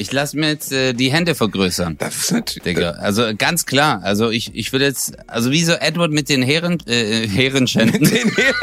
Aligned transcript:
Ich 0.00 0.10
lasse 0.12 0.38
mir 0.38 0.48
jetzt 0.48 0.72
äh, 0.72 0.94
die 0.94 1.12
Hände 1.12 1.34
vergrößern. 1.34 1.98
Das 1.98 2.16
ist 2.16 2.32
natürlich. 2.32 2.62
Digga, 2.62 2.92
also 2.92 3.32
ganz 3.36 3.66
klar. 3.66 4.00
Also 4.02 4.30
ich, 4.30 4.54
ich 4.54 4.72
würde 4.72 4.86
jetzt, 4.86 5.12
also 5.28 5.50
wie 5.50 5.62
so 5.62 5.72
Edward 5.72 6.10
mit 6.10 6.30
den 6.30 6.42
Heeren, 6.42 6.78
äh, 6.86 7.28
Heerenschänden. 7.28 8.04
Den 8.04 8.34
hier. 8.34 8.54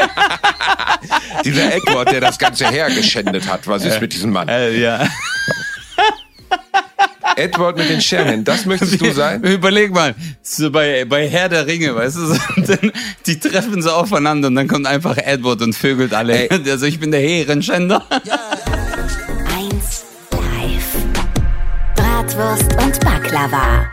Dieser 1.45 1.75
Edward, 1.75 2.11
der 2.11 2.21
das 2.21 2.39
ganze 2.39 2.67
Heer 2.67 2.89
geschändet 2.89 3.47
hat. 3.47 3.67
Was 3.67 3.85
ist 3.85 4.01
mit 4.01 4.13
diesem 4.13 4.31
Mann? 4.31 4.49
Äh, 4.49 4.79
ja. 4.79 5.07
Edward 7.35 7.77
mit 7.77 7.87
den 7.87 8.01
Scherenhänden, 8.01 8.45
das 8.45 8.65
möchtest 8.65 8.99
du 8.99 9.11
sein? 9.11 9.43
Überleg 9.43 9.93
mal, 9.93 10.15
so 10.41 10.71
bei, 10.71 11.05
bei 11.05 11.29
Herr 11.29 11.49
der 11.49 11.67
Ringe, 11.67 11.93
weißt 11.93 12.17
du, 12.17 12.25
so, 12.25 12.35
dann, 12.55 12.91
die 13.27 13.39
treffen 13.39 13.83
so 13.83 13.91
aufeinander 13.91 14.47
und 14.47 14.55
dann 14.55 14.67
kommt 14.67 14.87
einfach 14.87 15.17
Edward 15.17 15.61
und 15.61 15.73
vögelt 15.73 16.15
alle. 16.15 16.49
Ey. 16.49 16.71
Also 16.71 16.87
ich 16.87 16.99
bin 16.99 17.11
der 17.11 17.19
Heerenschänder. 17.19 18.03
1 18.09 18.76
Bratwurst 22.37 22.71
und 22.83 22.99
Baklava. 22.99 23.91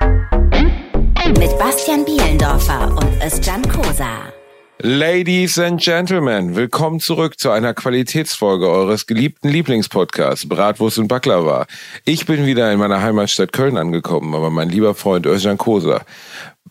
Mit 1.39 1.59
Bastian 1.59 2.05
Bielendorfer 2.05 2.89
und 2.91 3.25
Özcan 3.25 3.63
Kosa. 3.63 4.35
Ladies 4.81 5.59
and 5.59 5.81
Gentlemen, 5.81 6.55
willkommen 6.55 7.01
zurück 7.01 7.41
zu 7.41 7.51
einer 7.51 7.73
Qualitätsfolge 7.73 8.69
eures 8.69 9.07
geliebten 9.07 9.49
Lieblingspodcasts 9.49 10.47
Bratwurst 10.47 10.99
und 10.99 11.09
Baklava. 11.09 11.65
Ich 12.05 12.27
bin 12.27 12.45
wieder 12.45 12.71
in 12.71 12.79
meiner 12.79 13.01
Heimatstadt 13.01 13.55
Köln 13.55 13.79
angekommen, 13.79 14.35
aber 14.35 14.51
mein 14.51 14.69
lieber 14.69 14.95
Freund 14.95 15.25
Özcan 15.25 15.57
Kosa 15.57 16.03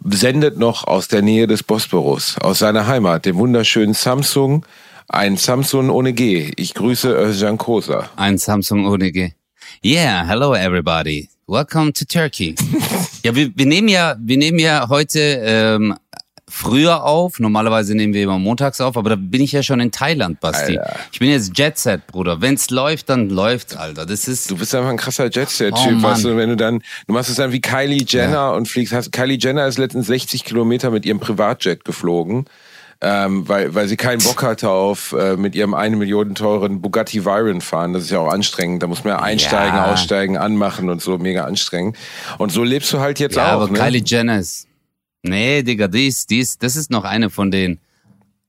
sendet 0.06 0.60
noch 0.60 0.86
aus 0.86 1.08
der 1.08 1.24
Nähe 1.24 1.48
des 1.48 1.64
Bosporus, 1.64 2.38
aus 2.38 2.60
seiner 2.60 2.86
Heimat, 2.86 3.26
dem 3.26 3.38
wunderschönen 3.38 3.96
Samsung, 3.96 4.64
ein 5.08 5.38
Samsung 5.38 5.90
ohne 5.90 6.14
G. 6.14 6.52
Ich 6.56 6.76
grüße 6.76 7.10
Özcan 7.10 7.58
Kosa. 7.58 8.12
Ein 8.16 8.38
Samsung 8.38 8.86
ohne 8.86 9.12
G. 9.12 9.32
Yeah, 9.84 10.24
hello 10.28 10.54
everybody. 10.54 11.33
Welcome 11.48 11.92
to 11.94 12.06
Turkey. 12.06 12.56
ja, 13.24 13.36
wir, 13.36 13.52
wir 13.56 13.66
nehmen 13.66 13.90
ja, 13.90 14.16
wir 14.18 14.38
nehmen 14.38 14.60
ja 14.60 14.88
heute 14.88 15.20
ähm, 15.20 15.94
früher 16.48 17.04
auf. 17.04 17.40
Normalerweise 17.40 17.96
nehmen 17.96 18.14
wir 18.14 18.24
immer 18.24 18.40
montags 18.40 18.80
auf, 18.80 18.96
aber 18.96 19.10
da 19.12 19.16
bin 19.18 19.42
ich 19.42 19.52
ja 19.52 19.62
schon 19.62 19.82
in 19.82 19.92
Thailand, 19.92 20.40
Basti. 20.40 20.78
Alter. 20.78 20.96
Ich 21.12 21.20
bin 21.20 21.30
jetzt 21.30 21.58
Jet 21.58 21.78
Set, 21.78 22.08
Bruder. 22.08 22.40
Wenn's 22.40 22.70
läuft, 22.70 23.10
dann 23.10 23.30
läuft's, 23.30 23.76
Alter. 23.76 24.06
Das 24.06 24.28
ist 24.30 24.50
Du 24.50 24.58
bist 24.58 24.74
einfach 24.74 24.90
ein 24.90 24.98
krasser 24.98 25.30
Jetset-Typ, 25.30 25.76
Oh, 25.88 25.92
Mann. 25.92 26.04
weißt 26.04 26.24
du, 26.24 26.38
wenn 26.38 26.50
du 26.50 26.56
dann, 26.56 26.82
du 27.08 27.14
machst 27.14 27.30
es 27.30 27.36
dann 27.36 27.52
wie 27.52 27.60
Kylie 27.60 28.06
Jenner 28.08 28.54
und 28.54 28.70
fliegst, 28.70 28.94
hast, 28.94 29.12
Kylie 29.12 29.38
Jenner 29.38 29.68
ist 29.68 29.78
letztens 29.78 30.08
60 30.08 30.46
Kilometer 30.46 30.92
mit 30.92 31.06
ihrem 31.06 31.20
Privatjet 31.20 31.84
geflogen, 31.84 32.46
ähm, 33.04 33.48
weil, 33.50 33.76
weil 33.76 33.88
sie 33.88 33.98
keinen 33.98 34.24
Bock 34.24 34.44
hatte 34.44 34.70
auf 34.70 35.12
äh, 35.12 35.36
mit 35.36 35.56
ihrem 35.56 35.74
eine 35.74 35.98
Million 35.98 36.36
teuren 36.36 36.82
Bugatti 36.82 37.26
Veyron 37.26 37.60
fahren. 37.60 37.92
Das 37.92 38.04
ist 38.04 38.12
ja 38.12 38.20
auch 38.20 38.32
anstrengend. 38.32 38.82
Da 38.82 38.88
muss 38.88 39.04
man 39.04 39.14
ja 39.14 39.22
einsteigen, 39.22 39.76
Ja. 39.76 39.92
aussteigen, 39.92 40.38
anmachen 40.38 40.90
und 40.90 41.02
so, 41.02 41.18
mega 41.18 41.44
anstrengend. 41.44 41.98
Und 42.38 42.52
so 42.54 42.64
lebst 42.64 42.94
du 42.94 43.00
halt 43.00 43.20
jetzt 43.20 43.36
ja, 43.36 43.50
auch, 43.58 43.62
aber 43.64 43.68
ne? 43.70 43.78
Kylie 43.78 44.02
Jenner 44.06 44.40
ist. 44.40 44.68
Nee, 45.22 45.64
Digga, 45.64 45.88
die 45.88 46.08
ist, 46.08 46.30
die 46.30 46.40
ist, 46.40 46.64
das 46.64 46.76
ist 46.76 46.90
noch 46.90 47.04
eine 47.04 47.30
von 47.30 47.52
den. 47.52 47.80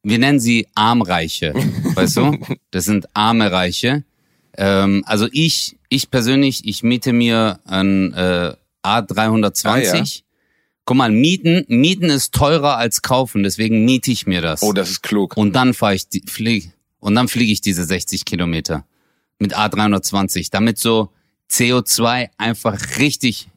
Wir 0.02 0.19
nennen 0.19 0.38
sie 0.38 0.66
Armreiche, 0.75 1.52
weißt 1.94 2.16
du? 2.16 2.38
Das 2.70 2.84
sind 2.84 3.06
arme 3.14 3.50
Reiche. 3.50 4.05
Ähm, 4.56 5.02
also 5.06 5.27
ich, 5.32 5.77
ich 5.88 6.10
persönlich, 6.10 6.66
ich 6.66 6.82
miete 6.82 7.12
mir 7.12 7.58
ein 7.64 8.12
äh, 8.12 8.52
A320. 8.84 9.66
Ah, 9.66 9.78
ja. 9.78 10.05
Guck 10.86 10.96
mal, 10.96 11.10
mieten, 11.10 11.64
mieten 11.68 12.10
ist 12.10 12.34
teurer 12.34 12.77
als 12.77 13.00
kaufen, 13.00 13.42
deswegen 13.42 13.84
miete 13.84 14.10
ich 14.10 14.27
mir 14.27 14.42
das. 14.42 14.62
Oh, 14.62 14.72
das 14.72 14.91
ist 14.91 15.02
klug. 15.02 15.36
Und 15.36 15.54
dann 15.54 15.72
fahre 15.72 15.94
ich, 15.94 16.08
die, 16.08 16.22
flieg, 16.26 16.70
und 17.00 17.14
dann 17.14 17.28
fliege 17.28 17.52
ich 17.52 17.60
diese 17.60 17.84
60 17.84 18.24
Kilometer 18.24 18.84
mit 19.38 19.56
A320, 19.56 20.48
damit 20.50 20.78
so 20.78 21.10
CO2 21.50 22.28
einfach 22.36 22.78
richtig 22.98 23.48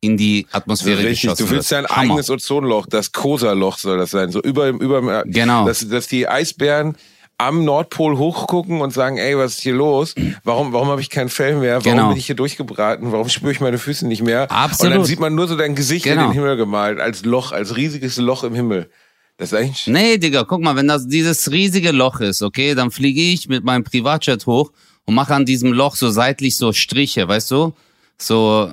in 0.00 0.16
die 0.16 0.46
Atmosphäre 0.52 0.98
Richtig, 0.98 1.22
geschossen 1.22 1.46
du 1.46 1.50
willst 1.50 1.72
dein 1.72 1.86
eigenes 1.86 2.30
Ozonloch, 2.30 2.86
das 2.86 3.12
Kosa-Loch 3.12 3.78
soll 3.78 3.98
das 3.98 4.10
sein, 4.10 4.30
so 4.30 4.40
über, 4.40 4.68
über, 4.68 5.24
Genau. 5.26 5.66
dass, 5.66 5.88
dass 5.88 6.06
die 6.06 6.28
Eisbären 6.28 6.96
am 7.38 7.64
Nordpol 7.64 8.16
hochgucken 8.16 8.80
und 8.80 8.92
sagen, 8.92 9.18
ey, 9.18 9.36
was 9.36 9.54
ist 9.54 9.60
hier 9.60 9.74
los? 9.74 10.14
Warum, 10.42 10.72
warum 10.72 10.88
habe 10.88 11.00
ich 11.02 11.10
kein 11.10 11.28
Fell 11.28 11.56
mehr? 11.56 11.84
Warum 11.84 11.96
Genau. 11.98 12.08
bin 12.08 12.16
ich 12.18 12.26
hier 12.26 12.34
durchgebraten? 12.34 13.12
Warum 13.12 13.28
spüre 13.28 13.52
ich 13.52 13.60
meine 13.60 13.76
Füße 13.78 14.06
nicht 14.06 14.22
mehr? 14.22 14.50
Absolut. 14.50 14.92
Und 14.94 14.98
dann 15.00 15.06
sieht 15.06 15.20
man 15.20 15.34
nur 15.34 15.46
so 15.46 15.56
dein 15.56 15.74
Gesicht 15.74 16.06
in 16.06 16.12
Genau. 16.12 16.28
den 16.28 16.32
Himmel 16.32 16.56
gemalt, 16.56 16.98
als 16.98 17.24
Loch, 17.24 17.52
als 17.52 17.76
riesiges 17.76 18.16
Loch 18.16 18.42
im 18.44 18.54
Himmel. 18.54 18.88
Das 19.36 19.52
ist 19.52 19.58
eigentlich, 19.58 19.86
Nee, 19.86 20.16
Digga, 20.16 20.44
guck 20.44 20.62
mal, 20.62 20.76
wenn 20.76 20.88
das 20.88 21.06
dieses 21.08 21.50
riesige 21.50 21.92
Loch 21.92 22.20
ist, 22.20 22.40
okay, 22.42 22.74
dann 22.74 22.90
fliege 22.90 23.20
ich 23.20 23.48
mit 23.50 23.64
meinem 23.64 23.84
Privatjet 23.84 24.46
hoch 24.46 24.72
und 25.04 25.14
mache 25.14 25.34
an 25.34 25.44
diesem 25.44 25.74
Loch 25.74 25.94
so 25.96 26.08
seitlich 26.08 26.56
so 26.56 26.72
Striche, 26.72 27.28
weißt 27.28 27.50
du? 27.50 27.74
So 28.16 28.70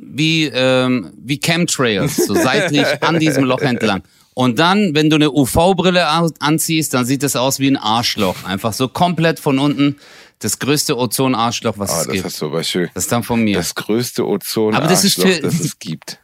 wie 0.00 0.46
ähm, 0.46 1.12
wie 1.22 1.38
Chemtrails, 1.38 2.16
so 2.16 2.34
seitlich 2.34 2.84
an 3.02 3.20
diesem 3.20 3.44
Loch 3.44 3.60
entlang. 3.60 4.02
Und 4.34 4.58
dann, 4.58 4.94
wenn 4.94 5.10
du 5.10 5.16
eine 5.16 5.30
UV-Brille 5.30 6.06
an- 6.08 6.32
anziehst, 6.40 6.92
dann 6.92 7.06
sieht 7.06 7.22
das 7.22 7.36
aus 7.36 7.60
wie 7.60 7.68
ein 7.68 7.76
Arschloch, 7.76 8.44
einfach 8.44 8.72
so 8.72 8.88
komplett 8.88 9.38
von 9.38 9.58
unten 9.58 9.96
das 10.40 10.58
größte 10.58 10.98
Ozon-Arschloch, 10.98 11.78
was 11.78 11.90
ah, 11.90 12.00
es 12.00 12.04
das 12.06 12.12
gibt. 12.12 12.24
hast 12.24 12.42
du 12.42 12.46
aber 12.46 12.62
schön. 12.64 12.90
Das 12.94 13.04
ist 13.04 13.12
dann 13.12 13.22
von 13.22 13.42
mir. 13.42 13.56
Das 13.56 13.74
größte 13.74 14.26
Ozon, 14.26 14.74
Aber 14.74 14.88
das 14.88 15.04
das 15.42 15.60
es 15.60 15.78
gibt. 15.78 16.18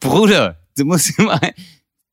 Bruder, 0.00 0.58
du 0.76 0.84
musst 0.84 1.10
immer, 1.18 1.40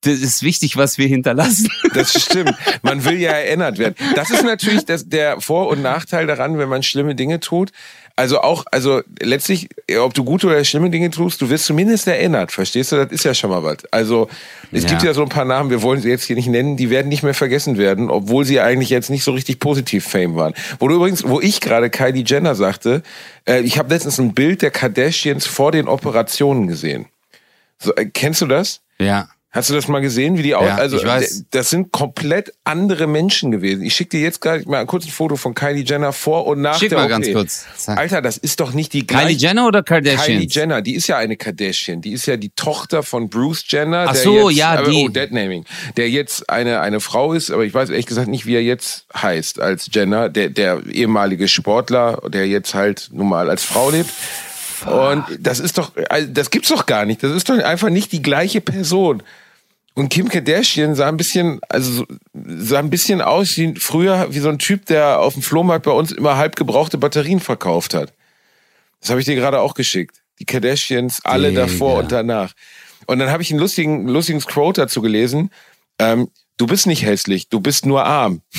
das 0.05 0.19
ist 0.19 0.43
wichtig, 0.43 0.77
was 0.77 0.97
wir 0.97 1.07
hinterlassen. 1.07 1.69
Das 1.93 2.11
stimmt. 2.21 2.53
Man 2.81 3.05
will 3.05 3.19
ja 3.21 3.31
erinnert 3.31 3.77
werden. 3.77 3.95
Das 4.16 4.29
ist 4.29 4.43
natürlich 4.43 4.83
das, 4.85 5.07
der 5.07 5.39
Vor- 5.39 5.67
und 5.69 5.81
Nachteil 5.81 6.27
daran, 6.27 6.57
wenn 6.57 6.67
man 6.67 6.83
schlimme 6.83 7.16
Dinge 7.16 7.39
tut. 7.39 7.71
Also 8.17 8.41
auch, 8.41 8.66
also 8.71 9.01
letztlich, 9.21 9.69
ob 9.99 10.13
du 10.13 10.23
gute 10.25 10.47
oder 10.47 10.63
schlimme 10.66 10.89
Dinge 10.89 11.09
tust, 11.09 11.41
du 11.41 11.49
wirst 11.49 11.66
zumindest 11.66 12.07
erinnert. 12.07 12.51
Verstehst 12.51 12.91
du? 12.91 12.97
Das 12.97 13.11
ist 13.11 13.23
ja 13.23 13.33
schon 13.33 13.49
mal 13.49 13.63
was. 13.63 13.77
Also 13.91 14.29
es 14.73 14.83
Ja. 14.83 14.89
gibt 14.89 15.03
ja 15.03 15.13
so 15.13 15.21
ein 15.21 15.29
paar 15.29 15.45
Namen, 15.45 15.69
wir 15.69 15.81
wollen 15.81 16.01
sie 16.01 16.09
jetzt 16.09 16.25
hier 16.25 16.35
nicht 16.35 16.47
nennen, 16.47 16.75
die 16.75 16.89
werden 16.89 17.07
nicht 17.07 17.23
mehr 17.23 17.33
vergessen 17.33 17.77
werden, 17.77 18.09
obwohl 18.09 18.43
sie 18.45 18.59
eigentlich 18.59 18.89
jetzt 18.89 19.09
nicht 19.09 19.23
so 19.23 19.31
richtig 19.31 19.59
positiv 19.59 20.05
Fame 20.05 20.35
waren. 20.35 20.53
Wo 20.79 20.87
du 20.89 20.95
übrigens, 20.95 21.25
wo 21.27 21.39
ich 21.39 21.61
gerade 21.61 21.89
Kylie 21.89 22.23
Jenner 22.25 22.55
sagte, 22.55 23.03
äh, 23.47 23.61
ich 23.61 23.77
habe 23.77 23.93
letztens 23.93 24.17
ein 24.17 24.33
Bild 24.33 24.61
der 24.61 24.72
Kardashians 24.72 25.45
vor 25.45 25.72
den 25.72 25.87
Operationen 25.87 26.67
gesehen. 26.67 27.05
So, 27.79 27.93
äh, 27.95 28.05
kennst 28.05 28.41
du 28.41 28.47
das? 28.47 28.81
Ja. 28.99 29.27
Hast 29.55 29.69
du 29.69 29.73
das 29.73 29.88
mal 29.88 30.01
gesehen, 30.01 30.38
wie 30.38 30.43
die 30.43 30.53
aus? 30.53 30.66
Ja, 30.67 30.75
also 30.75 30.97
ich 30.97 31.05
weiß. 31.05 31.39
d- 31.39 31.45
das 31.51 31.69
sind 31.69 31.91
komplett 31.93 32.51
andere 32.66 33.07
Menschen 33.07 33.51
gewesen. 33.51 33.83
Ich 33.83 33.95
schicke 33.95 34.17
dir 34.17 34.19
jetzt 34.19 34.41
gerade 34.41 34.69
mal 34.69 34.85
kurz 34.85 35.05
ein 35.05 35.11
Foto 35.11 35.38
von 35.38 35.55
Kylie 35.55 35.83
Jenner 35.85 36.11
vor 36.11 36.45
und 36.45 36.59
nach 36.61 36.77
Schick 36.77 36.89
der 36.89 36.97
mal 36.99 37.05
OP. 37.05 37.09
ganz 37.09 37.31
kurz. 37.31 37.66
Sag. 37.77 37.97
Alter, 37.97 38.21
das 38.21 38.38
ist 38.38 38.59
doch 38.59 38.73
nicht 38.73 38.91
die 38.91 39.07
Kylie 39.07 39.21
gleiche. 39.27 39.39
Jenner 39.39 39.66
oder 39.67 39.81
Kardashians? 39.81 40.25
Kylie 40.25 40.47
Jenner, 40.49 40.81
die 40.81 40.95
ist 40.95 41.07
ja 41.07 41.17
eine 41.17 41.38
Kardashian. 41.38 42.01
Die 42.01 42.11
ist 42.11 42.25
ja 42.25 42.35
die 42.38 42.49
Tochter 42.49 43.01
von 43.01 43.29
Bruce 43.29 43.63
Jenner. 43.67 44.05
Ach 44.09 44.13
der 44.13 44.21
so, 44.21 44.49
jetzt, 44.49 44.59
ja, 44.59 44.81
die. 44.83 45.05
Oh, 45.05 45.07
Deadnaming. 45.07 45.63
Der 45.95 46.09
jetzt 46.09 46.49
eine, 46.49 46.81
eine 46.81 46.99
Frau 46.99 47.31
ist, 47.33 47.49
aber 47.49 47.63
ich 47.63 47.73
weiß 47.73 47.89
ehrlich 47.91 48.05
gesagt 48.07 48.27
nicht, 48.27 48.45
wie 48.45 48.55
er 48.55 48.61
jetzt 48.63 49.05
heißt 49.16 49.61
als 49.61 49.89
Jenner. 49.93 50.27
Der, 50.27 50.49
der 50.49 50.85
ehemalige 50.91 51.47
Sportler, 51.47 52.22
der 52.27 52.45
jetzt 52.47 52.73
halt 52.75 53.09
nun 53.13 53.29
mal 53.29 53.49
als 53.49 53.63
Frau 53.63 53.89
lebt. 53.89 54.09
Und 54.85 55.23
das 55.39 55.59
ist 55.61 55.77
doch, 55.77 55.93
also 56.09 56.27
das 56.29 56.51
gibt's 56.51 56.67
doch 56.69 56.85
gar 56.85 57.05
nicht. 57.05 57.23
Das 57.23 57.31
ist 57.31 57.47
doch 57.49 57.57
einfach 57.57 57.89
nicht 57.89 58.11
die 58.11 58.22
gleiche 58.22 58.59
Person. 58.61 59.23
Und 59.95 60.09
Kim 60.09 60.28
Kardashian 60.29 60.94
sah 60.94 61.07
ein 61.07 61.17
bisschen, 61.17 61.59
also 61.69 61.91
so- 61.91 62.06
sah 62.33 62.79
ein 62.79 62.89
bisschen 62.89 63.22
aus 63.22 63.57
wie 63.57 63.73
früher 63.79 64.28
wie 64.29 64.39
so 64.39 64.50
ein 64.50 64.59
Typ, 64.59 64.85
der 64.85 65.19
auf 65.22 65.33
dem 65.33 65.41
Flohmarkt 65.41 65.85
bei 65.85 65.91
uns 65.91 66.11
immer 66.11 66.35
halb 66.38 66.56
gebrauchte 66.57 66.97
Batterien 66.97 67.39
verkauft 67.39 67.94
hat. 67.94 68.13
Das 69.00 69.09
habe 69.09 69.19
ich 69.22 69.25
dir 69.25 69.35
gerade 69.35 69.59
auch 69.61 69.73
geschickt. 69.73 70.17
Die 70.39 70.45
Kardashians, 70.45 71.22
alle 71.23 71.50
Digga. 71.50 71.61
davor 71.61 72.00
und 72.00 72.11
danach. 72.11 72.51
Und 73.07 73.19
dann 73.19 73.29
habe 73.31 73.41
ich 73.41 73.51
einen 73.51 73.59
lustigen, 73.59 74.07
lustigen 74.07 74.41
Quote 74.41 74.81
dazu 74.81 75.01
gelesen. 75.01 75.50
Ähm, 75.97 76.28
du 76.57 76.67
bist 76.67 76.88
nicht 76.88 77.03
hässlich, 77.05 77.47
du 77.47 77.61
bist 77.61 77.85
nur 77.85 78.03
arm. 78.03 78.41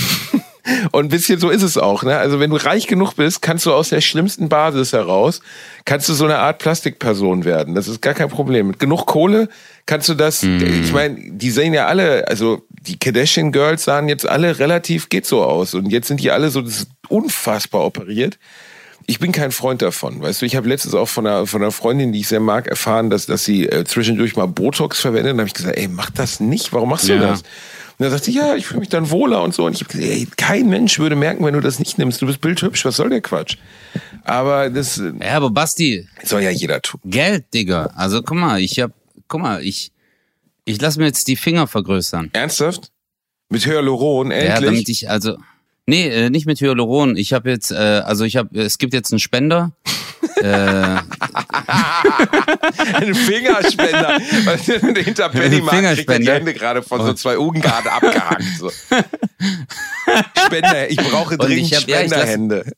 Und 0.90 1.04
ein 1.04 1.08
bisschen 1.10 1.38
so 1.38 1.48
ist 1.48 1.62
es 1.62 1.78
auch. 1.78 2.02
Ne? 2.02 2.16
Also 2.18 2.40
wenn 2.40 2.50
du 2.50 2.56
reich 2.56 2.88
genug 2.88 3.14
bist, 3.14 3.40
kannst 3.40 3.66
du 3.66 3.72
aus 3.72 3.90
der 3.90 4.00
schlimmsten 4.00 4.48
Basis 4.48 4.92
heraus, 4.92 5.40
kannst 5.84 6.08
du 6.08 6.14
so 6.14 6.24
eine 6.24 6.38
Art 6.38 6.58
Plastikperson 6.58 7.44
werden. 7.44 7.76
Das 7.76 7.86
ist 7.86 8.02
gar 8.02 8.14
kein 8.14 8.28
Problem. 8.28 8.66
Mit 8.68 8.80
genug 8.80 9.06
Kohle 9.06 9.48
kannst 9.86 10.08
du 10.08 10.14
das, 10.14 10.42
ich 10.42 10.92
meine, 10.92 11.16
die 11.30 11.50
sehen 11.50 11.72
ja 11.72 11.86
alle, 11.86 12.26
also 12.28 12.62
die 12.70 12.98
Kardashian 12.98 13.52
Girls 13.52 13.84
sahen 13.84 14.08
jetzt 14.08 14.28
alle 14.28 14.58
relativ, 14.58 15.08
geht 15.08 15.26
so 15.26 15.42
aus. 15.42 15.74
Und 15.74 15.90
jetzt 15.90 16.08
sind 16.08 16.20
die 16.20 16.30
alle 16.30 16.50
so 16.50 16.62
unfassbar 17.08 17.84
operiert. 17.84 18.38
Ich 19.08 19.20
bin 19.20 19.30
kein 19.30 19.52
Freund 19.52 19.82
davon. 19.82 20.20
Weißt 20.20 20.42
du, 20.42 20.46
ich 20.46 20.56
habe 20.56 20.68
letztens 20.68 20.94
auch 20.94 21.08
von 21.08 21.26
einer, 21.26 21.46
von 21.46 21.62
einer 21.62 21.70
Freundin, 21.70 22.12
die 22.12 22.20
ich 22.20 22.28
sehr 22.28 22.40
mag, 22.40 22.66
erfahren, 22.66 23.08
dass, 23.08 23.26
dass 23.26 23.44
sie 23.44 23.66
äh, 23.66 23.84
zwischendurch 23.84 24.34
mal 24.34 24.46
Botox 24.46 24.98
verwendet. 25.00 25.32
Und 25.34 25.38
habe 25.40 25.48
ich 25.48 25.54
gesagt, 25.54 25.76
ey, 25.78 25.86
mach 25.88 26.10
das 26.10 26.40
nicht. 26.40 26.72
Warum 26.72 26.88
machst 26.90 27.08
du 27.08 27.12
Ja. 27.14 27.20
das? 27.20 27.42
Und 27.42 28.02
dann 28.04 28.10
sagt 28.10 28.24
sie, 28.24 28.32
ja, 28.32 28.56
ich 28.56 28.66
fühle 28.66 28.80
mich 28.80 28.88
dann 28.88 29.08
wohler 29.10 29.42
und 29.42 29.54
so. 29.54 29.64
Und 29.64 29.74
ich 29.74 29.80
habe 29.80 29.92
gesagt, 29.92 30.12
ey, 30.12 30.26
kein 30.36 30.68
Mensch 30.68 30.98
würde 30.98 31.14
merken, 31.16 31.44
wenn 31.44 31.54
du 31.54 31.60
das 31.60 31.78
nicht 31.78 31.98
nimmst. 31.98 32.20
Du 32.20 32.26
bist 32.26 32.40
bildhübsch, 32.40 32.84
was 32.84 32.96
soll 32.96 33.08
der 33.10 33.20
Quatsch? 33.20 33.56
Aber 34.24 34.68
das 34.70 34.98
äh, 34.98 35.12
Ja, 35.22 35.34
aber 35.36 35.50
Basti, 35.50 36.06
soll 36.24 36.42
ja 36.42 36.50
jeder 36.50 36.82
tun. 36.82 37.00
Geld, 37.04 37.44
Digga. 37.54 37.90
Also 37.94 38.22
guck 38.22 38.36
mal, 38.36 38.60
ich 38.60 38.80
hab, 38.80 38.90
guck 39.28 39.40
mal, 39.40 39.62
ich, 39.62 39.92
ich 40.64 40.80
lass 40.80 40.96
mir 40.96 41.04
jetzt 41.06 41.28
die 41.28 41.36
Finger 41.36 41.66
vergrößern. 41.66 42.30
Ernsthaft? 42.32 42.90
Mit 43.48 43.64
Hyaluron, 43.66 44.30
Ja, 44.30 44.36
endlich? 44.38 44.64
damit 44.70 44.88
ich, 44.88 45.08
also, 45.10 45.36
nee, 45.86 46.08
äh, 46.08 46.30
nicht 46.30 46.46
mit 46.46 46.60
Hyaluron. 46.60 47.16
Ich 47.16 47.32
habe 47.32 47.50
jetzt, 47.50 47.70
äh, 47.70 47.74
also 47.76 48.24
ich 48.24 48.36
habe, 48.36 48.58
es 48.60 48.78
gibt 48.78 48.92
jetzt 48.92 49.12
einen 49.12 49.20
Spender 49.20 49.72
äh, 50.42 50.46
Ein 52.94 53.14
Fingerspender. 53.14 54.18
Hinter 54.96 55.28
Pennymarkt 55.28 55.94
kriegt 55.96 56.10
er 56.10 56.18
die. 56.18 56.28
Hände 56.30 56.54
gerade 56.54 56.82
von 56.82 57.04
so 57.04 57.12
zwei 57.14 57.38
Ungarn 57.38 57.86
abgehackt. 57.86 58.42
So. 58.58 58.70
Spender, 60.46 60.90
ich 60.90 60.96
brauche 60.96 61.36
dringend 61.38 61.72
ich 61.72 61.74
hab- 61.76 61.88
ja, 61.88 62.00
ich 62.02 62.10
lass- 62.10 62.20
Spenderhände. 62.22 62.72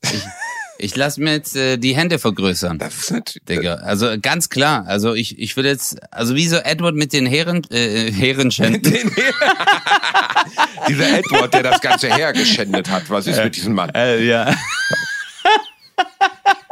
Ich 0.79 0.97
lasse 0.97 1.21
mir 1.21 1.33
jetzt 1.33 1.57
äh, 1.57 1.77
die 1.77 1.95
Hände 1.95 2.19
vergrößern. 2.19 2.79
Das 2.79 2.95
ist 2.95 3.11
natürlich. 3.11 3.45
Digga, 3.49 3.75
also 3.75 4.15
ganz 4.21 4.49
klar. 4.49 4.85
Also 4.87 5.15
ich, 5.15 5.39
ich 5.39 5.57
will 5.57 5.67
jetzt, 5.67 5.97
also 6.13 6.37
wie 6.37 6.47
so 6.47 6.57
Edward 6.57 6.95
mit 6.95 7.13
den 7.13 7.27
Heeren, 7.27 7.63
äh, 7.71 8.11
Heerenschänden. 8.13 8.83
Den 8.93 9.11
Dieser 10.89 11.19
Edward, 11.19 11.53
der 11.53 11.65
das 11.65 11.81
ganze 11.81 12.15
Heer 12.15 12.33
geschändet 12.33 12.89
hat. 12.89 13.11
Was 13.11 13.27
ist 13.27 13.43
mit 13.43 13.57
diesem 13.57 13.75
Mann? 13.75 13.91
Äh, 13.91 14.25
ja. 14.25 14.55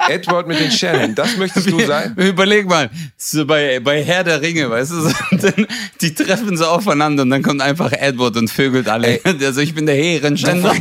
Edward 0.09 0.47
mit 0.47 0.61
den 0.61 0.70
Shannon, 0.70 1.14
das 1.14 1.37
möchtest 1.37 1.69
du 1.69 1.85
sein? 1.85 2.14
Überleg 2.17 2.69
mal, 2.69 2.91
so 3.17 3.44
bei, 3.44 3.81
bei 3.81 4.05
Herr 4.05 4.23
der 4.23 4.41
Ringe, 4.41 4.70
weißt 4.70 4.93
du, 4.93 5.00
so, 5.00 5.11
dann, 5.32 5.67
die 6.00 6.14
treffen 6.14 6.56
so 6.56 6.67
aufeinander 6.67 7.25
und 7.25 7.31
dann 7.31 7.43
kommt 7.43 7.61
einfach 7.61 7.91
Edward 7.91 8.37
und 8.37 8.49
vögelt 8.49 8.88
alle. 8.88 9.20
Also 9.25 9.61
ich 9.61 9.75
bin 9.75 9.87
der 9.87 9.97
Heerenschänder. 9.97 10.75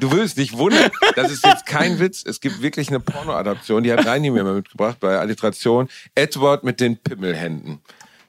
Du 0.00 0.12
würdest 0.12 0.38
dich 0.38 0.56
wundern, 0.56 0.90
das 1.16 1.32
ist 1.32 1.44
jetzt 1.44 1.66
kein 1.66 1.98
Witz. 1.98 2.24
Es 2.24 2.40
gibt 2.40 2.62
wirklich 2.62 2.88
eine 2.88 3.00
Pornoadaption, 3.00 3.82
die 3.82 3.92
hat 3.92 4.06
Reini 4.06 4.30
mir 4.30 4.44
mal 4.44 4.54
mitgebracht 4.54 4.98
bei 5.00 5.18
Alliteration. 5.18 5.88
Edward 6.14 6.62
mit 6.62 6.80
den 6.80 6.96
Pimmelhänden. 6.96 7.80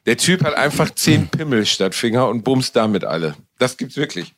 Der 0.06 0.18
Typ 0.18 0.44
hat 0.44 0.56
einfach 0.56 0.90
zehn 0.96 1.28
Pimmel 1.28 1.66
statt 1.66 1.94
Finger 1.94 2.28
und 2.28 2.44
bumst 2.44 2.76
damit 2.76 3.04
alle. 3.04 3.36
Das 3.60 3.78
gibt's 3.78 3.98
wirklich. 3.98 4.34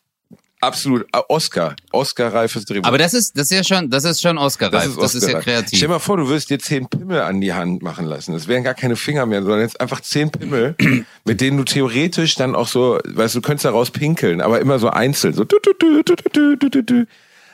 Absolut. 0.62 1.08
Ah, 1.12 1.24
Oscar. 1.28 1.76
Oscar-reifes 1.92 2.66
Drehbuch. 2.66 2.88
Aber 2.88 3.00
das 3.00 3.16
ist, 3.16 3.36
das 3.36 3.50
ist 3.50 3.58
ja 3.58 3.64
schon, 3.64 3.90
das 3.90 4.04
ist 4.04 4.22
schon 4.22 4.38
Oscar-reif. 4.38 4.84
das 4.84 4.92
ist, 4.92 5.02
Das 5.02 5.16
ist 5.16 5.28
ja 5.28 5.40
kreativ. 5.40 5.70
Stell 5.70 5.88
dir 5.88 5.94
mal 5.96 6.00
vor, 6.00 6.18
du 6.18 6.28
würdest 6.28 6.52
dir 6.52 6.60
zehn 6.60 6.88
Pimmel 6.88 7.22
an 7.22 7.42
die 7.42 7.52
Hand 7.54 7.82
machen 7.82 8.06
lassen. 8.06 8.34
Das 8.34 8.48
wären 8.48 8.64
gar 8.64 8.76
keine 8.76 8.96
Finger 8.96 9.26
mehr, 9.26 9.42
sondern 9.42 9.62
jetzt 9.62 9.82
einfach 9.82 10.02
zehn 10.02 10.30
Pimmel, 10.30 10.76
mit 11.26 11.42
denen 11.42 11.58
du 11.58 11.64
theoretisch 11.64 12.36
dann 12.36 12.56
auch 12.56 12.68
so, 12.68 13.00
weißt 13.04 13.34
du, 13.34 13.40
du 13.40 13.48
könntest 13.48 13.66
daraus 13.66 13.90
pinkeln, 13.90 14.40
aber 14.40 14.62
immer 14.62 14.78
so 14.78 14.90
einzeln. 14.92 15.34
So. 15.34 15.46
du, 15.46 15.58
du, 15.64 15.74
du, 15.80 16.04
du, 16.04 16.16
du, 16.32 16.56
du, 16.56 16.70
du, 16.70 16.84
du. 16.84 17.08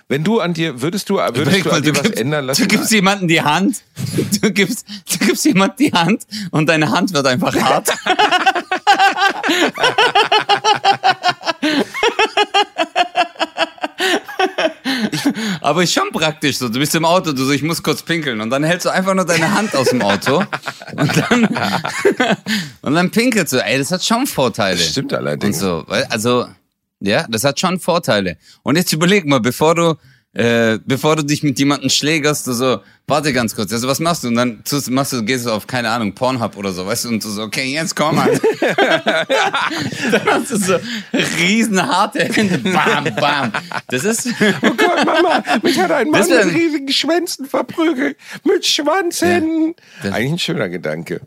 Wenn 0.10 0.24
du 0.25 0.39
an 0.42 0.53
dir, 0.53 0.81
würdest 0.81 1.10
du, 1.10 1.15
würdest 1.15 1.42
Überleg 1.42 1.63
du 1.63 1.71
an 1.71 1.83
dir 1.83 1.95
was 1.95 2.03
gibst, 2.03 2.19
ändern 2.19 2.45
lassen? 2.45 2.62
du 2.62 2.68
gibst 2.68 2.92
jemandem 2.92 3.27
die 3.30 3.42
Hand, 3.42 3.83
du 4.42 4.51
gibst, 4.51 4.86
du 5.12 5.25
gibst 5.25 5.45
jemandem 5.45 5.88
die 5.88 5.94
Hand 5.94 6.24
und 6.51 6.68
deine 6.68 6.92
Hand 6.92 7.13
wird 7.13 7.25
einfach 7.25 7.56
hart. 7.56 7.89
Aber 15.61 15.83
ist 15.83 15.93
schon 15.93 16.09
praktisch 16.11 16.57
so. 16.57 16.69
Du 16.69 16.79
bist 16.79 16.93
im 16.95 17.05
Auto, 17.05 17.31
du 17.31 17.45
so, 17.45 17.51
ich 17.51 17.63
muss 17.63 17.81
kurz 17.83 18.01
pinkeln. 18.01 18.41
Und 18.41 18.49
dann 18.49 18.63
hältst 18.63 18.85
du 18.85 18.89
einfach 18.89 19.13
nur 19.13 19.25
deine 19.25 19.53
Hand 19.53 19.75
aus 19.75 19.89
dem 19.89 20.01
Auto. 20.01 20.43
Und 20.95 21.17
dann, 21.17 21.45
und 22.81 22.95
dann 22.95 23.11
pinkelst 23.11 23.53
du. 23.53 23.63
Ey, 23.63 23.77
das 23.77 23.91
hat 23.91 24.03
schon 24.03 24.27
Vorteile. 24.27 24.77
Das 24.77 24.89
stimmt 24.91 25.11
Und 25.13 25.19
allerdings. 25.19 25.59
so, 25.59 25.83
weil, 25.87 26.03
also, 26.05 26.47
ja, 26.99 27.25
das 27.29 27.43
hat 27.43 27.59
schon 27.59 27.79
Vorteile. 27.79 28.37
Und 28.63 28.75
jetzt 28.75 28.91
überleg 28.93 29.25
mal, 29.25 29.39
bevor 29.39 29.75
du, 29.75 29.95
äh, 30.38 30.78
bevor 30.86 31.16
du 31.16 31.24
dich 31.24 31.42
mit 31.44 31.57
jemandem 31.57 31.89
schlägerst, 31.89 32.45
du 32.45 32.54
so, 32.54 32.80
warte 33.07 33.34
ganz 33.34 33.56
kurz, 33.56 33.74
also 33.74 33.88
was 33.88 34.00
machst 34.00 34.24
du? 34.24 34.28
Und 34.28 34.36
dann 34.36 34.63
tust, 34.63 34.89
machst 34.92 35.13
du, 35.13 35.24
gehst 35.24 35.45
du 35.45 35.51
auf, 35.51 35.66
keine 35.66 35.89
Ahnung, 35.89 36.13
Pornhub 36.13 36.56
oder 36.57 36.72
so, 36.72 36.86
weißt 36.86 37.06
du, 37.06 37.10
und 37.10 37.24
du 37.24 37.30
so, 37.30 37.42
okay, 37.44 37.66
jetzt 37.74 37.95
komm 37.95 38.16
mal. 38.18 38.30
dann 40.12 40.25
hast 40.25 40.51
du 40.51 40.57
so 40.57 40.75
riesenharte 41.39 42.19
Hände, 42.25 42.57
bam, 42.60 43.06
bam. 43.16 43.51
Das 43.89 44.04
ist, 44.04 44.28
Oh 44.62 44.69
Gott, 44.72 45.06
Mama, 45.06 45.44
mich 45.63 45.80
hat 45.80 45.92
ein 45.92 46.10
Mann 46.10 46.28
mit 46.28 46.45
riesigen 46.54 46.89
Schwänzen 46.89 47.45
verprügelt. 47.45 48.18
Mit 48.44 48.66
Schwanzhänden. 48.66 49.75
das- 50.04 50.13
Eigentlich 50.13 50.34
ein 50.34 50.39
schöner 50.39 50.69
Gedanke. 50.69 51.22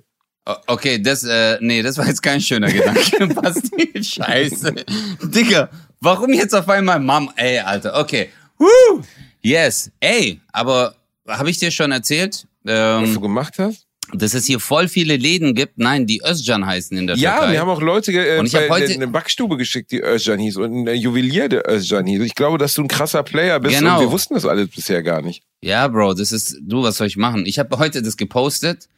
Okay, 0.66 1.00
das, 1.00 1.22
äh, 1.22 1.58
nee, 1.60 1.82
das 1.82 1.98
war 1.98 2.06
jetzt 2.06 2.22
kein 2.22 2.40
schöner 2.40 2.70
Gedanke. 2.72 3.26
Basti, 3.34 4.02
scheiße. 4.02 4.74
Digga, 5.22 5.68
warum 6.00 6.32
jetzt 6.32 6.54
auf 6.54 6.68
einmal 6.68 6.98
Mom? 6.98 7.30
Ey, 7.36 7.58
Alter, 7.60 7.98
okay. 8.00 8.30
Woo! 8.60 9.02
Yes, 9.42 9.90
ey, 10.00 10.40
aber 10.52 10.94
habe 11.26 11.50
ich 11.50 11.58
dir 11.58 11.70
schon 11.70 11.90
erzählt, 11.92 12.46
Was 12.62 13.02
ähm, 13.08 13.14
du 13.14 13.20
gemacht 13.20 13.54
hast? 13.58 13.86
dass 14.12 14.34
es 14.34 14.44
hier 14.44 14.58
voll 14.58 14.88
viele 14.88 15.16
Läden 15.16 15.54
gibt, 15.54 15.78
nein, 15.78 16.04
die 16.04 16.20
Özcan 16.26 16.66
heißen 16.66 16.96
in 16.98 17.06
der 17.06 17.16
Ja, 17.16 17.36
Türkei. 17.38 17.52
wir 17.52 17.60
haben 17.60 17.68
auch 17.70 17.80
Leute 17.80 18.10
äh, 18.12 18.38
Und 18.40 18.46
ich 18.46 18.52
bei 18.52 18.68
heute- 18.68 18.92
eine 18.92 19.06
Backstube 19.06 19.56
geschickt, 19.56 19.92
die 19.92 20.00
Özcan 20.02 20.38
hieß 20.40 20.56
und 20.56 20.88
ein 20.88 20.96
Juwelier, 20.96 21.48
der 21.48 21.62
Özcan 21.70 22.04
hieß. 22.06 22.20
Ich 22.22 22.34
glaube, 22.34 22.58
dass 22.58 22.74
du 22.74 22.82
ein 22.82 22.88
krasser 22.88 23.22
Player 23.22 23.60
bist 23.60 23.78
Genau. 23.78 23.94
und 23.98 24.00
wir 24.06 24.10
wussten 24.10 24.34
das 24.34 24.44
alles 24.46 24.68
bisher 24.68 25.02
gar 25.04 25.22
nicht. 25.22 25.42
Ja, 25.62 25.86
Bro, 25.86 26.14
das 26.14 26.32
ist, 26.32 26.58
du, 26.60 26.82
was 26.82 26.96
soll 26.96 27.06
ich 27.06 27.16
machen? 27.16 27.46
Ich 27.46 27.58
habe 27.60 27.78
heute 27.78 28.02
das 28.02 28.16
gepostet, 28.16 28.88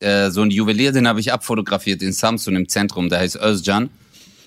äh, 0.00 0.30
so 0.30 0.42
ein 0.42 0.50
Juwelier, 0.50 0.92
den 0.92 1.08
habe 1.08 1.18
ich 1.20 1.32
abfotografiert 1.32 2.02
in 2.02 2.12
Samsung 2.12 2.54
im 2.54 2.68
Zentrum, 2.68 3.08
der 3.08 3.20
heißt 3.20 3.36
Özcan. 3.36 3.88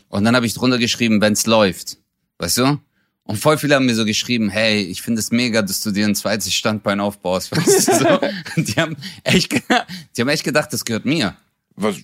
Und 0.07 0.23
dann 0.23 0.35
habe 0.35 0.45
ich 0.45 0.53
drunter 0.53 0.77
geschrieben, 0.77 1.19
wenn's 1.19 1.47
läuft. 1.47 1.97
Weißt 2.37 2.59
du? 2.59 2.77
Und 3.23 3.37
voll 3.37 3.57
viele 3.57 3.75
haben 3.75 3.85
mir 3.85 3.95
so 3.95 4.03
geschrieben, 4.03 4.49
hey, 4.49 4.81
ich 4.81 5.01
finde 5.01 5.19
es 5.19 5.31
mega, 5.31 5.61
dass 5.61 5.81
du 5.81 5.91
dir 5.91 6.05
ein 6.05 6.15
zweites 6.15 6.53
Standbein 6.53 6.99
aufbaust. 6.99 7.51
Weißt 7.55 7.87
du, 7.87 7.93
so. 7.93 8.61
die, 8.61 8.73
haben 8.73 8.97
echt, 9.23 9.53
die 9.53 10.21
haben 10.21 10.29
echt 10.29 10.43
gedacht, 10.43 10.73
das 10.73 10.85
gehört 10.85 11.05
mir. 11.05 11.35
Was, 11.75 11.97
äh, 11.97 12.01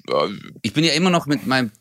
Ich 0.62 0.74
bin 0.74 0.84
ja 0.84 0.94
immer 0.94 1.10
noch 1.10 1.26
mit 1.26 1.46
meinem 1.48 1.72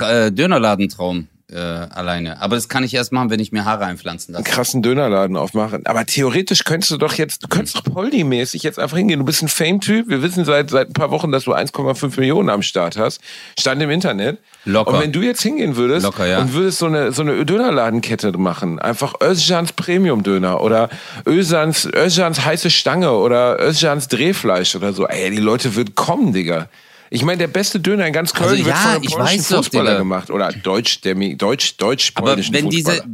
äh, 0.00 0.30
Dönerladentraum 0.30 1.28
äh, 1.50 1.58
alleine. 1.58 2.40
Aber 2.40 2.56
das 2.56 2.68
kann 2.68 2.82
ich 2.82 2.92
erst 2.94 3.12
machen, 3.12 3.30
wenn 3.30 3.38
ich 3.38 3.52
mir 3.52 3.64
Haare 3.64 3.84
einpflanzen 3.84 4.34
einen 4.34 4.44
lasse. 4.44 4.54
krassen 4.54 4.82
Dönerladen 4.82 5.36
aufmachen. 5.36 5.86
Aber 5.86 6.04
theoretisch 6.04 6.64
könntest 6.64 6.90
du 6.90 6.96
doch 6.96 7.14
jetzt, 7.14 7.44
du 7.44 7.48
könntest 7.48 7.76
doch 7.76 7.84
Poldi-mäßig 7.84 8.62
jetzt 8.62 8.78
einfach 8.78 8.96
hingehen. 8.96 9.20
Du 9.20 9.24
bist 9.24 9.42
ein 9.42 9.48
Fame-Typ. 9.48 10.08
Wir 10.08 10.22
wissen 10.22 10.44
seit, 10.44 10.70
seit 10.70 10.90
ein 10.90 10.92
paar 10.92 11.10
Wochen, 11.10 11.30
dass 11.30 11.44
du 11.44 11.54
1,5 11.54 12.18
Millionen 12.18 12.50
am 12.50 12.62
Start 12.62 12.96
hast. 12.96 13.20
Stand 13.58 13.80
im 13.80 13.90
Internet. 13.90 14.38
Locker. 14.64 14.94
Und 14.94 15.00
wenn 15.00 15.12
du 15.12 15.22
jetzt 15.22 15.42
hingehen 15.42 15.76
würdest 15.76 16.04
Locker, 16.04 16.26
ja. 16.26 16.40
und 16.40 16.52
würdest 16.52 16.78
so 16.78 16.86
eine, 16.86 17.12
so 17.12 17.22
eine 17.22 17.44
Dönerladenkette 17.44 18.32
machen, 18.36 18.80
einfach 18.80 19.14
Özcans 19.22 19.72
Premium-Döner 19.72 20.60
oder 20.60 20.88
Özcans, 21.26 21.88
Özcans 21.94 22.44
heiße 22.44 22.70
Stange 22.70 23.12
oder 23.12 23.60
Özcans 23.60 24.08
Drehfleisch 24.08 24.74
oder 24.74 24.92
so. 24.92 25.06
Ey, 25.06 25.30
die 25.30 25.36
Leute 25.36 25.76
würden 25.76 25.94
kommen, 25.94 26.32
Digga. 26.32 26.68
Ich 27.10 27.22
meine, 27.22 27.38
der 27.38 27.48
beste 27.48 27.80
Döner 27.80 28.06
in 28.06 28.12
ganz 28.12 28.32
Köln 28.32 28.50
Also 28.50 28.64
wird 28.64 28.74
ja, 28.74 28.80
von 28.80 28.90
einem 28.90 29.02
ich 29.02 29.10
polnischen 29.10 29.38
weiß 29.38 29.48
doch, 29.48 29.56
Fußballer 29.58 29.90
Digga. 29.90 29.98
gemacht 29.98 30.30
oder 30.30 30.52
deutsch, 30.52 31.00
deutsch, 31.02 31.76
deutsch, 31.76 32.12
Aber 32.14 32.36
wenn 32.36 32.42
Fußballer. 32.42 32.70
diese, 32.70 33.04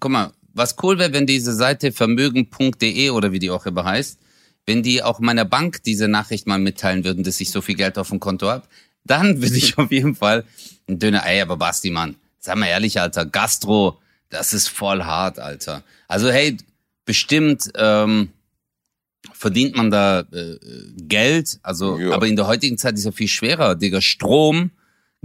guck 0.00 0.10
mal, 0.10 0.32
was 0.54 0.76
cool 0.82 0.98
wäre, 0.98 1.12
wenn 1.12 1.26
diese 1.26 1.52
Seite 1.54 1.92
vermögen.de 1.92 3.10
oder 3.10 3.32
wie 3.32 3.38
die 3.38 3.50
auch 3.50 3.66
immer 3.66 3.84
heißt, 3.84 4.18
wenn 4.66 4.82
die 4.82 5.02
auch 5.02 5.20
meiner 5.20 5.44
Bank 5.44 5.82
diese 5.84 6.08
Nachricht 6.08 6.46
mal 6.46 6.58
mitteilen 6.58 7.04
würden, 7.04 7.24
dass 7.24 7.40
ich 7.40 7.50
so 7.50 7.60
viel 7.60 7.74
Geld 7.76 7.96
auf 7.98 8.08
dem 8.08 8.20
Konto 8.20 8.48
habe, 8.48 8.64
dann 9.04 9.40
würde 9.42 9.56
ich 9.56 9.78
auf 9.78 9.90
jeden 9.90 10.14
Fall 10.14 10.44
ein 10.88 10.98
dünner 10.98 11.24
Ei, 11.24 11.40
aber 11.40 11.56
Basti, 11.56 11.90
Mann, 11.90 12.16
sag 12.38 12.56
mal 12.56 12.66
ehrlich, 12.66 13.00
Alter, 13.00 13.24
Gastro, 13.24 13.98
das 14.30 14.52
ist 14.52 14.68
voll 14.68 15.04
hart, 15.04 15.38
Alter. 15.38 15.82
Also 16.06 16.30
hey, 16.30 16.56
bestimmt 17.04 17.70
ähm, 17.76 18.30
verdient 19.38 19.76
man 19.76 19.90
da 19.90 20.20
äh, 20.32 20.56
Geld, 20.96 21.58
also 21.62 21.98
Ja. 21.98 22.12
aber 22.12 22.26
in 22.26 22.36
der 22.36 22.46
heutigen 22.46 22.76
Zeit 22.76 22.94
ist 22.94 23.04
ja 23.04 23.12
viel 23.12 23.28
schwerer, 23.28 23.74
Digga. 23.76 24.00
Strom, 24.00 24.70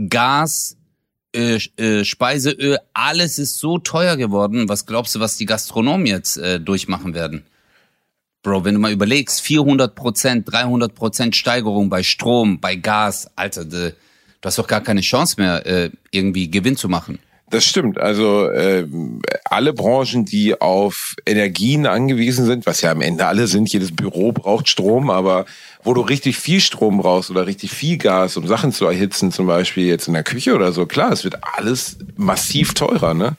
Gas, 0.09 0.77
äh, 1.35 1.55
äh, 1.77 2.03
Speiseöl, 2.05 2.77
alles 2.93 3.39
ist 3.39 3.57
so 3.59 3.79
teuer 3.79 4.15
geworden. 4.17 4.69
Was 4.69 4.85
glaubst 4.85 5.15
du, 5.15 5.19
was 5.19 5.37
die 5.37 5.45
Gastronomen 5.45 6.05
jetzt 6.05 6.37
äh, 6.37 6.59
durchmachen 6.59 7.13
werden? 7.15 7.43
Bro, 8.43 8.65
wenn 8.65 8.75
du 8.75 8.79
mal 8.81 8.91
überlegst, 8.91 9.41
400 9.41 9.95
Prozent, 9.95 10.51
300 10.51 10.93
Prozent 10.93 11.35
Steigerung 11.35 11.89
bei 11.89 12.03
Strom, 12.03 12.59
bei 12.59 12.75
Gas, 12.75 13.29
Alter, 13.35 13.65
de, 13.65 13.91
du 14.41 14.45
hast 14.47 14.57
doch 14.59 14.67
gar 14.67 14.81
keine 14.81 15.01
Chance 15.01 15.35
mehr, 15.39 15.65
äh, 15.65 15.89
irgendwie 16.11 16.51
Gewinn 16.51 16.75
zu 16.75 16.89
machen. 16.89 17.19
Das 17.53 17.65
stimmt. 17.65 17.99
Also 17.99 18.49
äh, 18.49 18.87
alle 19.45 19.73
Branchen, 19.73 20.25
die 20.25 20.59
auf 20.59 21.15
Energien 21.23 21.85
angewiesen 21.85 22.47
sind, 22.47 22.65
was 22.65 22.81
ja 22.81 22.89
am 22.89 22.99
Ende 22.99 23.27
alle 23.27 23.45
sind, 23.45 23.71
jedes 23.71 23.95
Büro 23.95 24.31
braucht 24.31 24.67
Strom, 24.67 25.11
aber 25.11 25.45
wo 25.83 25.93
du 25.93 26.01
richtig 26.01 26.35
viel 26.35 26.61
Strom 26.61 26.97
brauchst 26.97 27.29
oder 27.29 27.45
richtig 27.45 27.69
viel 27.69 27.99
Gas, 27.99 28.37
um 28.37 28.47
Sachen 28.47 28.71
zu 28.71 28.87
erhitzen, 28.87 29.31
zum 29.31 29.45
Beispiel 29.45 29.85
jetzt 29.85 30.07
in 30.07 30.15
der 30.15 30.23
Küche 30.23 30.55
oder 30.55 30.71
so, 30.71 30.87
klar, 30.87 31.11
es 31.11 31.23
wird 31.23 31.37
alles 31.43 31.99
massiv 32.15 32.73
teurer, 32.73 33.13
ne? 33.13 33.37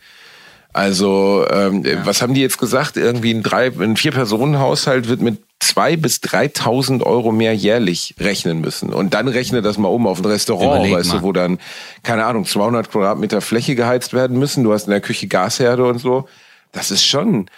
Also, 0.74 1.46
ähm, 1.50 1.84
was 2.02 2.20
haben 2.20 2.34
die 2.34 2.40
jetzt 2.40 2.58
gesagt? 2.58 2.96
Irgendwie 2.96 3.32
ein 3.32 3.44
drei, 3.44 3.68
ein 3.68 3.96
Vier-Personen-Haushalt 3.96 5.08
wird 5.08 5.22
mit 5.22 5.40
zwei 5.60 5.96
bis 5.96 6.16
3.000 6.16 7.04
Euro 7.04 7.30
mehr 7.30 7.54
jährlich 7.54 8.16
rechnen 8.18 8.60
müssen. 8.60 8.92
Und 8.92 9.14
dann 9.14 9.28
rechne 9.28 9.62
das 9.62 9.78
mal 9.78 9.86
um 9.86 10.08
auf 10.08 10.18
ein 10.18 10.24
Restaurant, 10.24 10.80
Überleg 10.80 10.96
weißt 10.96 11.10
mal. 11.10 11.18
du, 11.18 11.22
wo 11.22 11.32
dann, 11.32 11.60
keine 12.02 12.24
Ahnung, 12.24 12.44
200 12.44 12.90
Quadratmeter 12.90 13.40
Fläche 13.40 13.76
geheizt 13.76 14.14
werden 14.14 14.36
müssen. 14.36 14.64
Du 14.64 14.72
hast 14.72 14.86
in 14.86 14.90
der 14.90 15.00
Küche 15.00 15.28
Gasherde 15.28 15.86
und 15.86 15.98
so. 16.00 16.28
Das 16.72 16.90
ist 16.90 17.04
schon, 17.04 17.48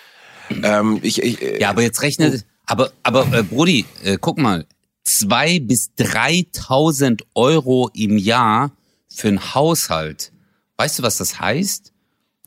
ähm, 0.63 0.99
ich, 1.01 1.23
ich, 1.23 1.41
äh, 1.41 1.59
Ja, 1.59 1.71
aber 1.71 1.81
jetzt 1.81 2.03
rechnet, 2.03 2.45
aber, 2.67 2.93
aber 3.03 3.27
äh, 3.33 3.43
Brudi, 3.43 3.87
äh, 4.05 4.19
guck 4.21 4.37
mal, 4.37 4.67
zwei 5.05 5.59
bis 5.59 5.91
3.000 5.99 7.23
Euro 7.35 7.91
im 7.95 8.19
Jahr 8.19 8.73
für 9.09 9.29
einen 9.29 9.55
Haushalt. 9.55 10.33
Weißt 10.77 10.99
du, 10.99 11.03
was 11.03 11.17
das 11.17 11.41
heißt? 11.41 11.95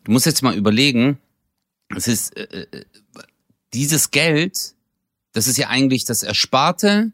Du 0.03 0.11
musst 0.11 0.25
jetzt 0.25 0.41
mal 0.41 0.55
überlegen, 0.55 1.17
es 1.95 2.07
ist, 2.07 2.37
äh, 2.37 2.67
äh, 2.71 2.83
dieses 3.73 4.11
Geld 4.11 4.73
Das 5.33 5.47
ist 5.47 5.57
ja 5.57 5.67
eigentlich 5.67 6.05
das 6.05 6.23
Ersparte, 6.23 7.11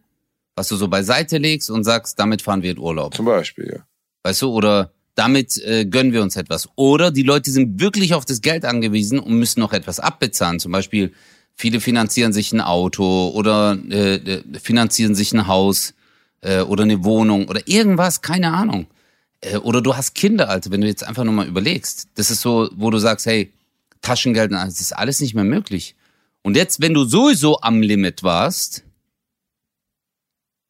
was 0.56 0.70
du 0.70 0.78
so 0.78 0.88
beiseite 0.88 1.38
legst 1.38 1.70
und 1.70 1.84
sagst, 1.84 2.18
damit 2.18 2.42
fahren 2.42 2.62
wir 2.64 2.72
in 2.72 2.78
Urlaub. 2.78 3.14
Zum 3.14 3.26
Beispiel, 3.26 3.74
ja. 3.76 3.86
Weißt 4.24 4.42
du, 4.42 4.52
oder 4.52 4.92
damit 5.16 5.58
äh, 5.58 5.86
gönnen 5.86 6.14
wir 6.14 6.22
uns 6.22 6.36
etwas. 6.36 6.70
Oder 6.76 7.12
die 7.12 7.24
Leute 7.24 7.52
sind 7.52 7.80
wirklich 7.82 8.14
auf 8.14 8.26
das 8.26 8.42
Geld 8.42 8.66
angewiesen 8.66 9.20
und 9.20 9.38
müssen 9.38 9.60
noch 9.60 9.74
etwas 9.74 10.00
abbezahlen. 10.00 10.60
Zum 10.60 10.72
Beispiel, 10.72 11.14
viele 11.56 11.80
finanzieren 11.80 12.34
sich 12.34 12.54
ein 12.54 12.62
Auto 12.62 13.30
oder 13.30 13.78
äh, 13.90 14.16
äh, 14.16 14.44
finanzieren 14.60 15.14
sich 15.14 15.34
ein 15.34 15.48
Haus 15.48 15.94
äh, 16.42 16.62
oder 16.62 16.84
eine 16.84 17.04
Wohnung 17.04 17.48
oder 17.50 17.68
irgendwas, 17.68 18.22
keine 18.22 18.54
Ahnung. 18.54 18.88
Äh, 19.42 19.58
oder 19.58 19.82
du 19.82 19.96
hast 19.96 20.16
Kinder, 20.16 20.50
Alter, 20.50 20.72
wenn 20.72 20.82
du 20.82 20.88
jetzt 20.88 21.04
einfach 21.04 21.24
nur 21.24 21.34
mal 21.34 21.48
überlegst. 21.48 22.08
Das 22.16 22.32
ist 22.32 22.42
so, 22.42 22.70
wo 22.76 22.90
du 22.90 22.98
sagst, 22.98 23.26
hey, 23.26 23.52
Taschengeld, 24.02 24.52
das 24.52 24.80
ist 24.80 24.94
alles 24.94 25.20
nicht 25.20 25.34
mehr 25.34 25.44
möglich. 25.44 25.96
Und 26.44 26.56
jetzt, 26.56 26.82
wenn 26.82 26.94
du 26.94 27.06
sowieso 27.06 27.60
am 27.62 27.82
Limit 27.82 28.22
warst, 28.22 28.84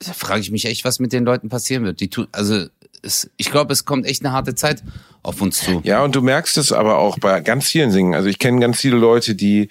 frage 0.02 0.42
ich 0.42 0.52
mich 0.52 0.66
echt, 0.66 0.86
was 0.86 1.00
mit 1.00 1.12
den 1.12 1.26
Leuten 1.26 1.50
passieren 1.50 1.84
wird. 1.84 2.00
Die 2.00 2.10
tu, 2.10 2.26
also 2.32 2.66
es, 3.02 3.30
ich 3.38 3.52
glaube, 3.52 3.74
es 3.74 3.86
kommt 3.86 4.06
echt 4.06 4.24
eine 4.24 4.34
harte 4.34 4.56
Zeit 4.56 4.84
auf 5.24 5.42
uns 5.42 5.60
zu. 5.60 5.82
Ja, 5.84 6.04
und 6.04 6.16
du 6.16 6.22
merkst 6.22 6.58
es 6.58 6.72
aber 6.72 6.98
auch 6.98 7.20
bei 7.20 7.40
ganz 7.42 7.68
vielen 7.68 7.92
Dingen. 7.92 8.16
Also 8.16 8.30
ich 8.30 8.40
kenne 8.40 8.60
ganz 8.60 8.80
viele 8.80 8.98
Leute, 8.98 9.36
die 9.36 9.70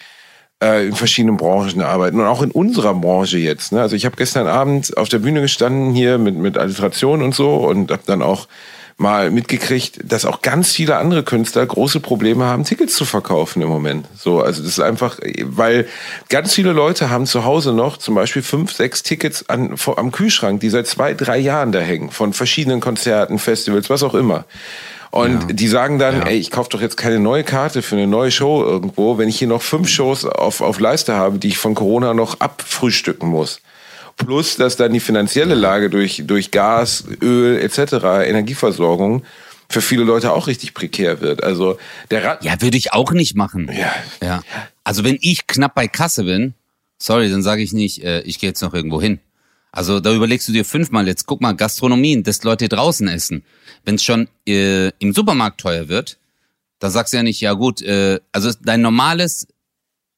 äh, 0.63 0.87
in 0.87 0.95
verschiedenen 0.95 1.37
Branchen 1.37 1.81
arbeiten 1.83 2.21
und 2.21 2.27
auch 2.27 2.43
in 2.43 2.51
unserer 2.51 2.95
Branche 2.95 3.39
jetzt. 3.39 3.73
Ne? 3.73 3.81
Also 3.81 3.97
ich 3.97 4.05
habe 4.05 4.17
gestern 4.17 4.47
Abend 4.47 4.97
auf 4.97 5.09
der 5.09 5.19
Bühne 5.19 5.41
gestanden 5.41 5.93
hier 5.95 6.19
mit 6.19 6.37
mit 6.37 6.59
Alliteration 6.59 7.23
und 7.23 7.35
so 7.35 7.57
und 7.57 7.91
habe 7.91 8.03
dann 8.07 8.23
auch 8.23 8.49
mal 8.97 9.31
mitgekriegt, 9.31 10.01
dass 10.05 10.25
auch 10.25 10.41
ganz 10.41 10.73
viele 10.73 10.97
andere 10.97 11.25
Künstler 11.25 11.67
große 11.67 12.01
Probleme 12.01 12.45
haben, 12.45 12.65
Tickets 12.65 12.95
zu 12.95 13.05
verkaufen 13.05 13.61
im 13.61 13.69
Moment. 13.69 14.07
So, 14.17 14.41
also 14.41 14.63
das 14.63 14.73
ist 14.73 14.81
einfach, 14.81 15.19
weil 15.43 15.89
ganz 16.29 16.55
viele 16.55 16.73
Leute 16.73 17.11
haben 17.11 17.27
zu 17.27 17.45
Hause 17.45 17.73
noch 17.73 17.97
zum 17.97 18.15
Beispiel 18.15 18.43
fünf, 18.43 18.73
sechs 18.73 19.03
Tickets 19.03 19.49
an, 19.49 19.75
am 19.97 20.13
Kühlschrank, 20.13 20.61
die 20.61 20.71
seit 20.71 20.87
zwei, 20.87 21.15
drei 21.15 21.39
Jahren 21.39 21.73
da 21.73 21.81
hängen, 21.81 22.11
von 22.11 22.33
verschiedenen 22.33 22.81
Konzerten, 22.81 23.39
Festivals, 23.39 23.91
was 23.91 24.03
auch 24.03 24.15
immer. 24.15 24.45
Und 25.11 25.43
ja. 25.43 25.53
die 25.53 25.69
sagen 25.69 26.01
dann, 26.01 26.21
ja. 26.21 26.27
ey, 26.27 26.39
ich 26.39 26.51
kaufe 26.51 26.71
doch 26.71 26.81
jetzt 26.81 26.97
keine 26.97 27.21
neue 27.21 27.45
Karte 27.45 27.83
für 27.83 27.95
eine 27.95 28.09
neue 28.09 28.33
Show 28.33 28.65
irgendwo, 28.65 29.17
wenn 29.17 29.29
ich 29.29 29.39
hier 29.39 29.47
noch 29.47 29.63
fünf 29.63 29.89
Shows 29.89 30.25
auf, 30.25 30.61
auf 30.61 30.81
Leiste 30.81 31.15
habe, 31.15 31.39
die 31.39 31.49
ich 31.49 31.59
von 31.59 31.75
Corona 31.75 32.15
noch 32.15 32.41
abfrühstücken 32.41 33.29
muss. 33.29 33.61
Plus, 34.17 34.57
dass 34.57 34.77
dann 34.77 34.93
die 34.93 35.01
finanzielle 35.01 35.55
Lage 35.55 35.91
durch, 35.91 36.23
durch 36.27 36.51
Gas, 36.51 37.05
Öl 37.21 37.59
etc., 37.59 38.27
Energieversorgung 38.27 39.25
für 39.69 39.81
viele 39.81 40.05
Leute 40.05 40.33
auch 40.33 40.47
richtig 40.47 40.75
prekär 40.75 41.21
wird. 41.21 41.43
Also 41.43 41.79
der 42.11 42.25
Rat 42.25 42.45
Ja, 42.45 42.61
würde 42.61 42.77
ich 42.77 42.93
auch 42.93 43.13
nicht 43.13 43.35
machen. 43.35 43.71
Ja. 43.73 43.93
ja. 44.23 44.43
Also 44.85 45.05
wenn 45.05 45.19
ich 45.21 45.47
knapp 45.47 45.75
bei 45.75 45.89
Kasse 45.89 46.25
bin, 46.25 46.55
sorry, 46.99 47.31
dann 47.31 47.43
sage 47.43 47.63
ich 47.63 47.73
nicht, 47.73 48.03
äh, 48.05 48.21
ich 48.23 48.39
gehe 48.39 48.51
jetzt 48.51 48.63
noch 48.63 48.75
irgendwo 48.75 49.01
hin. 49.01 49.21
Also 49.73 49.99
da 49.99 50.15
überlegst 50.15 50.47
du 50.47 50.53
dir 50.53 50.65
fünfmal, 50.65 51.09
jetzt 51.09 51.27
guck 51.27 51.41
mal, 51.41 51.57
Gastronomien, 51.57 52.23
dass 52.23 52.45
Leute 52.45 52.69
draußen 52.69 53.09
essen. 53.09 53.45
Wenn 53.85 53.97
es 53.97 54.05
schon 54.05 54.29
äh, 54.47 54.91
im 55.01 55.13
Supermarkt 55.13 55.61
teuer 55.61 55.89
wird, 55.89 56.19
da 56.79 56.91
sagst 56.91 57.13
du 57.13 57.17
ja 57.17 57.23
nicht, 57.25 57.41
ja 57.41 57.55
gut, 57.55 57.83
äh, 57.83 58.21
also 58.31 58.53
dein 58.63 58.83
normales, 58.83 59.49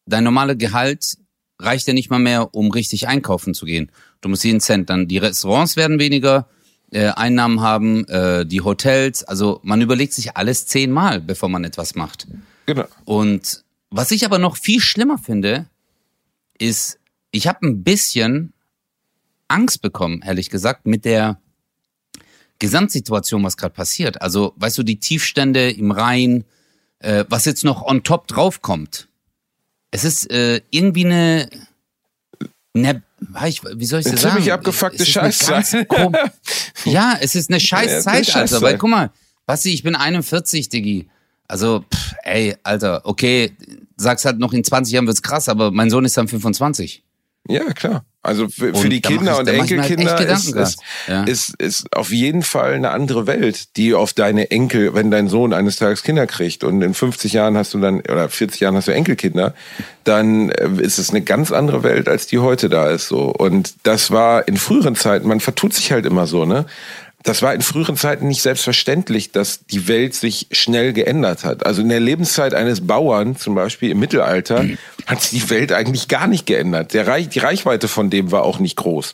dein 0.05 0.25
normale 0.25 0.57
Gehalt 0.57 1.17
reicht 1.59 1.87
ja 1.87 1.95
nicht 1.95 2.11
mal 2.11 2.19
mehr, 2.19 2.55
um 2.55 2.71
richtig 2.71 3.09
einkaufen 3.09 3.55
zu 3.55 3.67
gehen. 3.67 3.91
Du 4.21 4.29
musst 4.29 4.45
jeden 4.45 4.61
Cent. 4.61 4.91
Dann 4.91 5.09
die 5.09 5.19
Restaurants 5.19 5.77
werden 5.77 5.99
weniger 5.99 6.49
äh, 6.91 7.09
Einnahmen 7.09 7.61
haben, 7.61 8.07
äh, 8.09 8.47
die 8.47 8.61
Hotels. 8.61 9.25
Also 9.25 9.61
man 9.63 9.81
überlegt 9.81 10.13
sich 10.13 10.37
alles 10.37 10.67
zehnmal, 10.67 11.21
bevor 11.21 11.49
man 11.49 11.65
etwas 11.65 11.95
macht. 11.95 12.27
Genau. 12.67 12.87
Und 13.05 13.65
was 13.91 14.11
ich 14.11 14.25
aber 14.25 14.39
noch 14.39 14.57
viel 14.57 14.81
schlimmer 14.81 15.19
finde, 15.19 15.67
ist, 16.59 16.99
ich 17.31 17.47
habe 17.47 17.67
ein 17.67 17.83
bisschen 17.83 18.53
Angst 19.49 19.83
bekommen, 19.83 20.23
ehrlich 20.25 20.51
gesagt, 20.51 20.87
mit 20.87 21.05
der 21.05 21.41
Gesamtsituation, 22.59 23.45
was 23.45 23.57
gerade 23.57 23.75
passiert. 23.75 24.23
Also, 24.23 24.55
weißt 24.57 24.79
du, 24.79 24.83
die 24.83 24.99
Tiefstände 24.99 25.71
im 25.71 25.91
Rhein, 25.91 26.45
äh, 26.99 27.25
was 27.29 27.45
jetzt 27.45 27.65
noch 27.65 27.83
on 27.83 28.03
top 28.03 28.27
draufkommt 28.27 29.09
es 29.91 30.05
ist 30.05 30.31
äh, 30.31 30.61
irgendwie 30.71 31.05
eine, 31.05 31.49
eine 32.75 33.03
wie 33.75 33.87
soll 33.87 34.01
ich 34.01 34.07
das 34.07 34.21
sagen? 34.21 34.35
Ziemlich 34.35 34.53
abgefuckte 34.53 35.07
Scheißzeit. 35.07 35.89
ja, 36.85 37.17
es 37.21 37.35
ist 37.35 37.51
eine 37.51 37.61
Scheißzeit, 37.61 38.27
ja, 38.27 38.35
Alter. 38.35 38.63
Weil 38.63 38.79
guck 38.79 38.91
mal, 38.91 39.11
Basti, 39.47 39.73
ich 39.73 39.83
bin 39.83 39.95
41, 39.95 40.69
Diggi. 40.69 41.09
Also, 41.49 41.85
pff, 41.93 42.15
ey, 42.25 42.57
Alter, 42.63 43.03
okay, 43.05 43.53
sag's 43.97 44.25
halt 44.25 44.39
noch 44.39 44.53
in 44.53 44.65
20 44.65 44.93
Jahren 44.93 45.07
wird's 45.07 45.23
krass, 45.23 45.49
aber 45.49 45.71
mein 45.71 45.91
Sohn 45.91 46.05
ist 46.05 46.17
dann 46.17 46.29
25. 46.29 47.05
Ja, 47.49 47.73
klar. 47.73 48.05
Also 48.27 48.49
für, 48.49 48.75
für 48.75 48.89
die 48.89 49.01
Kinder 49.01 49.39
und 49.39 49.47
halt 49.47 49.57
Enkelkinder 49.57 50.17
halt 50.17 50.29
ist, 50.29 50.53
ist, 50.53 50.81
ja. 51.07 51.23
ist, 51.25 51.55
ist 51.61 51.97
auf 51.97 52.11
jeden 52.11 52.43
Fall 52.43 52.75
eine 52.75 52.91
andere 52.91 53.29
Welt, 53.29 53.77
die 53.77 53.95
auf 53.95 54.15
deine 54.15 54.51
Enkel, 54.51 54.95
wenn 54.95 55.13
dein 55.13 55.29
Sohn 55.29 55.53
eines 55.53 55.77
Tages 55.77 56.03
Kinder 56.03 56.27
kriegt 56.27 56.65
und 56.65 56.83
in 56.83 56.93
50 56.93 57.33
Jahren 57.33 57.57
hast 57.57 57.73
du 57.75 57.79
dann, 57.79 58.01
oder 58.01 58.29
40 58.29 58.61
Jahren 58.61 58.75
hast 58.75 58.89
du 58.89 58.93
Enkelkinder, 58.93 59.55
dann 60.03 60.51
äh, 60.51 60.69
ist 60.81 60.99
es 60.99 61.11
eine 61.11 61.23
ganz 61.23 61.53
andere 61.53 61.85
Welt, 61.85 62.09
als 62.09 62.27
die 62.27 62.41
heute 62.41 62.69
da 62.69 62.91
ist, 62.91 63.07
so. 63.07 63.27
Und 63.27 63.75
das 63.85 64.11
war 64.11 64.49
in 64.49 64.57
früheren 64.57 64.97
Zeiten, 64.97 65.29
man 65.29 65.39
vertut 65.39 65.73
sich 65.73 65.93
halt 65.93 66.05
immer 66.05 66.27
so, 66.27 66.47
ne? 66.47 66.67
Das 67.27 67.43
war 67.43 67.53
in 67.55 67.61
früheren 67.61 67.97
Zeiten 67.97 68.29
nicht 68.29 68.41
selbstverständlich, 68.41 69.33
dass 69.33 69.67
die 69.67 69.89
Welt 69.89 70.15
sich 70.15 70.47
schnell 70.53 70.93
geändert 70.93 71.45
hat. 71.45 71.67
Also 71.67 71.83
in 71.83 71.89
der 71.89 71.99
Lebenszeit 71.99 72.55
eines 72.55 72.87
Bauern, 72.87 73.35
zum 73.35 73.57
Beispiel 73.57 73.91
im 73.91 73.99
Mittelalter, 73.99 74.65
hat 75.07 75.23
sich 75.23 75.43
die 75.43 75.51
Welt 75.51 75.73
eigentlich 75.73 76.07
gar 76.07 76.29
nicht 76.29 76.47
geändert. 76.47 76.95
Der 76.95 77.09
Reich, 77.09 77.29
die 77.29 77.41
Reichweite 77.41 77.89
von 77.89 78.11
dem 78.11 78.31
war 78.31 78.45
auch 78.45 78.61
nicht 78.61 78.77
groß. 78.77 79.13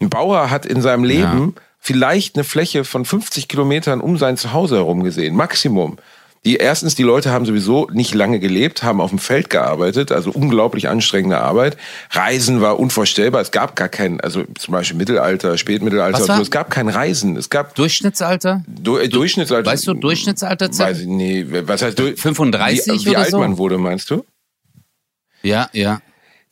Ein 0.00 0.10
Bauer 0.10 0.50
hat 0.50 0.66
in 0.66 0.82
seinem 0.82 1.04
Leben 1.04 1.54
ja. 1.56 1.62
vielleicht 1.78 2.34
eine 2.34 2.42
Fläche 2.42 2.84
von 2.84 3.04
50 3.04 3.46
Kilometern 3.46 4.00
um 4.00 4.18
sein 4.18 4.36
Zuhause 4.36 4.76
herum 4.76 5.04
gesehen, 5.04 5.36
Maximum. 5.36 5.98
Die 6.44 6.56
erstens, 6.56 6.96
die 6.96 7.04
Leute 7.04 7.30
haben 7.30 7.46
sowieso 7.46 7.88
nicht 7.92 8.14
lange 8.14 8.40
gelebt, 8.40 8.82
haben 8.82 9.00
auf 9.00 9.10
dem 9.10 9.20
Feld 9.20 9.48
gearbeitet, 9.48 10.10
also 10.10 10.32
unglaublich 10.32 10.88
anstrengende 10.88 11.38
Arbeit. 11.38 11.76
Reisen 12.10 12.60
war 12.60 12.80
unvorstellbar. 12.80 13.40
Es 13.40 13.52
gab 13.52 13.76
gar 13.76 13.88
kein, 13.88 14.20
also 14.20 14.42
zum 14.58 14.72
Beispiel 14.72 14.96
Mittelalter, 14.96 15.56
Spätmittelalter, 15.56 16.24
so, 16.24 16.42
es 16.42 16.50
gab 16.50 16.68
kein 16.70 16.88
Reisen. 16.88 17.36
Es 17.36 17.48
gab 17.48 17.76
Durchschnittsalter. 17.76 18.64
Du, 18.66 18.98
äh, 18.98 19.08
Durchschnittsalter. 19.08 19.70
Weißt 19.70 19.86
du 19.86 19.94
Durchschnittsalter? 19.94 20.76
Weiß 20.76 21.00
ich, 21.00 21.06
nee, 21.06 21.46
was 21.48 21.80
heißt 21.80 21.98
du, 21.98 22.16
35 22.16 22.86
wie, 22.86 23.06
wie 23.06 23.10
oder 23.10 23.18
alt 23.20 23.30
so? 23.30 23.38
man 23.38 23.56
wurde, 23.56 23.78
meinst 23.78 24.10
du? 24.10 24.24
Ja, 25.42 25.68
ja. 25.72 26.00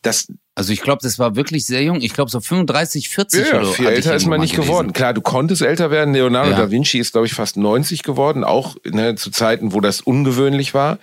Das, 0.02 0.28
also 0.54 0.72
ich 0.72 0.82
glaube, 0.82 1.00
das 1.02 1.18
war 1.18 1.36
wirklich 1.36 1.64
sehr 1.64 1.82
jung. 1.82 2.00
Ich 2.00 2.12
glaube 2.12 2.30
so 2.30 2.40
35, 2.40 3.08
40 3.08 3.46
ja, 3.46 3.58
oder 3.60 3.66
viel 3.68 3.86
älter 3.86 4.14
ist 4.14 4.26
man 4.26 4.40
nicht 4.40 4.54
gelesen. 4.54 4.70
geworden. 4.70 4.92
Klar, 4.92 5.14
du 5.14 5.20
konntest 5.20 5.62
älter 5.62 5.90
werden. 5.90 6.12
Leonardo 6.12 6.50
ja. 6.50 6.56
da 6.56 6.70
Vinci 6.70 6.98
ist, 6.98 7.12
glaube 7.12 7.26
ich, 7.26 7.34
fast 7.34 7.56
90 7.56 8.02
geworden, 8.02 8.44
auch 8.44 8.76
ne, 8.84 9.14
zu 9.14 9.30
Zeiten, 9.30 9.72
wo 9.72 9.80
das 9.80 10.00
ungewöhnlich 10.00 10.74
war. 10.74 10.98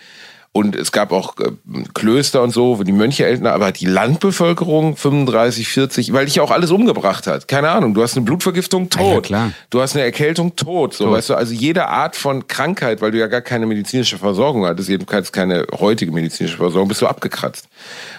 Und 0.57 0.75
es 0.75 0.91
gab 0.91 1.11
auch 1.11 1.35
äh, 1.37 1.51
Klöster 1.93 2.41
und 2.41 2.49
so, 2.49 2.79
wo 2.79 2.83
die 2.83 2.91
Mönche 2.91 3.27
älter, 3.27 3.53
aber 3.53 3.71
die 3.71 3.85
Landbevölkerung 3.85 4.97
35, 4.97 5.67
40, 5.67 6.13
weil 6.13 6.25
dich 6.25 6.33
ja 6.33 6.41
auch 6.41 6.49
alles 6.49 6.71
umgebracht 6.71 7.27
hat. 7.27 7.47
Keine 7.47 7.69
Ahnung, 7.69 7.93
du 7.93 8.01
hast 8.01 8.17
eine 8.17 8.25
Blutvergiftung, 8.25 8.89
tot. 8.89 9.13
Ja, 9.13 9.21
klar. 9.21 9.51
Du 9.69 9.81
hast 9.81 9.95
eine 9.95 10.03
Erkältung, 10.03 10.55
tot. 10.55 10.95
So, 10.95 11.03
tot. 11.03 11.13
weißt 11.13 11.29
du, 11.29 11.35
also 11.35 11.53
jede 11.53 11.87
Art 11.89 12.15
von 12.15 12.47
Krankheit, 12.47 13.01
weil 13.01 13.11
du 13.11 13.19
ja 13.19 13.27
gar 13.27 13.41
keine 13.41 13.67
medizinische 13.67 14.17
Versorgung 14.17 14.65
hattest, 14.65 14.89
jedenfalls 14.89 15.31
keine 15.31 15.67
heutige 15.77 16.11
medizinische 16.11 16.57
Versorgung, 16.57 16.87
bist 16.87 17.03
du 17.03 17.07
abgekratzt. 17.07 17.69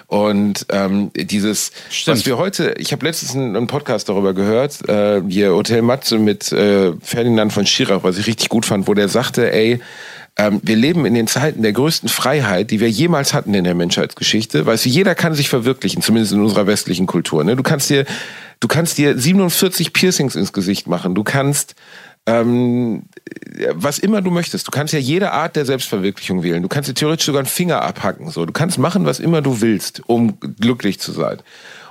Und 0.07 0.65
ähm, 0.71 1.11
dieses, 1.17 1.73
Stimmt. 1.91 2.19
was 2.19 2.27
wir 2.27 2.39
heute, 2.39 2.77
ich 2.79 2.93
habe 2.93 3.05
letztens 3.05 3.35
einen, 3.35 3.67
Podcast 3.67 4.09
darüber 4.09 4.33
gehört, 4.33 4.89
äh, 4.89 5.23
hier 5.29 5.55
Hotel 5.55 5.83
Matze 5.83 6.19
mit 6.19 6.53
äh, 6.53 6.93
Ferdinand 7.03 7.53
von 7.53 7.67
Schirach, 7.67 8.05
was 8.05 8.17
ich 8.17 8.29
richtig 8.29 8.49
gut 8.49 8.65
fand, 8.65 8.87
wo 8.87 8.95
der 8.95 9.09
sagte, 9.09 9.53
ey, 9.53 9.81
ähm, 10.39 10.61
wir 10.63 10.77
leben 10.77 11.05
in 11.05 11.15
den 11.15 11.27
Zeiten 11.27 11.63
der 11.63 11.73
größten 11.73 12.09
Freiheit, 12.09 12.71
die 12.71 12.81
wir 12.81 12.89
jemals 12.89 13.35
hatten 13.35 13.55
in 13.55 13.65
der 13.65 13.75
Menschheitsgeschichte. 13.75 14.65
Weißt 14.65 14.85
du, 14.85 14.89
jeder 14.89 15.15
kann 15.15 15.35
sich 15.35 15.49
verwirklichen, 15.49 16.01
zumindest 16.01 16.33
in 16.33 16.41
unserer 16.41 16.67
westlichen 16.67 17.07
Kultur. 17.07 17.43
Ne? 17.45 17.57
Du 17.57 17.63
kannst 17.63 17.91
dir, 17.91 18.07
du 18.61 18.69
kannst 18.69 18.99
dir 18.99 19.19
47 19.19 19.93
Piercings 19.93 20.37
ins 20.37 20.53
Gesicht 20.53 20.87
machen. 20.87 21.15
Du 21.15 21.25
kannst 21.25 21.75
ähm, 22.29 23.05
was 23.73 23.99
immer 23.99 24.21
du 24.21 24.31
möchtest. 24.31 24.67
Du 24.67 24.71
kannst 24.71 24.93
ja 24.93 25.01
jede 25.01 25.33
Art 25.33 25.57
der 25.57 25.65
Selbstverwirklichung 25.65 26.43
wählen. 26.43 26.63
Du 26.63 26.69
kannst 26.69 26.89
dir 26.89 26.95
theoretisch 26.95 27.27
sogar 27.27 27.41
einen 27.41 27.49
Finger 27.49 27.83
abhacken. 27.83 28.31
So, 28.31 28.45
du 28.45 28.53
kannst 28.53 28.79
machen, 28.79 29.07
was 29.07 29.19
immer 29.19 29.41
du 29.41 29.61
willst, 29.61 30.03
um 30.07 30.39
glücklich 30.41 31.01
zu 31.01 31.13
sein. 31.13 31.39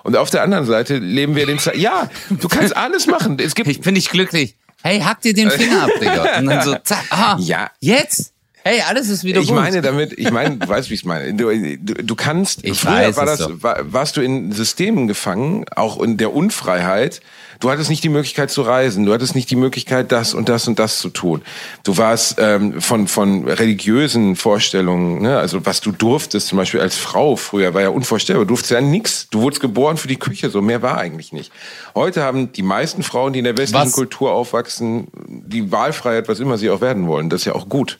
Und 0.03 0.15
auf 0.15 0.29
der 0.29 0.43
anderen 0.43 0.65
Seite 0.65 0.97
leben 0.99 1.35
wir 1.35 1.47
den 1.47 1.59
Ze 1.59 1.75
Ja, 1.75 2.09
du 2.29 2.47
kannst 2.47 2.77
alles 2.77 3.07
machen. 3.07 3.37
Es 3.39 3.55
gibt 3.55 3.67
ich 3.67 3.81
bin 3.81 3.95
nicht 3.95 4.11
glücklich. 4.11 4.55
Hey, 4.83 4.99
hack 4.99 5.21
dir 5.21 5.33
den 5.33 5.49
Finger 5.49 5.83
ab, 5.83 5.89
Digga. 5.99 6.37
Und 6.39 6.45
dann 6.45 6.61
so, 6.61 6.75
zack, 6.83 7.03
aha, 7.09 7.37
ja. 7.39 7.71
jetzt? 7.79 8.33
Hey, 8.67 8.81
alles 8.85 9.07
ist 9.07 9.23
wieder 9.23 9.39
ich 9.39 9.47
gut. 9.47 9.55
meine 9.55 9.81
damit, 9.81 10.11
ich 10.19 10.29
meine, 10.29 10.57
du 10.57 10.67
weißt, 10.67 10.89
wie 10.89 10.95
ich 10.95 10.99
es 10.99 11.05
meine. 11.05 11.33
Du, 11.33 11.49
du, 11.77 12.03
du 12.03 12.15
kannst, 12.15 12.65
Ich 12.65 12.81
früher 12.81 12.91
weiß 12.91 13.15
war 13.15 13.25
das, 13.25 13.39
doch. 13.39 13.63
war, 13.63 13.93
warst 13.93 14.17
du 14.17 14.21
in 14.21 14.51
Systemen 14.51 15.07
gefangen, 15.07 15.63
auch 15.73 16.01
in 16.01 16.17
der 16.17 16.33
Unfreiheit. 16.33 17.21
Du 17.61 17.71
hattest 17.71 17.89
nicht 17.89 18.03
die 18.03 18.09
Möglichkeit 18.09 18.51
zu 18.51 18.63
reisen, 18.63 19.05
du 19.05 19.13
hattest 19.13 19.35
nicht 19.35 19.49
die 19.49 19.55
Möglichkeit, 19.55 20.11
das 20.11 20.33
und 20.33 20.49
das 20.49 20.67
und 20.67 20.79
das 20.79 20.99
zu 20.99 21.07
tun. 21.07 21.43
Du 21.85 21.97
warst 21.97 22.39
ähm, 22.39 22.81
von, 22.81 23.07
von 23.07 23.47
religiösen 23.47 24.35
Vorstellungen, 24.35 25.21
ne, 25.21 25.37
also 25.39 25.65
was 25.65 25.79
du 25.79 25.93
durftest, 25.93 26.47
zum 26.47 26.57
Beispiel 26.57 26.81
als 26.81 26.97
Frau 26.97 27.37
früher, 27.37 27.73
war 27.73 27.83
ja 27.83 27.89
unvorstellbar. 27.89 28.43
Du 28.43 28.49
durftest 28.49 28.71
ja 28.71 28.81
nix. 28.81 29.29
Du 29.29 29.43
wurdest 29.43 29.61
geboren 29.61 29.95
für 29.95 30.09
die 30.09 30.17
Küche, 30.17 30.49
so 30.49 30.61
mehr 30.61 30.81
war 30.81 30.97
eigentlich 30.97 31.31
nicht. 31.31 31.53
Heute 31.95 32.21
haben 32.21 32.51
die 32.51 32.63
meisten 32.63 33.01
Frauen, 33.01 33.31
die 33.31 33.39
in 33.39 33.45
der 33.45 33.57
westlichen 33.57 33.85
Was? 33.87 33.93
Kultur 33.93 34.33
aufwachsen, 34.33 35.07
die 35.25 35.71
Wahlfreiheit, 35.71 36.27
was 36.27 36.41
immer 36.41 36.57
sie 36.57 36.69
auch 36.69 36.81
werden 36.81 37.07
wollen. 37.07 37.29
Das 37.29 37.41
ist 37.41 37.45
ja 37.45 37.55
auch 37.55 37.69
gut. 37.69 37.99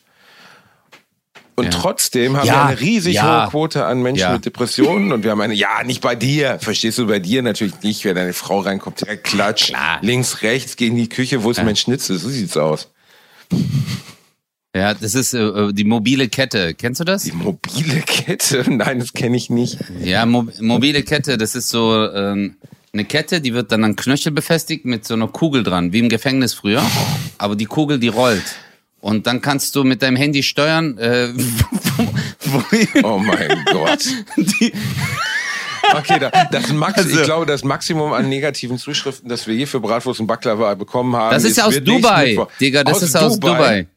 Und 1.59 1.65
Ja. 1.65 1.71
trotzdem 1.71 2.37
haben 2.37 2.45
Ja, 2.45 2.53
wir 2.53 2.65
eine 2.65 2.79
riesig 2.79 3.15
ja. 3.15 3.45
hohe 3.45 3.49
Quote 3.49 3.83
an 3.85 4.03
Menschen 4.03 4.31
mit 4.33 4.45
Depressionen 4.45 5.11
und 5.11 5.23
wir 5.23 5.31
haben 5.31 5.41
eine, 5.41 5.55
ja, 5.55 5.83
nicht 5.83 6.01
bei 6.01 6.13
dir, 6.15 6.59
verstehst 6.61 6.99
du, 6.99 7.07
bei 7.07 7.17
dir 7.17 7.41
natürlich 7.41 7.73
nicht, 7.81 8.05
wenn 8.05 8.15
deine 8.15 8.33
Frau 8.33 8.59
reinkommt, 8.59 9.01
direkt 9.01 9.23
klatsch, 9.23 9.65
Klar. 9.69 9.97
links, 10.03 10.43
rechts, 10.43 10.75
gehen 10.75 10.91
in 10.91 10.97
die 10.99 11.09
Küche, 11.09 11.41
wo 11.43 11.49
ist 11.49 11.63
mein 11.63 11.75
Schnitzel, 11.75 12.19
so 12.19 12.29
sieht's 12.29 12.55
aus. 12.57 12.89
Ja, 14.75 14.93
das 14.93 15.15
ist 15.15 15.33
äh, 15.33 15.73
die 15.73 15.83
mobile 15.85 16.29
Kette. 16.29 16.75
Kennst 16.75 16.99
du 16.99 17.03
das? 17.05 17.23
Die 17.23 17.31
mobile 17.31 18.01
Kette, 18.01 18.63
nein, 18.71 18.99
das 18.99 19.13
kenne 19.13 19.35
ich 19.35 19.49
nicht. 19.49 19.79
Ja, 20.03 20.27
mo 20.27 20.45
mobile 20.59 21.01
Kette, 21.01 21.37
das 21.39 21.55
ist 21.55 21.69
so 21.69 22.07
ähm, 22.13 22.55
eine 22.93 23.05
Kette, 23.05 23.41
die 23.41 23.55
wird 23.55 23.71
dann 23.71 23.83
an 23.83 23.95
Knöchel 23.95 24.31
befestigt 24.31 24.85
mit 24.85 25.05
so 25.05 25.15
einer 25.15 25.27
Kugel 25.27 25.63
dran, 25.63 25.91
wie 25.93 25.99
im 25.99 26.09
Gefängnis 26.09 26.53
früher. 26.53 26.83
Aber 27.39 27.55
die 27.55 27.65
Kugel, 27.65 27.97
die 27.97 28.09
rollt. 28.09 28.43
Und 29.07 29.25
dann 29.25 29.39
kannst 29.41 29.73
du 29.77 29.85
mit 29.85 30.01
deinem 30.01 30.17
Handy 30.17 30.43
steuern, 30.43 30.97
äh, 30.97 31.29
wo, 32.45 32.61
Oh 33.03 33.17
mein 33.19 33.63
Gott. 33.71 34.05
die, 34.35 34.73
Okay, 35.95 36.19
da, 36.19 36.29
das 36.51 36.73
Max, 36.73 36.97
Also- 36.97 37.17
ich 37.17 37.23
glaube, 37.23 37.45
das 37.45 37.63
Maximum 37.63 38.11
an 38.11 38.27
negativen 38.27 38.77
Zuschriften, 38.77 39.29
das 39.29 39.47
wir 39.47 39.55
je 39.55 39.65
für 39.65 39.79
Bratwurst 39.79 40.19
und 40.19 40.27
Baklava 40.27 40.73
bekommen 40.75 41.15
haben. 41.15 41.33
das 41.33 41.45
ist 41.45 41.55
ja 41.55 41.65
aus 41.67 41.81
Dubai, 41.81 42.37
Digga, 42.59 42.83
das 42.83 43.01
ist 43.01 43.15
aus 43.15 43.39
Dubai. 43.39 43.87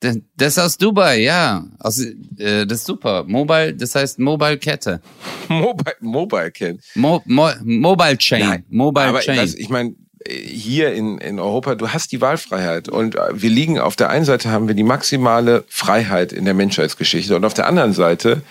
Das, 0.00 0.16
das 0.36 0.48
ist 0.52 0.58
aus 0.60 0.78
Dubai, 0.78 1.20
ja. 1.20 1.66
Aus, 1.80 1.98
äh, 1.98 2.64
das 2.66 2.78
ist 2.78 2.86
super. 2.86 3.24
Mobile, 3.24 3.74
das 3.74 3.94
heißt 3.96 4.18
Mobile 4.18 4.56
Kette. 4.56 5.02
Mobile, 5.48 5.96
Mobile 6.00 6.50
Can. 6.52 6.78
Mo, 6.94 7.20
mo, 7.26 7.50
Mobile 7.64 8.16
Chain. 8.16 8.46
Nein, 8.48 8.64
Mobile 8.70 9.06
aber 9.08 9.20
Chain. 9.20 9.36
Das, 9.36 9.54
ich 9.54 9.68
meine, 9.68 9.94
hier 10.28 10.92
in, 10.92 11.18
in 11.18 11.38
Europa, 11.38 11.74
du 11.74 11.88
hast 11.88 12.12
die 12.12 12.20
Wahlfreiheit 12.20 12.88
und 12.88 13.16
äh, 13.16 13.20
wir 13.32 13.50
liegen 13.50 13.78
auf 13.78 13.96
der 13.96 14.10
einen 14.10 14.24
Seite 14.24 14.50
haben 14.50 14.68
wir 14.68 14.74
die 14.74 14.82
maximale 14.82 15.64
Freiheit 15.68 16.32
in 16.32 16.44
der 16.44 16.54
Menschheitsgeschichte 16.54 17.34
und 17.36 17.44
auf 17.44 17.54
der 17.54 17.66
anderen 17.66 17.92
Seite 17.92 18.42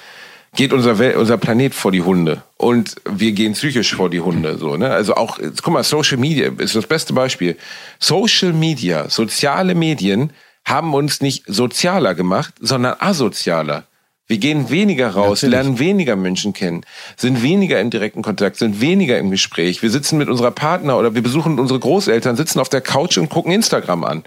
geht 0.55 0.73
unser, 0.73 0.97
Wel 0.97 1.15
unser 1.15 1.37
Planet 1.37 1.75
vor 1.75 1.91
die 1.91 2.01
Hunde 2.01 2.43
und 2.57 2.95
wir 3.05 3.31
gehen 3.33 3.53
psychisch 3.53 3.93
vor 3.93 4.09
die 4.09 4.21
Hunde. 4.21 4.57
So, 4.57 4.77
ne? 4.77 4.89
Also 4.89 5.15
auch, 5.15 5.37
guck 5.61 5.73
mal, 5.73 5.83
Social 5.83 6.17
Media 6.17 6.51
ist 6.57 6.75
das 6.75 6.87
beste 6.87 7.13
Beispiel. 7.13 7.57
Social 7.99 8.53
Media, 8.53 9.09
soziale 9.09 9.75
Medien 9.75 10.31
haben 10.65 10.93
uns 10.93 11.21
nicht 11.21 11.43
sozialer 11.47 12.15
gemacht, 12.15 12.53
sondern 12.59 12.95
asozialer. 12.99 13.85
Wir 14.29 14.39
gehen 14.39 14.69
weniger 14.69 15.09
raus, 15.11 15.41
Natürlich. 15.41 15.51
lernen 15.51 15.79
weniger 15.79 16.15
Menschen 16.17 16.51
kennen, 16.51 16.81
sind 17.15 17.41
weniger 17.41 17.79
im 17.79 17.89
direkten 17.89 18.21
Kontakt, 18.21 18.57
sind 18.57 18.81
weniger 18.81 19.17
im 19.17 19.31
Gespräch. 19.31 19.81
Wir 19.81 19.89
sitzen 19.89 20.17
mit 20.17 20.27
unserer 20.27 20.51
Partner 20.51 20.97
oder 20.97 21.15
wir 21.15 21.23
besuchen 21.23 21.59
unsere 21.59 21.79
Großeltern, 21.79 22.35
sitzen 22.35 22.59
auf 22.59 22.67
der 22.67 22.81
Couch 22.81 23.17
und 23.17 23.29
gucken 23.29 23.53
Instagram 23.53 24.03
an. 24.03 24.23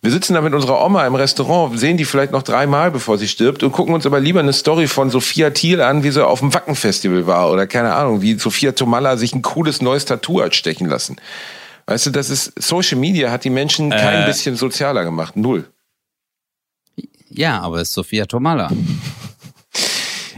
Wir 0.00 0.10
sitzen 0.10 0.34
da 0.34 0.40
mit 0.42 0.52
unserer 0.54 0.84
Oma 0.84 1.06
im 1.06 1.14
Restaurant, 1.14 1.78
sehen 1.78 1.96
die 1.98 2.04
vielleicht 2.06 2.32
noch 2.32 2.42
dreimal, 2.42 2.90
bevor 2.90 3.16
sie 3.18 3.28
stirbt 3.28 3.62
und 3.62 3.72
gucken 3.72 3.94
uns 3.94 4.04
aber 4.06 4.20
lieber 4.20 4.40
eine 4.40 4.52
Story 4.54 4.86
von 4.86 5.08
Sophia 5.10 5.50
Thiel 5.50 5.80
an, 5.82 6.02
wie 6.04 6.10
sie 6.10 6.26
auf 6.26 6.40
dem 6.40 6.52
Wacken-Festival 6.52 7.26
war 7.26 7.50
oder 7.50 7.66
keine 7.66 7.94
Ahnung, 7.94 8.22
wie 8.22 8.34
Sophia 8.38 8.72
Tomalla 8.72 9.16
sich 9.18 9.34
ein 9.34 9.42
cooles 9.42 9.80
neues 9.82 10.04
Tattoo 10.06 10.40
hat 10.42 10.54
stechen 10.54 10.88
lassen. 10.88 11.16
Weißt 11.86 12.06
du, 12.06 12.10
das 12.10 12.30
ist, 12.30 12.52
Social 12.62 12.98
Media 12.98 13.30
hat 13.30 13.44
die 13.44 13.50
Menschen 13.50 13.90
kein 13.90 14.22
Äh. 14.22 14.26
bisschen 14.26 14.56
sozialer 14.56 15.04
gemacht. 15.04 15.36
Null. 15.36 15.64
ja, 17.30 17.60
aber 17.60 17.76
es 17.82 17.88
ist 17.88 17.94
Sophia 17.94 18.24
Tomala. 18.26 18.70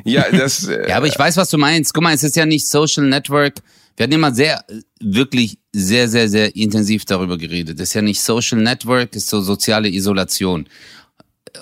Ja, 0.06 0.30
das, 0.30 0.66
äh, 0.68 0.88
Ja, 0.88 0.96
aber 0.96 1.06
ich 1.06 1.18
weiß, 1.18 1.36
was 1.36 1.50
du 1.50 1.58
meinst. 1.58 1.92
Guck 1.92 2.04
mal, 2.04 2.14
es 2.14 2.22
ist 2.22 2.36
ja 2.36 2.46
nicht 2.46 2.66
Social 2.66 3.04
Network. 3.04 3.54
Wir 3.96 4.04
hatten 4.04 4.12
immer 4.12 4.34
sehr, 4.34 4.64
äh, 4.68 4.80
wirklich 5.00 5.58
sehr, 5.72 6.08
sehr, 6.08 6.28
sehr 6.28 6.54
intensiv 6.56 7.04
darüber 7.04 7.36
geredet. 7.38 7.80
Das 7.80 7.88
ist 7.88 7.94
ja 7.94 8.02
nicht 8.02 8.20
Social 8.20 8.60
Network, 8.60 9.12
das 9.12 9.24
ist 9.24 9.30
so 9.30 9.40
soziale 9.40 9.88
Isolation. 9.88 10.68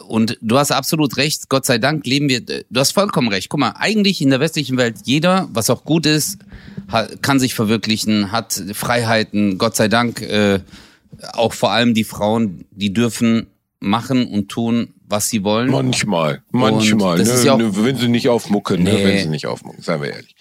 Und 0.09 0.37
du 0.40 0.59
hast 0.59 0.73
absolut 0.73 1.16
recht, 1.16 1.49
Gott 1.49 1.66
sei 1.66 1.79
Dank 1.79 2.05
leben 2.07 2.29
wir, 2.29 2.40
du 2.40 2.64
hast 2.75 2.92
vollkommen 2.92 3.29
recht. 3.29 3.49
Guck 3.49 3.61
mal, 3.61 3.75
eigentlich 3.79 4.21
in 4.21 4.31
der 4.31 4.40
westlichen 4.40 4.77
Welt 4.77 4.97
jeder, 5.05 5.49
was 5.53 5.71
auch 5.71 5.85
gut 5.85 6.07
ist, 6.07 6.38
kann 7.23 7.38
sich 7.38 7.55
verwirklichen, 7.55 8.33
hat 8.33 8.61
Freiheiten, 8.73 9.57
Gott 9.59 9.77
sei 9.77 9.88
Dank, 9.88 10.21
äh, 10.23 10.61
auch 11.33 11.53
vor 11.53 11.71
allem 11.71 11.95
die 11.95 12.05
Frauen, 12.05 12.64
die 12.73 12.92
dürfen 12.92 13.47
machen 13.81 14.27
und 14.27 14.49
tun, 14.49 14.93
was 15.07 15.29
sie 15.29 15.45
wollen. 15.45 15.71
Manchmal, 15.71 16.43
manchmal. 16.51 17.19
Ne, 17.23 17.43
ja 17.45 17.57
ne, 17.57 17.77
wenn 17.85 17.97
sie 17.97 18.09
nicht 18.09 18.29
aufmucken, 18.29 18.83
ne, 18.83 18.93
Nee. 18.95 19.05
wenn 19.05 19.19
sie 19.19 19.29
nicht 19.29 19.47
aufmucken, 19.47 19.83
seien 19.83 20.01
wir 20.03 20.11
ehrlich. 20.11 20.35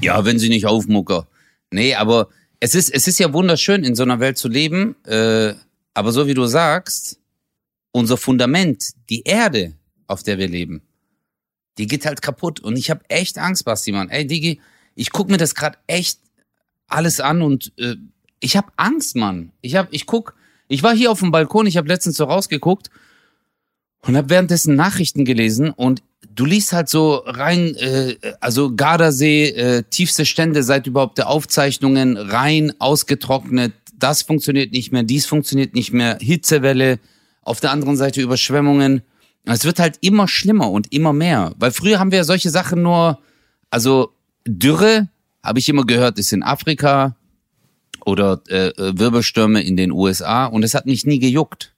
Ja, 0.00 0.24
wenn 0.24 0.38
sie 0.38 0.48
nicht 0.48 0.66
aufmucker. 0.66 1.26
Nee, 1.70 1.94
aber 1.94 2.28
es 2.60 2.74
ist, 2.74 2.90
es 2.92 3.08
ist 3.08 3.18
ja 3.18 3.32
wunderschön, 3.32 3.84
in 3.84 3.94
so 3.94 4.02
einer 4.02 4.20
Welt 4.20 4.38
zu 4.38 4.48
leben. 4.48 4.96
Äh, 5.04 5.54
aber 5.94 6.12
so 6.12 6.26
wie 6.26 6.34
du 6.34 6.46
sagst, 6.46 7.18
unser 7.92 8.16
Fundament, 8.16 8.90
die 9.08 9.22
Erde, 9.22 9.74
auf 10.06 10.22
der 10.22 10.38
wir 10.38 10.48
leben, 10.48 10.82
die 11.78 11.86
geht 11.86 12.06
halt 12.06 12.22
kaputt. 12.22 12.60
Und 12.60 12.76
ich 12.76 12.90
habe 12.90 13.02
echt 13.08 13.38
Angst, 13.38 13.64
Basti, 13.64 13.92
Mann. 13.92 14.08
Ey, 14.08 14.26
Digi, 14.26 14.60
ich 14.94 15.10
guck 15.10 15.30
mir 15.30 15.36
das 15.38 15.54
gerade 15.54 15.78
echt 15.86 16.20
alles 16.86 17.20
an 17.20 17.42
und 17.42 17.72
äh, 17.78 17.96
ich 18.40 18.56
habe 18.56 18.72
Angst, 18.76 19.16
Mann. 19.16 19.52
Ich 19.60 19.74
hab, 19.76 19.88
ich 19.92 20.06
guck, 20.06 20.34
ich 20.68 20.82
war 20.82 20.94
hier 20.94 21.10
auf 21.10 21.20
dem 21.20 21.30
Balkon, 21.30 21.66
ich 21.66 21.76
habe 21.76 21.88
letztens 21.88 22.16
so 22.16 22.24
rausgeguckt 22.24 22.90
und 24.06 24.16
habe 24.16 24.30
währenddessen 24.30 24.76
Nachrichten 24.76 25.24
gelesen 25.24 25.70
und 25.70 26.02
du 26.34 26.44
liest 26.44 26.72
halt 26.72 26.88
so 26.88 27.16
rein, 27.26 27.74
äh, 27.76 28.16
also 28.40 28.74
Gardasee, 28.74 29.48
äh, 29.48 29.82
tiefste 29.88 30.24
Stände 30.24 30.62
seit 30.62 30.86
überhaupt 30.86 31.18
der 31.18 31.28
Aufzeichnungen, 31.28 32.16
rein 32.16 32.72
ausgetrocknet, 32.78 33.72
das 33.98 34.22
funktioniert 34.22 34.72
nicht 34.72 34.92
mehr, 34.92 35.02
dies 35.02 35.26
funktioniert 35.26 35.74
nicht 35.74 35.92
mehr, 35.92 36.18
Hitzewelle, 36.20 36.98
auf 37.42 37.60
der 37.60 37.70
anderen 37.70 37.96
Seite 37.96 38.20
Überschwemmungen. 38.20 39.02
Es 39.44 39.64
wird 39.64 39.78
halt 39.78 39.96
immer 40.02 40.28
schlimmer 40.28 40.70
und 40.70 40.92
immer 40.92 41.12
mehr, 41.12 41.54
weil 41.58 41.72
früher 41.72 41.98
haben 41.98 42.10
wir 42.10 42.18
ja 42.18 42.24
solche 42.24 42.50
Sachen 42.50 42.82
nur, 42.82 43.18
also 43.70 44.12
Dürre, 44.46 45.08
habe 45.42 45.58
ich 45.58 45.68
immer 45.68 45.84
gehört, 45.84 46.18
ist 46.18 46.32
in 46.32 46.42
Afrika 46.42 47.16
oder 48.04 48.42
äh, 48.48 48.68
äh, 48.68 48.98
Wirbelstürme 48.98 49.62
in 49.62 49.76
den 49.76 49.90
USA 49.90 50.46
und 50.46 50.62
es 50.62 50.74
hat 50.74 50.86
mich 50.86 51.06
nie 51.06 51.18
gejuckt. 51.18 51.74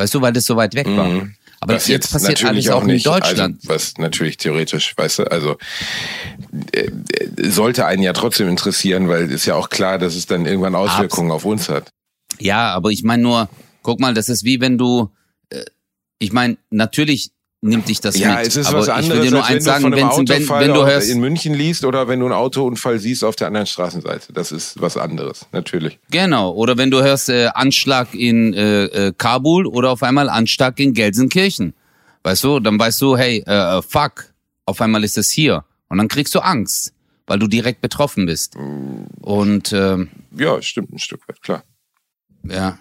Weißt 0.00 0.14
du, 0.14 0.22
weil 0.22 0.32
das 0.32 0.46
so 0.46 0.56
weit 0.56 0.74
weg 0.74 0.86
war. 0.86 1.28
Aber 1.60 1.74
Was 1.74 1.86
jetzt, 1.88 2.10
passiert 2.10 2.42
alles 2.42 2.70
auch 2.70 2.82
in 2.84 3.02
Deutschland. 3.02 3.58
Also, 3.60 3.68
was 3.68 3.98
natürlich 3.98 4.38
theoretisch, 4.38 4.96
weißt 4.96 5.18
du, 5.18 5.24
also 5.30 5.58
äh, 6.72 6.86
äh, 6.86 7.50
sollte 7.50 7.84
einen 7.84 8.02
ja 8.02 8.14
trotzdem 8.14 8.48
interessieren, 8.48 9.10
weil 9.10 9.30
ist 9.30 9.44
ja 9.44 9.56
auch 9.56 9.68
klar, 9.68 9.98
dass 9.98 10.14
es 10.14 10.24
dann 10.24 10.46
irgendwann 10.46 10.74
Auswirkungen 10.74 11.30
auf 11.30 11.44
uns 11.44 11.68
hat. 11.68 11.90
Ja, 12.38 12.72
aber 12.72 12.88
ich 12.92 13.02
meine 13.02 13.22
nur, 13.22 13.50
guck 13.82 14.00
mal, 14.00 14.14
das 14.14 14.30
ist 14.30 14.42
wie 14.42 14.62
wenn 14.62 14.78
du, 14.78 15.10
äh, 15.50 15.66
ich 16.18 16.32
meine, 16.32 16.56
natürlich 16.70 17.32
nimmt 17.62 17.88
dich 17.88 18.00
das 18.00 18.18
Ja, 18.18 18.36
mit. 18.36 18.46
es 18.46 18.56
ist 18.56 18.66
aber 18.66 18.78
was 18.78 18.86
ich 18.88 18.92
anderes, 18.94 19.16
will 19.16 19.24
dir 19.28 19.30
nur 19.32 19.44
eins 19.44 19.64
du 19.64 19.70
sagen, 19.70 19.84
wenn, 19.84 19.92
wenn, 19.92 20.48
wenn 20.48 20.74
du 20.74 20.86
hörst, 20.86 21.10
in 21.10 21.20
München 21.20 21.54
liest 21.54 21.84
oder 21.84 22.08
wenn 22.08 22.20
du 22.20 22.26
einen 22.26 22.34
Autounfall 22.34 22.98
siehst 22.98 23.22
auf 23.22 23.36
der 23.36 23.48
anderen 23.48 23.66
Straßenseite. 23.66 24.32
Das 24.32 24.50
ist 24.52 24.80
was 24.80 24.96
anderes, 24.96 25.46
natürlich. 25.52 25.98
genau, 26.10 26.52
oder 26.54 26.76
wenn 26.78 26.90
du 26.90 27.02
hörst 27.02 27.28
äh, 27.28 27.48
Anschlag 27.54 28.14
in 28.14 28.54
äh, 28.54 28.84
äh, 28.84 29.12
Kabul 29.16 29.66
oder 29.66 29.90
auf 29.90 30.02
einmal 30.02 30.28
Anschlag 30.30 30.80
in 30.80 30.94
Gelsenkirchen, 30.94 31.74
weißt 32.22 32.44
du, 32.44 32.60
dann 32.60 32.78
weißt 32.78 33.00
du, 33.02 33.16
hey, 33.16 33.42
äh, 33.46 33.82
fuck, 33.82 34.32
auf 34.64 34.80
einmal 34.80 35.04
ist 35.04 35.18
es 35.18 35.30
hier 35.30 35.64
und 35.88 35.98
dann 35.98 36.08
kriegst 36.08 36.34
du 36.34 36.40
Angst, 36.40 36.94
weil 37.26 37.38
du 37.38 37.46
direkt 37.46 37.82
betroffen 37.82 38.24
bist. 38.26 38.56
Und 39.20 39.72
ähm, 39.72 40.08
Ja, 40.36 40.60
stimmt 40.62 40.92
ein 40.92 40.98
Stück 40.98 41.28
weit, 41.28 41.42
klar. 41.42 41.62
Ja. 42.44 42.78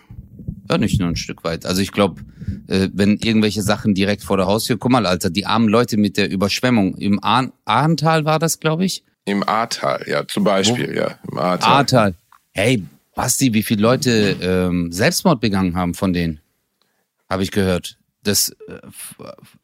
Ja, 0.70 0.78
nicht 0.78 1.00
nur 1.00 1.10
ein 1.10 1.16
Stück 1.18 1.44
weit. 1.44 1.66
Also 1.66 1.82
ich 1.82 1.92
glaube, 1.92 2.22
äh, 2.70 2.90
wenn 2.94 3.18
irgendwelche 3.18 3.64
Sachen 3.64 3.96
direkt 3.96 4.24
vor 4.24 4.38
der 4.38 4.46
Haustür, 4.46 4.78
guck 4.78 4.92
mal, 4.92 5.06
Alter, 5.06 5.30
die 5.30 5.46
armen 5.46 5.68
Leute 5.68 5.98
mit 5.98 6.18
der 6.18 6.30
Überschwemmung 6.30 6.96
im 6.96 7.22
Ahn 7.24 7.52
Ahrntal 7.66 8.26
war 8.26 8.38
das, 8.38 8.60
glaube 8.60 8.86
ich. 8.86 9.04
Im 9.26 9.48
Ahrtal, 9.48 10.06
ja, 10.08 10.28
zum 10.28 10.44
Beispiel, 10.44 10.96
ja. 10.96 11.18
Im 11.30 11.38
Ahrtal. 11.38 11.72
Ahrtal. 11.72 12.14
Hey, 12.52 12.84
Basti, 13.16 13.54
wie 13.54 13.64
viele 13.64 13.82
Leute 13.82 14.38
ähm, 14.42 14.92
Selbstmord 14.92 15.42
begangen 15.42 15.76
haben 15.76 15.94
von 15.94 16.14
denen? 16.14 16.40
Habe 17.30 17.44
ich 17.44 17.52
gehört. 17.52 17.98
das, 18.24 18.50
äh, 18.68 18.80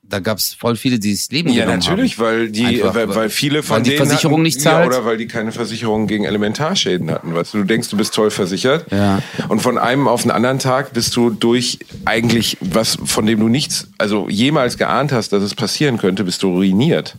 da 0.08 0.20
gab 0.20 0.38
es 0.38 0.54
voll 0.54 0.76
viele, 0.76 1.00
die 1.00 1.12
das 1.13 1.30
Leben 1.32 1.50
Ja, 1.50 1.65
natürlich, 1.65 2.18
haben. 2.18 2.26
weil 2.26 2.50
die, 2.50 2.65
Einfach, 2.65 2.96
weil, 2.96 3.15
weil 3.15 3.30
viele 3.30 3.63
von 3.63 3.78
weil 3.78 3.84
die 3.84 3.89
denen 3.91 4.06
Versicherung 4.06 4.36
hatten, 4.36 4.44
nicht 4.44 4.62
zahlt. 4.62 4.91
Ja, 4.91 4.98
oder 5.00 5.06
weil 5.06 5.18
die 5.18 5.28
keine 5.28 5.52
Versicherung 5.52 6.08
gegen 6.08 6.26
Elementarschäden 6.26 7.10
hatten. 7.12 7.34
Weißt 7.34 7.54
du, 7.54 7.60
du 7.60 7.63
denkst, 7.63 7.89
du 7.89 7.98
bist 7.98 8.13
toll 8.13 8.32
versichert. 8.32 8.91
Ja. 8.91 9.22
Und 9.50 9.62
von 9.62 9.78
einem 9.78 10.08
auf 10.08 10.22
den 10.22 10.32
anderen 10.32 10.60
Tag 10.60 10.94
bist 10.94 11.15
du 11.15 11.30
durch 11.30 11.80
eigentlich 12.06 12.58
was, 12.62 12.98
von 13.04 13.26
dem 13.26 13.39
du 13.39 13.48
nichts, 13.48 13.88
also 13.98 14.30
jemals 14.30 14.78
geahnt 14.78 15.12
hast, 15.12 15.34
dass 15.34 15.41
es 15.44 15.56
passieren 15.56 15.98
könnte, 15.98 16.24
bist 16.24 16.44
du 16.44 16.50
ruiniert. 16.50 17.18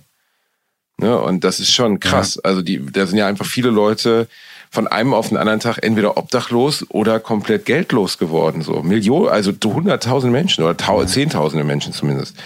Ne? 0.98 1.18
Und 1.18 1.44
das 1.44 1.60
ist 1.60 1.72
schon 1.72 2.00
krass. 2.00 2.38
Also 2.38 2.62
die, 2.62 2.84
da 2.92 3.06
sind 3.06 3.18
ja 3.18 3.26
einfach 3.26 3.46
viele 3.46 3.70
Leute 3.70 4.28
von 4.70 4.86
einem 4.86 5.14
auf 5.14 5.28
den 5.28 5.36
anderen 5.36 5.60
Tag 5.60 5.78
entweder 5.82 6.16
obdachlos 6.16 6.84
oder 6.90 7.20
komplett 7.20 7.64
geldlos 7.64 8.18
geworden. 8.18 8.62
So 8.62 8.82
Millionen, 8.82 9.28
also 9.28 9.52
hunderttausende 9.64 10.32
Menschen 10.32 10.64
oder 10.64 10.76
tau 10.76 11.04
zehntausende 11.04 11.64
Menschen 11.64 11.92
zumindest. 11.92 12.36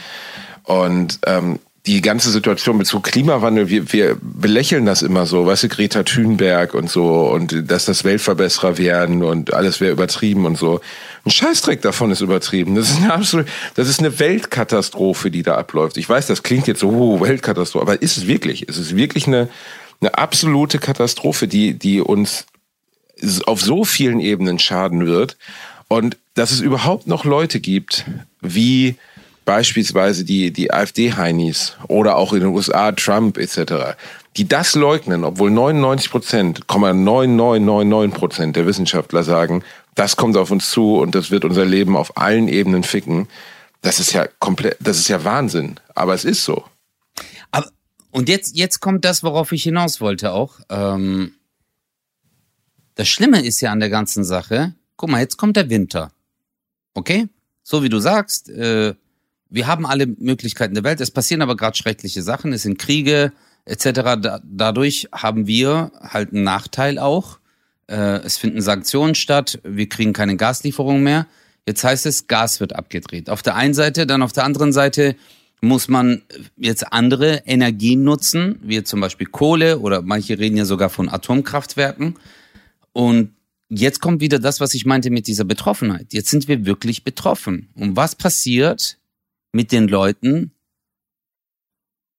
Und 0.64 1.18
ähm, 1.26 1.59
die 1.87 2.02
ganze 2.02 2.30
Situation 2.30 2.76
mit 2.76 2.87
so 2.87 3.00
Klimawandel, 3.00 3.70
wir, 3.70 3.92
wir 3.92 4.16
belächeln 4.20 4.85
das 4.85 5.00
immer 5.00 5.24
so, 5.24 5.46
weißt 5.46 5.64
du, 5.64 5.68
Greta 5.68 6.02
Thunberg 6.02 6.74
und 6.74 6.90
so 6.90 7.30
und 7.30 7.70
dass 7.70 7.87
das 7.87 8.04
Weltverbesserer 8.04 8.76
werden 8.76 9.24
und 9.24 9.54
alles 9.54 9.80
wäre 9.80 9.92
übertrieben 9.92 10.44
und 10.44 10.59
so. 10.59 10.80
Ein 11.24 11.30
Scheißdreck 11.30 11.80
davon 11.80 12.11
ist 12.11 12.20
übertrieben. 12.20 12.74
Das 12.74 12.90
ist 12.90 12.98
eine 13.02 13.14
absolut, 13.14 13.46
das 13.76 13.88
ist 13.88 14.00
eine 14.00 14.18
Weltkatastrophe, 14.18 15.30
die 15.30 15.42
da 15.42 15.56
abläuft. 15.56 15.96
Ich 15.96 16.09
weiß, 16.09 16.26
das 16.26 16.42
klingt 16.42 16.66
jetzt 16.66 16.80
so, 16.80 16.90
oh, 16.90 17.20
Weltkatastrophe, 17.20 17.83
aber 17.83 18.02
ist 18.02 18.18
es 18.18 18.26
wirklich? 18.26 18.68
Es 18.68 18.76
ist 18.76 18.94
wirklich 18.94 19.26
eine, 19.26 19.48
eine 20.00 20.16
absolute 20.16 20.78
Katastrophe, 20.78 21.48
die, 21.48 21.74
die 21.74 22.00
uns 22.00 22.46
auf 23.46 23.60
so 23.60 23.84
vielen 23.84 24.20
Ebenen 24.20 24.58
schaden 24.58 25.06
wird. 25.06 25.36
Und 25.88 26.16
dass 26.34 26.52
es 26.52 26.60
überhaupt 26.60 27.06
noch 27.06 27.24
Leute 27.24 27.60
gibt, 27.60 28.04
wie 28.40 28.96
beispielsweise 29.44 30.24
die, 30.24 30.52
die 30.52 30.72
AfD-Heinis 30.72 31.76
oder 31.88 32.16
auch 32.16 32.32
in 32.32 32.40
den 32.40 32.50
USA 32.50 32.92
Trump 32.92 33.36
etc., 33.36 33.96
die 34.36 34.46
das 34.46 34.76
leugnen, 34.76 35.24
obwohl 35.24 35.50
99 35.50 36.10
Prozent, 36.10 36.60
9999 36.68 38.16
Prozent 38.16 38.56
der 38.56 38.66
Wissenschaftler 38.66 39.24
sagen, 39.24 39.64
das 39.96 40.16
kommt 40.16 40.36
auf 40.36 40.52
uns 40.52 40.70
zu 40.70 40.98
und 40.98 41.16
das 41.16 41.32
wird 41.32 41.44
unser 41.44 41.64
Leben 41.64 41.96
auf 41.96 42.16
allen 42.16 42.46
Ebenen 42.46 42.84
ficken. 42.84 43.26
Das 43.82 43.98
ist 43.98 44.12
ja 44.12 44.26
komplett, 44.38 44.76
das 44.78 44.98
ist 44.98 45.08
ja 45.08 45.24
Wahnsinn. 45.24 45.80
Aber 45.94 46.14
es 46.14 46.24
ist 46.24 46.44
so. 46.44 46.64
Und 48.11 48.29
jetzt, 48.29 48.57
jetzt 48.57 48.81
kommt 48.81 49.05
das, 49.05 49.23
worauf 49.23 49.53
ich 49.53 49.62
hinaus 49.62 50.01
wollte 50.01 50.33
auch. 50.33 50.61
Ähm, 50.68 51.35
das 52.94 53.09
Schlimme 53.09 53.44
ist 53.44 53.61
ja 53.61 53.73
an 53.73 53.81
der 53.81 53.90
ganzen 53.90 54.25
Sache, 54.25 54.75
guck 54.96 55.11
mal, 55.11 55.20
jetzt 55.20 55.37
kommt 55.37 55.57
der 55.57 55.70
Winter. 55.70 56.12
Okay? 56.94 57.29
So 57.62 57.83
wie 57.83 57.88
du 57.88 57.99
sagst, 57.99 58.49
äh, 58.49 58.94
wir 59.49 59.66
haben 59.66 59.87
alle 59.87 60.07
Möglichkeiten 60.07 60.75
der 60.75 60.85
Welt. 60.85 61.01
Es 61.01 61.11
passieren 61.11 61.42
aber 61.42 61.57
gerade 61.57 61.77
schreckliche 61.77 62.23
Sachen. 62.23 62.53
Es 62.53 62.62
sind 62.62 62.79
Kriege 62.79 63.33
etc. 63.64 63.85
Da, 64.20 64.40
dadurch 64.44 65.09
haben 65.12 65.46
wir 65.46 65.92
halt 66.01 66.33
einen 66.33 66.44
Nachteil 66.44 66.99
auch. 66.99 67.38
Äh, 67.88 68.20
es 68.25 68.38
finden 68.38 68.61
Sanktionen 68.61 69.14
statt. 69.14 69.61
Wir 69.64 69.88
kriegen 69.88 70.12
keine 70.12 70.37
Gaslieferung 70.37 71.03
mehr. 71.03 71.27
Jetzt 71.66 71.85
heißt 71.85 72.07
es, 72.07 72.27
Gas 72.27 72.61
wird 72.61 72.75
abgedreht. 72.75 73.31
Auf 73.31 73.42
der 73.42 73.57
einen 73.57 73.75
Seite, 73.75 74.07
dann 74.07 74.23
auf 74.23 74.33
der 74.33 74.44
anderen 74.44 74.73
Seite 74.73 75.16
muss 75.61 75.88
man 75.88 76.23
jetzt 76.57 76.92
andere 76.92 77.42
Energien 77.46 78.03
nutzen, 78.03 78.59
wie 78.62 78.83
zum 78.83 79.01
Beispiel 79.01 79.27
Kohle 79.27 79.79
oder 79.79 80.03
manche 80.03 80.38
reden 80.38 80.57
ja 80.57 80.64
sogar 80.64 80.88
von 80.88 81.09
Atomkraftwerken. 81.09 82.16
Und 82.92 83.35
jetzt 83.68 84.01
kommt 84.01 84.20
wieder 84.20 84.38
das, 84.38 84.61
was 84.61 84.75
ich 84.75 84.87
meinte 84.87 85.11
mit 85.11 85.27
dieser 85.27 85.44
Betroffenheit. 85.44 86.12
Jetzt 86.12 86.31
sind 86.31 86.49
wir 86.49 86.64
wirklich 86.64 87.05
betroffen. 87.05 87.68
Und 87.75 87.94
was 87.96 88.14
passiert 88.16 88.99
mit 89.53 89.70
den 89.70 89.87
Leuten? 89.88 90.53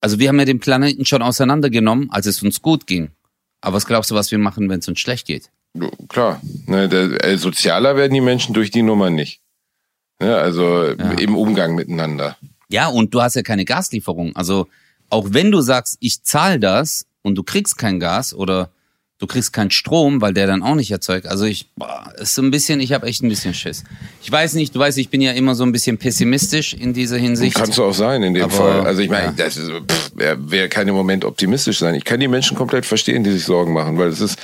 Also 0.02 0.20
wir 0.20 0.30
haben 0.30 0.40
ja 0.40 0.46
den 0.46 0.60
Planeten 0.60 1.06
schon 1.06 1.22
auseinandergenommen, 1.22 2.10
als 2.12 2.26
es 2.26 2.42
uns 2.44 2.62
gut 2.62 2.88
ging. 2.88 3.10
Aber 3.62 3.76
was 3.76 3.86
glaubst 3.86 4.12
du, 4.12 4.16
was 4.16 4.32
wir 4.32 4.40
machen, 4.40 4.70
wenn 4.70 4.80
es 4.80 4.88
uns 4.88 5.00
schlecht 5.00 5.28
geht? 5.28 5.52
Klar, 6.10 6.42
ne, 6.66 6.90
der, 6.90 7.24
äh, 7.24 7.38
sozialer 7.38 7.96
werden 7.96 8.14
die 8.14 8.22
Menschen 8.22 8.54
durch 8.54 8.72
die 8.72 8.82
Nummer 8.82 9.10
nicht. 9.10 9.42
Ne, 10.20 10.36
also 10.36 10.86
Ja. 10.86 11.12
im 11.14 11.36
Umgang 11.36 11.76
miteinander. 11.76 12.38
Ja, 12.72 12.88
und 12.88 13.14
du 13.14 13.22
hast 13.22 13.36
ja 13.36 13.42
keine 13.42 13.66
Gaslieferung. 13.66 14.36
Also 14.36 14.68
auch 15.10 15.28
wenn 15.32 15.52
du 15.52 15.62
sagst, 15.62 15.98
ich 16.00 16.24
zahle 16.24 16.60
das 16.60 17.06
und 17.22 17.36
du 17.36 17.44
kriegst 17.44 17.78
kein 17.78 18.00
Gas 18.00 18.34
oder 18.34 18.72
du 19.22 19.28
kriegst 19.28 19.54
keinen 19.54 19.70
Strom, 19.70 20.20
weil 20.20 20.34
der 20.34 20.48
dann 20.48 20.64
auch 20.64 20.74
nicht 20.74 20.90
erzeugt. 20.90 21.28
Also 21.28 21.46
ich, 21.46 21.70
boah, 21.76 22.12
ist 22.18 22.34
so 22.34 22.42
ein 22.42 22.50
bisschen, 22.50 22.80
ich 22.80 22.92
habe 22.92 23.06
echt 23.06 23.22
ein 23.22 23.30
bisschen 23.30 23.54
Schiss. 23.54 23.84
Ich 24.24 24.32
weiß 24.32 24.54
nicht, 24.54 24.74
du 24.74 24.80
weißt, 24.80 24.98
ich 24.98 25.10
bin 25.10 25.22
ja 25.22 25.32
immer 25.32 25.54
so 25.54 25.64
ein 25.64 25.72
bisschen 25.72 26.00
pessimistisch 26.00 26.74
in 26.74 26.94
dieser 26.94 27.18
Hinsicht. 27.18 27.56
Kannst 27.56 27.78
du 27.78 27.84
auch 27.84 27.94
sein 27.94 28.24
in 28.24 28.34
dem 28.34 28.46
Aber, 28.46 28.54
Fall. 28.54 28.82
Also 28.82 29.02
ich 29.02 29.10
meine, 29.10 29.28
ja. 29.28 29.34
das 29.38 29.58
ist, 29.58 29.70
pff, 29.70 30.12
wer, 30.16 30.38
wer 30.40 30.70
kann 30.70 30.88
im 30.88 30.96
Moment 30.96 31.24
optimistisch 31.24 31.78
sein? 31.78 31.94
Ich 31.94 32.04
kann 32.04 32.20
die 32.20 32.28
Menschen 32.28 32.58
komplett 32.58 32.86
verstehen, 32.86 33.24
die 33.24 33.32
sich 33.32 33.44
Sorgen 33.44 33.74
machen, 33.74 34.00
weil 34.00 34.10
es 34.10 34.22
ist, 34.22 34.40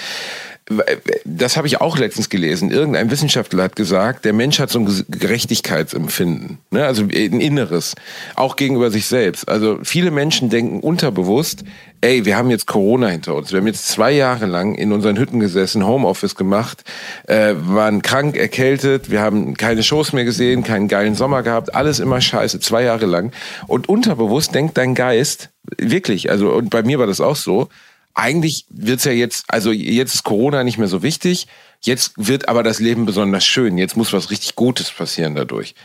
das 1.24 1.56
habe 1.56 1.68
ich 1.68 1.80
auch 1.80 1.98
letztens 1.98 2.30
gelesen. 2.30 2.72
Irgendein 2.72 3.10
Wissenschaftler 3.10 3.64
hat 3.64 3.76
gesagt, 3.78 4.26
der 4.26 4.34
Mensch 4.34 4.60
hat 4.60 4.70
so 4.70 4.80
ein 4.80 5.06
Gerechtigkeitsempfinden, 5.08 6.58
ne? 6.72 6.86
also 6.86 7.04
ein 7.04 7.10
Inneres, 7.40 7.96
auch 8.36 8.58
gegenüber 8.58 8.92
sich 8.92 9.06
selbst. 9.06 9.48
Also 9.48 9.80
viele 9.84 10.12
Menschen 10.12 10.50
denken 10.50 10.82
unterbewusst, 10.82 11.64
ey, 12.02 12.26
wir 12.26 12.36
haben 12.36 12.50
jetzt 12.50 12.68
Corona 12.68 13.08
hinter 13.08 13.36
uns. 13.36 13.52
Wir 13.52 13.60
haben 13.60 13.68
jetzt 13.68 13.88
zwei 13.88 14.12
Jahre 14.12 14.46
lang 14.46 14.76
in 14.76 14.92
unseren 14.92 15.18
Hütten 15.18 15.40
gesessen, 15.40 15.86
Homeoffice 15.86 16.36
gemacht, 16.36 16.84
äh, 17.28 17.54
waren 17.56 18.02
krank, 18.02 18.36
erkältet, 18.36 19.10
wir 19.10 19.22
haben 19.22 19.56
keine 19.56 19.84
Shows 19.84 20.12
mehr 20.12 20.26
gesehen, 20.26 20.64
keinen 20.64 20.90
geilen 20.90 21.16
Sommer 21.16 21.44
gehabt, 21.44 21.76
alles 21.76 22.00
immer 22.00 22.20
scheiße, 22.20 22.60
zwei 22.60 22.84
Jahre 22.84 23.06
lang. 23.06 23.32
Und 23.68 23.88
unterbewusst 23.88 24.54
denkt 24.54 24.78
dein 24.78 24.96
Geist, 24.96 25.50
wirklich, 25.78 26.30
also 26.30 26.52
und 26.52 26.70
bei 26.70 26.84
mir 26.84 27.00
war 27.00 27.08
das 27.08 27.22
auch 27.22 27.38
so, 27.38 27.70
eigentlich 28.18 28.66
wird's 28.70 29.06
ja 29.06 29.12
jetzt, 29.12 29.46
also 29.48 29.72
jetzt 29.72 30.16
ist 30.16 30.24
Corona 30.24 30.64
nicht 30.64 30.78
mehr 30.78 30.88
so 30.88 31.04
wichtig, 31.04 31.48
jetzt 31.82 32.14
wird 32.18 32.50
aber 32.50 32.64
das 32.64 32.80
Leben 32.80 33.06
besonders 33.06 33.46
schön, 33.46 33.78
jetzt 33.78 33.96
muss 33.96 34.12
was 34.12 34.32
richtig 34.32 34.56
Gutes 34.56 34.92
passieren 34.92 35.36
dadurch. 35.36 35.76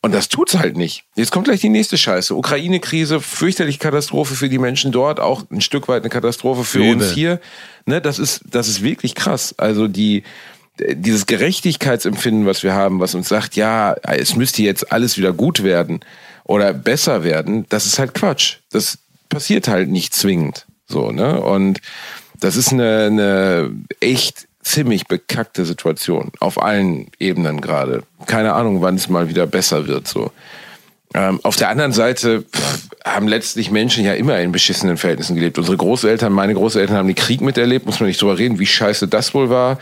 Und 0.00 0.14
das 0.14 0.28
tut's 0.28 0.56
halt 0.56 0.76
nicht. 0.76 1.04
Jetzt 1.16 1.32
kommt 1.32 1.46
gleich 1.46 1.60
die 1.60 1.70
nächste 1.70 1.98
Scheiße. 1.98 2.34
Ukraine-Krise, 2.34 3.20
fürchterlich 3.20 3.80
Katastrophe 3.80 4.36
für 4.36 4.48
die 4.48 4.58
Menschen 4.58 4.92
dort, 4.92 5.18
auch 5.18 5.42
ein 5.50 5.60
Stück 5.60 5.88
weit 5.88 6.02
eine 6.02 6.10
Katastrophe 6.10 6.62
für 6.62 6.78
Übel. 6.78 6.92
uns 6.92 7.10
hier. 7.10 7.40
Ne, 7.84 8.00
das 8.00 8.20
ist, 8.20 8.42
das 8.48 8.68
ist 8.68 8.82
wirklich 8.82 9.16
krass. 9.16 9.56
Also 9.58 9.88
die, 9.88 10.22
dieses 10.78 11.26
Gerechtigkeitsempfinden, 11.26 12.46
was 12.46 12.62
wir 12.62 12.74
haben, 12.74 13.00
was 13.00 13.16
uns 13.16 13.28
sagt, 13.28 13.56
ja, 13.56 13.94
es 13.94 14.36
müsste 14.36 14.62
jetzt 14.62 14.92
alles 14.92 15.18
wieder 15.18 15.32
gut 15.32 15.64
werden 15.64 16.00
oder 16.44 16.72
besser 16.74 17.24
werden, 17.24 17.66
das 17.68 17.84
ist 17.84 17.98
halt 17.98 18.14
Quatsch. 18.14 18.58
Das 18.70 18.98
passiert 19.28 19.66
halt 19.66 19.88
nicht 19.88 20.14
zwingend. 20.14 20.66
So, 20.88 21.12
ne? 21.12 21.40
Und 21.40 21.80
das 22.40 22.56
ist 22.56 22.72
eine, 22.72 23.06
eine 23.06 23.70
echt 24.00 24.48
ziemlich 24.62 25.06
bekackte 25.06 25.64
Situation. 25.64 26.30
Auf 26.40 26.62
allen 26.62 27.08
Ebenen 27.18 27.60
gerade. 27.60 28.02
Keine 28.26 28.54
Ahnung, 28.54 28.82
wann 28.82 28.96
es 28.96 29.08
mal 29.08 29.28
wieder 29.28 29.46
besser 29.46 29.86
wird, 29.86 30.06
so. 30.06 30.30
Ähm, 31.14 31.40
auf 31.42 31.56
der 31.56 31.70
anderen 31.70 31.92
Seite 31.92 32.42
pff, 32.42 32.88
haben 33.02 33.28
letztlich 33.28 33.70
Menschen 33.70 34.04
ja 34.04 34.12
immer 34.12 34.38
in 34.40 34.52
beschissenen 34.52 34.98
Verhältnissen 34.98 35.36
gelebt. 35.36 35.56
Unsere 35.56 35.78
Großeltern, 35.78 36.30
meine 36.30 36.52
Großeltern 36.52 36.96
haben 36.98 37.06
den 37.06 37.16
Krieg 37.16 37.40
miterlebt, 37.40 37.86
muss 37.86 37.98
man 37.98 38.08
nicht 38.08 38.20
drüber 38.20 38.36
reden, 38.36 38.58
wie 38.58 38.66
scheiße 38.66 39.08
das 39.08 39.32
wohl 39.32 39.48
war. 39.48 39.78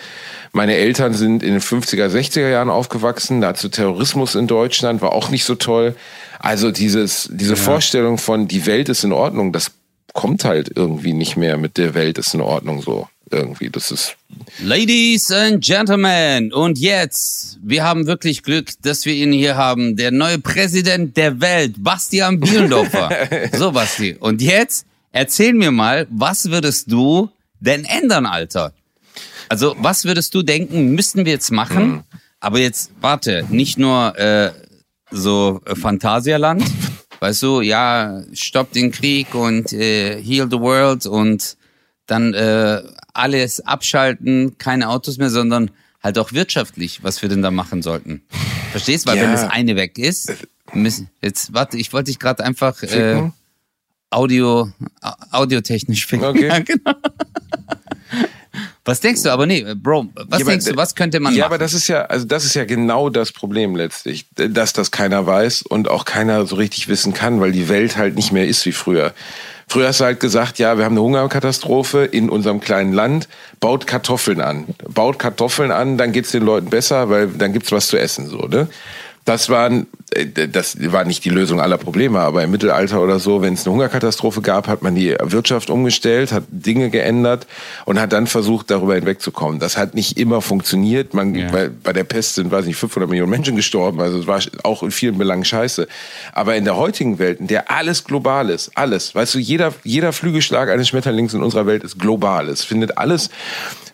Meine 0.53 0.77
Eltern 0.77 1.15
sind 1.15 1.43
in 1.43 1.53
den 1.53 1.61
50er, 1.61 2.07
60er 2.07 2.49
Jahren 2.49 2.71
aufgewachsen, 2.71 3.41
dazu 3.41 3.69
Terrorismus 3.69 4.37
in 4.37 4.47
Deutschland, 4.47 5.03
war 5.03 5.13
auch 5.13 5.29
nicht 5.29 5.45
so 5.45 5.57
toll. 5.57 5.97
Also 6.39 6.71
dieses, 6.71 7.29
diese 7.33 7.57
Vorstellung 7.57 8.19
von 8.19 8.47
die 8.47 8.65
Welt 8.67 8.89
ist 8.89 9.03
in 9.03 9.13
Ordnung, 9.13 9.53
das 9.53 9.73
kommt 10.17 10.45
halt 10.45 10.73
irgendwie 10.75 11.13
nicht 11.13 11.37
mehr 11.37 11.59
mit 11.59 11.77
der 11.77 11.95
Welt 11.95 12.19
ist 12.19 12.35
in 12.35 12.41
Ordnung 12.41 12.83
so. 12.83 13.07
Irgendwie, 13.31 13.71
das 13.71 13.91
ist 13.91 14.17
Ladies 14.63 15.31
and 15.33 15.63
Gentlemen, 15.63 16.53
und 16.53 16.79
jetzt, 16.79 17.59
wir 17.61 17.83
haben 17.83 18.07
wirklich 18.07 18.43
Glück, 18.45 18.71
dass 18.83 19.05
wir 19.05 19.15
ihn 19.15 19.33
hier 19.33 19.57
haben, 19.57 19.97
der 19.97 20.13
neue 20.13 20.39
Präsident 20.39 21.17
der 21.17 21.41
Welt, 21.41 21.75
Bastian 21.79 22.39
Bielendorfer. 22.39 23.11
so, 23.53 23.73
Basti. 23.73 24.17
Und 24.19 24.43
jetzt, 24.43 24.87
erzähl 25.11 25.55
mir 25.55 25.73
mal, 25.73 26.07
was 26.09 26.51
würdest 26.51 26.91
du 26.91 27.29
denn 27.59 27.85
ändern, 27.85 28.27
Alter? 28.27 28.73
Also, 29.49 29.75
was 29.79 30.05
würdest 30.05 30.33
du 30.35 30.43
denken, 30.43 30.95
müssten 30.95 31.25
wir 31.25 31.33
jetzt 31.33 31.51
machen? 31.51 32.05
Aber 32.39 32.61
jetzt, 32.61 32.93
warte, 33.01 33.45
nicht 33.51 33.77
nur 33.77 34.17
äh, 34.19 34.53
so 35.11 35.61
äh, 35.67 35.75
Phantasialand, 35.75 36.63
weißt 37.21 37.43
du, 37.43 37.61
ja, 37.61 38.23
stopp 38.33 38.73
den 38.73 38.91
Krieg 38.93 39.35
und 39.35 39.73
äh, 39.73 40.21
heal 40.23 40.49
the 40.51 40.59
world 40.59 41.07
und 41.07 41.57
dann 42.07 42.35
äh, 42.35 42.83
alles 43.15 43.61
abschalten, 43.61 44.59
keine 44.59 44.89
Autos 44.89 45.19
mehr, 45.19 45.31
sondern 45.31 45.71
halt 46.03 46.19
auch 46.19 46.33
wirtschaftlich, 46.33 47.03
was 47.03 47.21
wir 47.23 47.29
denn 47.29 47.43
da 47.43 47.51
machen 47.51 47.83
sollten. 47.83 48.23
Verstehst? 48.71 49.07
Weil 49.07 49.17
Ja. 49.17 49.23
wenn 49.25 49.33
das 49.33 49.43
eine 49.45 49.75
weg 49.77 49.99
ist, 49.99 50.33
müssen, 50.73 51.11
jetzt 51.23 51.53
warte, 51.53 51.77
ich 51.79 51.93
wollte 51.93 52.11
dich 52.11 52.19
gerade 52.19 52.45
einfach 52.45 52.83
äh? 52.83 53.29
Audio, 54.11 54.71
au- 55.01 55.13
audiotechnisch 55.33 56.07
finden. 56.07 56.27
Okay. 56.27 56.49
Ja, 56.49 56.59
genau. 56.61 56.93
Was 58.87 59.01
denkst 59.01 59.23
du? 59.25 59.31
Aber 59.31 59.47
nee, 59.47 59.65
Bro, 59.75 60.07
was 60.15 60.41
Ja, 60.41 60.47
denkst 60.47 60.67
aber- 60.67 60.73
du, 60.75 60.79
was 60.79 60.95
könnte 60.95 61.21
man 61.21 61.35
ja, 61.35 61.41
machen? 61.41 61.53
aber 61.53 61.59
das 61.59 61.75
ist 61.75 61.89
ja, 61.89 62.03
also 62.07 62.25
das 62.25 62.45
ist 62.45 62.55
ja 62.55 62.65
genau 62.65 63.11
das 63.11 63.33
Problem 63.33 63.77
letztlich, 63.77 64.27
dass 64.37 64.73
das 64.73 64.91
keiner 64.91 65.27
weiß 65.27 65.63
und 65.63 65.89
auch 65.91 66.05
keiner 66.05 66.47
so 66.47 66.57
richtig 66.57 66.89
wissen 66.89 67.13
kann, 67.13 67.41
weil 67.41 67.53
die 67.53 67.69
Welt 67.69 67.97
halt 67.99 68.15
nicht 68.15 68.33
mehr 68.33 68.47
ist 68.47 68.65
wie 68.65 68.73
früher. 68.73 69.13
Früher 69.69 69.89
hast 69.89 69.99
du 70.01 70.05
halt 70.05 70.21
gesagt, 70.21 70.61
ja, 70.61 70.79
wir 70.79 70.85
haben 70.85 70.93
eine 70.93 71.03
Hungerkatastrophe 71.03 72.05
in 72.05 72.31
unserem 72.31 72.61
kleinen 72.61 72.93
Land, 72.93 73.29
baut 73.59 73.89
Kartoffeln 73.89 74.41
an. 74.41 74.67
Baut 74.89 75.19
Kartoffeln 75.19 75.73
an, 75.73 75.99
dann 75.99 76.13
geht's 76.13 76.31
den 76.31 76.45
Leuten 76.45 76.71
besser, 76.71 77.11
weil 77.11 77.27
dann 77.27 77.53
gibt's 77.53 77.73
was 77.73 77.89
zu 77.89 77.99
essen, 77.99 78.29
so, 78.29 78.39
ne? 78.47 78.69
Das 79.25 79.49
waren, 79.49 79.83
äh, 79.83 79.87
das 80.25 80.77
war 80.93 81.05
nicht 81.05 81.25
die 81.25 81.31
Lösung 81.31 81.61
aller 81.61 81.79
Probleme, 81.79 82.21
aber 82.21 82.43
im 82.43 82.51
Mittelalter 82.51 83.03
oder 83.03 83.19
so, 83.19 83.43
wenn 83.43 83.55
es 83.55 83.67
eine 83.67 83.75
Hungerkatastrophe 83.75 84.41
gab, 84.43 84.69
hat 84.69 84.83
man 84.83 84.95
die 84.95 85.17
Wirtschaft 85.23 85.71
umgestellt, 85.71 86.33
hat 86.33 86.45
Dinge 86.51 86.91
geändert 86.91 87.47
und 87.85 88.01
hat 88.01 88.13
dann 88.13 88.27
versucht, 88.27 88.71
darüber 88.71 88.95
hinwegzukommen. 88.95 89.59
Das 89.59 89.77
hat 89.77 89.95
nicht 89.95 90.19
immer 90.19 90.41
funktioniert. 90.43 91.15
Man, 91.15 91.35
Ja. 91.35 91.51
bei, 91.51 91.69
bei 91.69 91.93
der 91.93 92.05
Pest 92.05 92.35
sind, 92.37 92.51
weiß 92.51 92.67
nicht, 92.67 92.77
500 92.77 93.09
Millionen 93.09 93.31
Menschen 93.31 93.57
gestorben. 93.57 94.01
Also 94.01 94.19
es 94.19 94.27
war 94.27 94.41
auch 94.63 94.83
in 94.83 94.91
vielen 94.91 95.19
Belangen 95.19 95.45
scheiße. 95.45 95.87
Aber 96.33 96.57
in 96.57 96.65
der 96.65 96.77
heutigen 96.77 97.19
Welt, 97.19 97.41
in 97.41 97.47
der 97.47 97.71
alles 97.71 98.05
global 98.05 98.51
ist, 98.51 98.71
alles, 98.75 99.15
weißt 99.15 99.35
du, 99.35 99.39
jeder, 99.39 99.73
jeder 99.85 100.13
Flügelschlag 100.13 100.69
eines 100.69 100.89
Schmetterlings 100.89 101.35
in 101.35 101.43
unserer 101.43 101.67
Welt 101.67 101.85
ist 101.85 101.99
global. 101.99 102.49
Es 102.49 102.65
findet 102.65 102.99
alles, 102.99 103.31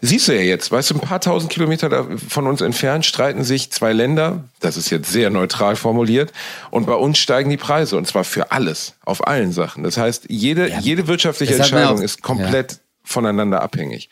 siehst 0.04 0.28
du 0.28 0.34
ja 0.34 0.42
jetzt, 0.42 0.70
weißt 0.70 0.90
du, 0.90 0.94
ein 0.96 1.00
paar 1.00 1.20
tausend 1.20 1.50
Kilometer 1.50 2.06
von 2.28 2.46
uns 2.46 2.60
entfernt 2.60 3.06
streiten 3.06 3.44
sich 3.44 3.70
zwei 3.70 3.92
Länder, 3.92 4.44
das 4.60 4.76
ist 4.76 4.90
jetzt 4.90 5.10
sehr 5.10 5.30
neutral 5.30 5.76
formuliert, 5.76 6.32
und 6.70 6.86
bei 6.86 6.94
uns 6.94 7.18
steigen 7.18 7.48
die 7.48 7.56
Preise, 7.56 7.96
und 7.96 8.06
zwar 8.06 8.24
für 8.24 8.52
alles, 8.52 8.94
auf 9.04 9.26
allen 9.26 9.52
Sachen. 9.52 9.82
Das 9.84 9.96
heißt, 9.96 10.26
jede, 10.28 10.68
jede 10.80 11.06
wirtschaftliche 11.06 11.54
Entscheidung 11.54 11.98
auch- 11.98 12.02
ist 12.02 12.20
komplett 12.20 12.80
voneinander 13.04 13.62
abhängig. 13.62 14.10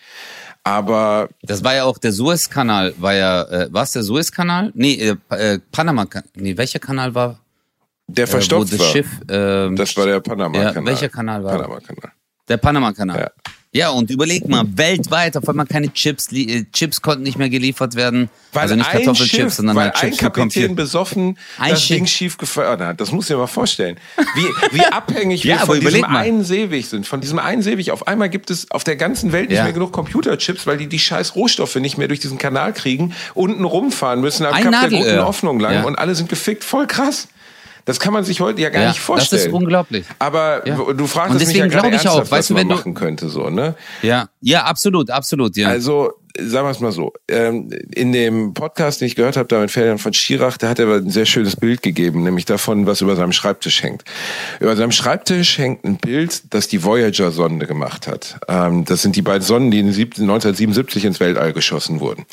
Aber 0.63 1.29
Das 1.43 1.65
war 1.65 1.75
ja 1.75 1.85
auch 1.85 1.99
der 1.99 2.13
Suezkanal, 2.13 2.95
war 2.99 3.15
ja, 3.15 3.43
äh, 3.45 3.73
war 3.73 3.83
es 3.83 3.93
der 3.93 4.03
Suezkanal? 4.03 4.71
Nee, 4.75 4.95
äh, 4.95 5.17
äh, 5.55 5.59
Panama, 5.73 6.07
nee, 6.35 6.57
welcher 6.57 6.79
Kanal 6.79 7.15
war, 7.15 7.41
der 8.07 8.25
äh, 8.25 8.27
verstopft 8.27 8.73
das 8.73 8.79
war. 8.81 8.87
Schiff, 8.87 9.09
ähm, 9.29 9.75
Das 9.77 9.97
war 9.97 10.07
der 10.07 10.21
Panama-Kanal. 10.21 10.75
Ja, 10.75 10.85
welcher 10.87 11.09
Kanal 11.09 11.43
war 11.45 11.53
das? 11.53 11.63
Panama-Kanal. 11.63 12.13
der 12.49 12.57
Panama-Kanal. 12.59 13.21
Ja. 13.21 13.31
Ja. 13.73 13.91
und 13.91 14.11
überleg 14.11 14.49
mal, 14.49 14.65
weltweit, 14.77 15.37
auf 15.37 15.49
einmal 15.49 15.67
keine 15.67 15.93
Chips, 15.93 16.33
äh, 16.33 16.65
Chips 16.73 17.03
konnten 17.03 17.23
nicht 17.23 17.39
mehr 17.39 17.49
geliefert 17.51 17.95
werden. 17.95 18.29
Weil 18.53 18.63
also 18.63 18.75
nicht 18.75 18.87
ein 18.89 18.97
Kartoffelchips, 18.97 19.37
Schiff, 19.43 19.55
sondern 19.55 19.77
weil 19.77 19.85
halt 19.93 19.95
ein 19.97 20.01
Chips 20.11 20.17
für 20.19 20.25
Kapitän 20.31 20.75
besoffen 20.75 21.39
Ein 21.59 21.71
das 21.71 21.83
Schiff. 21.85 21.97
Ding 21.97 22.07
schief 22.07 22.37
gefeuert 22.37 22.81
hat. 22.81 23.01
Das 23.01 23.13
musst 23.13 23.31
du 23.31 23.35
dir 23.35 23.39
mal 23.39 23.47
vorstellen. 23.47 23.97
Wie, 24.35 24.43
wie 24.77 24.85
abhängig 24.85 25.45
wir 25.45 25.55
Ja, 25.55 25.59
von 25.67 25.79
diesem 25.79 26.01
mal. 26.01 26.17
einen 26.17 26.43
Seeweg 26.43 26.85
sind. 26.87 27.07
Von 27.07 27.21
diesem 27.21 27.39
einen 27.39 27.63
Seeweg. 27.63 27.91
Auf 27.91 28.09
einmal 28.09 28.29
gibt 28.29 28.51
es 28.51 28.69
auf 28.73 28.83
der 28.83 28.97
ganzen 28.97 29.31
Welt 29.31 29.51
nicht 29.51 29.59
Ja. 29.59 29.63
mehr 29.65 29.73
genug 29.73 29.93
Computerchips, 29.93 30.67
weil 30.67 30.77
die 30.77 30.89
die 30.89 30.99
scheiß 30.99 31.37
Rohstoffe 31.37 31.77
nicht 31.77 31.97
mehr 31.97 32.09
durch 32.09 32.19
diesen 32.21 32.39
Kanal 32.39 32.73
kriegen, 32.73 33.15
unten 33.35 33.65
rumfahren 33.65 34.21
müssen, 34.21 34.47
am 34.47 34.55
Ein 34.55 34.65
Kap 34.65 34.73
der 34.73 34.81
Nadelöhr. 34.83 35.05
guten 35.05 35.25
Hoffnung 35.25 35.61
lang 35.61 35.75
Ja. 35.75 35.83
und 35.85 35.97
alle 35.97 36.17
sind 36.17 36.29
gefickt. 36.29 36.65
Voll 36.65 36.89
krass. 36.89 37.29
Das 37.85 37.99
kann 38.01 38.13
man 38.13 38.25
sich 38.25 38.41
heute 38.41 38.61
ja 38.61 38.69
gar 38.71 38.83
Ja, 38.83 38.89
nicht 38.89 39.01
vorstellen. 39.01 39.41
das 39.43 39.47
ist 39.49 39.53
unglaublich. 39.53 40.05
Aber 40.19 40.67
Ja. 40.67 40.77
du 40.93 41.07
fragst 41.07 41.31
Und 41.33 41.39
mich 41.39 41.49
ja 41.49 41.65
deswegen 41.65 41.71
gerade 41.71 41.89
glaube 41.91 41.97
ich 41.97 42.09
auch, 42.09 42.19
weißt 42.21 42.33
was 42.33 42.47
du, 42.49 42.55
man 42.55 42.61
wenn 42.63 42.69
du- 42.69 42.75
machen 42.77 42.95
könnte, 42.95 43.29
so, 43.29 43.51
ne? 43.51 43.75
Ja, 44.03 44.29
ja, 44.41 44.65
absolut, 44.65 45.11
absolut, 45.11 45.57
ja. 45.57 45.69
Also, 45.69 46.13
sagen 46.39 46.67
wir 46.67 46.71
es 46.71 46.81
mal 46.81 46.93
so. 46.93 47.13
Ähm, 47.29 47.71
in 47.93 48.13
dem 48.13 48.55
Podcast, 48.55 49.01
den 49.01 49.07
ich 49.07 49.17
gehört 49.17 49.37
habe, 49.37 49.49
da 49.49 49.61
mit 49.61 49.71
Ferdinand 49.71 50.01
von 50.01 50.13
Schirach, 50.13 50.57
da 50.59 50.69
hat 50.69 50.79
er 50.79 50.87
ein 50.95 51.11
sehr 51.11 51.27
schönes 51.27 51.57
Bild 51.57 51.83
gegeben, 51.83 52.23
nämlich 52.23 52.45
davon, 52.45 52.87
was 52.87 53.01
über 53.01 53.17
seinem 53.17 53.33
Schreibtisch 53.33 53.83
hängt. 53.83 54.05
Über 54.61 54.77
seinem 54.77 54.93
Schreibtisch 54.93 55.59
hängt 55.59 55.85
ein 55.85 55.97
Bild, 55.97 56.55
das 56.55 56.69
die 56.69 56.85
Voyager-Sonde 56.85 57.67
gemacht 57.67 58.07
hat. 58.07 58.39
Ähm, 58.49 58.85
das 58.85 59.03
sind 59.03 59.17
die 59.17 59.23
beiden 59.23 59.43
Sonden, 59.43 59.71
die 59.71 59.81
in 59.81 59.87
1977 59.89 61.05
ins 61.05 61.21
Weltall 61.21 61.53
geschossen 61.53 62.01
wurden. 62.01 62.25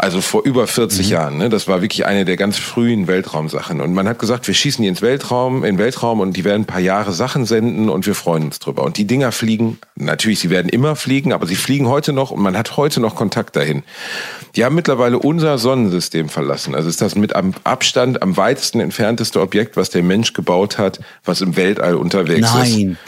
Also 0.00 0.20
vor 0.20 0.44
über 0.44 0.68
40 0.68 1.08
Jahren. 1.10 1.38
Ne? 1.38 1.48
Das 1.48 1.66
war 1.66 1.82
wirklich 1.82 2.06
eine 2.06 2.24
der 2.24 2.36
ganz 2.36 2.56
frühen 2.56 3.08
Weltraumsachen. 3.08 3.80
Und 3.80 3.94
man 3.94 4.06
hat 4.06 4.20
gesagt, 4.20 4.46
wir 4.46 4.54
schießen 4.54 4.80
die 4.80 4.88
ins 4.88 5.02
Weltraum, 5.02 5.64
in 5.64 5.76
Weltraum 5.76 6.20
und 6.20 6.36
die 6.36 6.44
werden 6.44 6.62
ein 6.62 6.66
paar 6.66 6.80
Jahre 6.80 7.12
Sachen 7.12 7.46
senden 7.46 7.88
und 7.88 8.06
wir 8.06 8.14
freuen 8.14 8.44
uns 8.44 8.60
drüber. 8.60 8.84
Und 8.84 8.96
die 8.96 9.08
Dinger 9.08 9.32
fliegen, 9.32 9.80
natürlich, 9.96 10.38
sie 10.38 10.50
werden 10.50 10.68
immer 10.68 10.94
fliegen, 10.94 11.32
aber 11.32 11.48
sie 11.48 11.56
fliegen 11.56 11.88
heute 11.88 12.12
noch 12.12 12.30
und 12.30 12.40
man 12.40 12.56
hat 12.56 12.76
heute 12.76 13.00
noch 13.00 13.16
Kontakt 13.16 13.56
dahin. 13.56 13.82
Die 14.54 14.64
haben 14.64 14.76
mittlerweile 14.76 15.18
unser 15.18 15.58
Sonnensystem 15.58 16.28
verlassen. 16.28 16.76
Also 16.76 16.88
ist 16.88 17.02
das 17.02 17.16
mit 17.16 17.34
am 17.34 17.54
Abstand 17.64 18.22
am 18.22 18.36
weitesten 18.36 18.78
entfernteste 18.78 19.40
Objekt, 19.40 19.76
was 19.76 19.90
der 19.90 20.04
Mensch 20.04 20.32
gebaut 20.32 20.78
hat, 20.78 21.00
was 21.24 21.40
im 21.40 21.56
Weltall 21.56 21.96
unterwegs 21.96 22.46
ist. 22.46 22.54
Nein. 22.54 22.98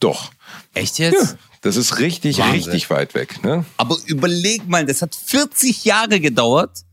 Doch. 0.00 0.30
Echt 0.72 0.98
jetzt? 0.98 1.32
Ja, 1.32 1.38
das 1.62 1.76
ist 1.76 1.98
richtig, 1.98 2.38
Wahnsinn. 2.38 2.54
richtig 2.54 2.90
weit 2.90 3.14
weg. 3.14 3.42
Ne? 3.44 3.64
Aber 3.76 3.96
überleg 4.06 4.66
mal, 4.68 4.86
das 4.86 5.02
hat 5.02 5.14
40 5.14 5.84
Jahre 5.84 6.20
gedauert, 6.20 6.84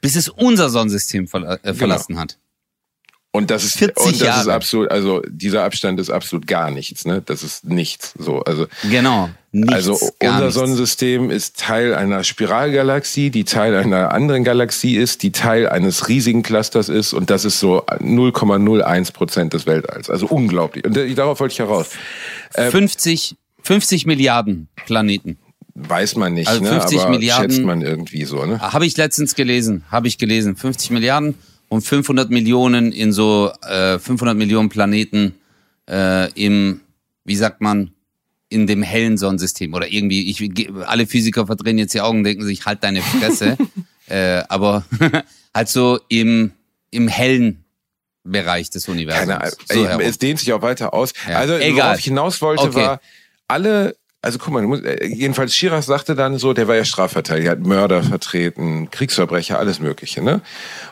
bis 0.00 0.16
es 0.16 0.28
unser 0.28 0.70
Sonnensystem 0.70 1.28
verla 1.28 1.58
äh, 1.62 1.74
verlassen 1.74 2.18
hat. 2.18 2.38
Und 3.36 3.50
das 3.50 3.64
ist 3.64 3.76
40 3.76 4.06
und 4.06 4.12
das 4.12 4.20
ist 4.20 4.26
Jahre. 4.26 4.54
absolut, 4.54 4.90
also 4.90 5.20
dieser 5.28 5.64
Abstand 5.64 6.00
ist 6.00 6.08
absolut 6.08 6.46
gar 6.46 6.70
nichts, 6.70 7.04
ne? 7.04 7.20
Das 7.26 7.42
ist 7.42 7.66
nichts. 7.66 8.14
So, 8.18 8.40
also 8.40 8.66
Genau. 8.90 9.28
Nichts, 9.52 9.74
also 9.74 9.92
unser 10.22 10.40
nichts. 10.40 10.54
Sonnensystem 10.54 11.30
ist 11.30 11.58
Teil 11.58 11.94
einer 11.94 12.24
Spiralgalaxie, 12.24 13.28
die 13.28 13.44
Teil 13.44 13.74
einer 13.74 14.12
anderen 14.12 14.42
Galaxie 14.42 14.96
ist, 14.96 15.22
die 15.22 15.32
Teil 15.32 15.68
eines 15.68 16.08
riesigen 16.08 16.42
Clusters 16.42 16.88
ist 16.88 17.12
und 17.12 17.28
das 17.28 17.44
ist 17.44 17.60
so 17.60 17.84
0,01 17.86 19.12
Prozent 19.12 19.52
des 19.52 19.66
Weltalls. 19.66 20.08
Also 20.08 20.26
unglaublich. 20.28 20.86
Und 20.86 20.96
äh, 20.96 21.14
darauf 21.14 21.38
wollte 21.38 21.52
ich 21.52 21.58
heraus. 21.58 21.90
50, 22.54 23.36
50 23.66 24.06
Milliarden 24.06 24.68
Planeten. 24.86 25.38
Weiß 25.74 26.14
man 26.16 26.34
nicht, 26.34 26.46
Also 26.48 26.62
ne? 26.62 26.70
50 26.70 27.00
aber 27.00 27.10
Milliarden- 27.10 27.50
schätzt 27.50 27.64
man 27.66 27.82
irgendwie 27.82 28.24
so, 28.24 28.44
ne? 28.46 28.60
Habe 28.60 28.86
ich 28.86 28.96
letztens 28.96 29.34
gelesen, 29.34 29.84
habe 29.90 30.06
ich 30.08 30.18
gelesen. 30.18 30.56
50 30.56 30.90
Milliarden 30.92 31.34
und 31.68 31.82
500 31.82 32.30
Millionen 32.30 32.92
in 32.92 33.12
so 33.12 33.50
äh, 33.68 33.98
500 33.98 34.36
Millionen 34.36 34.68
Planeten 34.68 35.34
äh, 35.90 36.30
im, 36.32 36.80
wie 37.24 37.34
sagt 37.36 37.60
man, 37.60 37.90
in 38.48 38.68
dem 38.68 38.82
hellen 38.84 39.18
Sonnensystem 39.18 39.74
oder 39.74 39.88
irgendwie. 39.92 40.30
Ich 40.30 40.70
alle 40.86 41.06
Physiker 41.08 41.46
verdrehen 41.46 41.76
jetzt 41.78 41.92
die 41.92 42.00
Augen, 42.00 42.22
denken 42.22 42.44
sich 42.44 42.64
halt 42.64 42.84
deine 42.84 43.02
Fresse, 43.02 43.58
äh, 44.06 44.44
aber 44.48 44.84
halt 45.54 45.68
so 45.68 45.98
im 46.08 46.52
im 46.92 47.08
hellen 47.08 47.64
Bereich 48.22 48.70
des 48.70 48.88
Universums. 48.88 49.28
Keine 49.28 49.50
so 49.68 49.84
Ey, 49.84 50.04
es 50.08 50.18
dehnt 50.18 50.38
sich 50.38 50.52
auch 50.52 50.62
weiter 50.62 50.94
aus. 50.94 51.12
Ja, 51.28 51.38
Also, 51.38 51.54
egal. 51.56 51.86
worauf 51.88 51.98
ich 51.98 52.04
hinaus 52.06 52.40
wollte, 52.40 52.62
Okay. 52.62 52.76
war, 52.76 53.00
alle, 53.48 53.96
also 54.22 54.38
guck 54.38 54.52
mal, 54.52 54.62
musst, 54.62 54.84
äh, 54.84 55.06
jedenfalls 55.06 55.54
Schiras 55.54 55.86
sagte 55.86 56.16
dann 56.16 56.36
so, 56.38 56.52
der 56.52 56.66
war 56.66 56.74
ja 56.74 56.84
Strafverteidiger, 56.84 57.52
hat 57.52 57.60
Mörder 57.60 58.02
vertreten, 58.02 58.90
Kriegsverbrecher, 58.90 59.56
alles 59.58 59.78
Mögliche, 59.78 60.20
ne? 60.20 60.40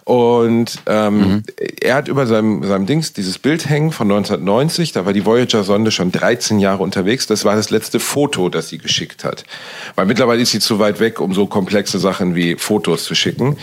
Und 0.05 0.79
ähm, 0.87 1.19
Mhm. 1.19 1.43
er 1.81 1.95
hat 1.97 2.07
über 2.07 2.27
seinem, 2.27 2.62
seinem 2.62 2.87
Dings 2.87 3.12
dieses 3.12 3.38
Bild 3.38 3.69
hängen 3.69 3.90
von 3.90 4.07
1990, 4.07 4.93
da 4.93 5.05
war 5.05 5.12
die 5.12 5.27
Voyager-Sonde 5.27 5.90
schon 5.90 6.12
13 6.12 6.61
Jahre 6.61 6.83
unterwegs, 6.85 7.27
das 7.27 7.45
war 7.45 7.57
das 7.57 7.71
letzte 7.71 7.99
Foto, 7.99 8.51
das 8.51 8.69
sie 8.69 8.79
geschickt 8.79 9.25
hat. 9.25 9.45
Weil 9.97 10.07
mittlerweile 10.07 10.43
ist 10.43 10.53
sie 10.53 10.61
zu 10.61 10.79
weit 10.79 11.01
weg, 11.01 11.21
um 11.21 11.35
so 11.35 11.47
komplexe 11.47 11.99
Sachen 11.99 12.37
wie 12.37 12.55
Fotos 12.55 13.03
zu 13.05 13.17
schicken. 13.17 13.57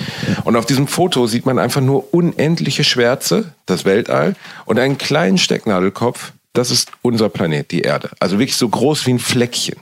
Und 0.44 0.58
auf 0.58 0.66
diesem 0.66 0.88
Foto 0.88 1.28
sieht 1.28 1.46
man 1.46 1.60
einfach 1.60 1.82
nur 1.82 2.14
unendliche 2.14 2.84
Schwärze, 2.84 3.54
das 3.68 3.86
Weltall, 3.86 4.36
und 4.66 4.80
einen 4.80 4.98
kleinen 4.98 5.38
Stecknadelkopf, 5.38 6.34
das 6.54 6.72
ist 6.72 6.92
unser 7.02 7.30
Planet, 7.30 7.72
die 7.72 7.82
Erde. 7.82 8.10
Also 8.20 8.40
wirklich 8.40 8.58
so 8.58 8.68
groß 8.68 9.06
wie 9.06 9.12
ein 9.12 9.20
Fleckchen. 9.20 9.78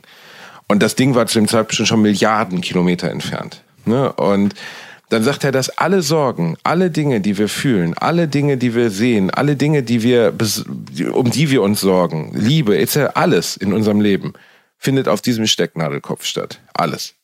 Und 0.67 0.83
das 0.83 0.95
Ding 0.95 1.15
war 1.15 1.25
zu 1.25 1.39
dem 1.39 1.47
Zeitpunkt 1.47 1.87
schon 1.87 2.01
Milliarden 2.01 2.61
Kilometer 2.61 3.09
entfernt. 3.09 3.63
Ne? 3.85 4.11
Und 4.13 4.53
dann 5.09 5.23
sagt 5.23 5.43
er, 5.43 5.51
dass 5.51 5.69
alle 5.69 6.03
Sorgen, 6.03 6.55
alle 6.61 6.91
Dinge, 6.91 7.19
die 7.19 7.39
wir 7.39 7.49
fühlen, 7.49 7.95
alle 7.95 8.27
Dinge, 8.27 8.57
die 8.57 8.75
wir 8.75 8.91
sehen, 8.91 9.31
alle 9.31 9.55
Dinge, 9.55 9.81
die 9.81 10.03
wir, 10.03 10.35
um 11.13 11.31
die 11.31 11.49
wir 11.49 11.63
uns 11.63 11.81
sorgen, 11.81 12.31
Liebe, 12.35 12.77
etc., 12.77 13.15
alles 13.15 13.57
in 13.57 13.73
unserem 13.73 14.01
Leben, 14.01 14.33
findet 14.77 15.07
auf 15.07 15.21
diesem 15.21 15.47
Stecknadelkopf 15.47 16.23
statt. 16.23 16.59
Alles. 16.73 17.15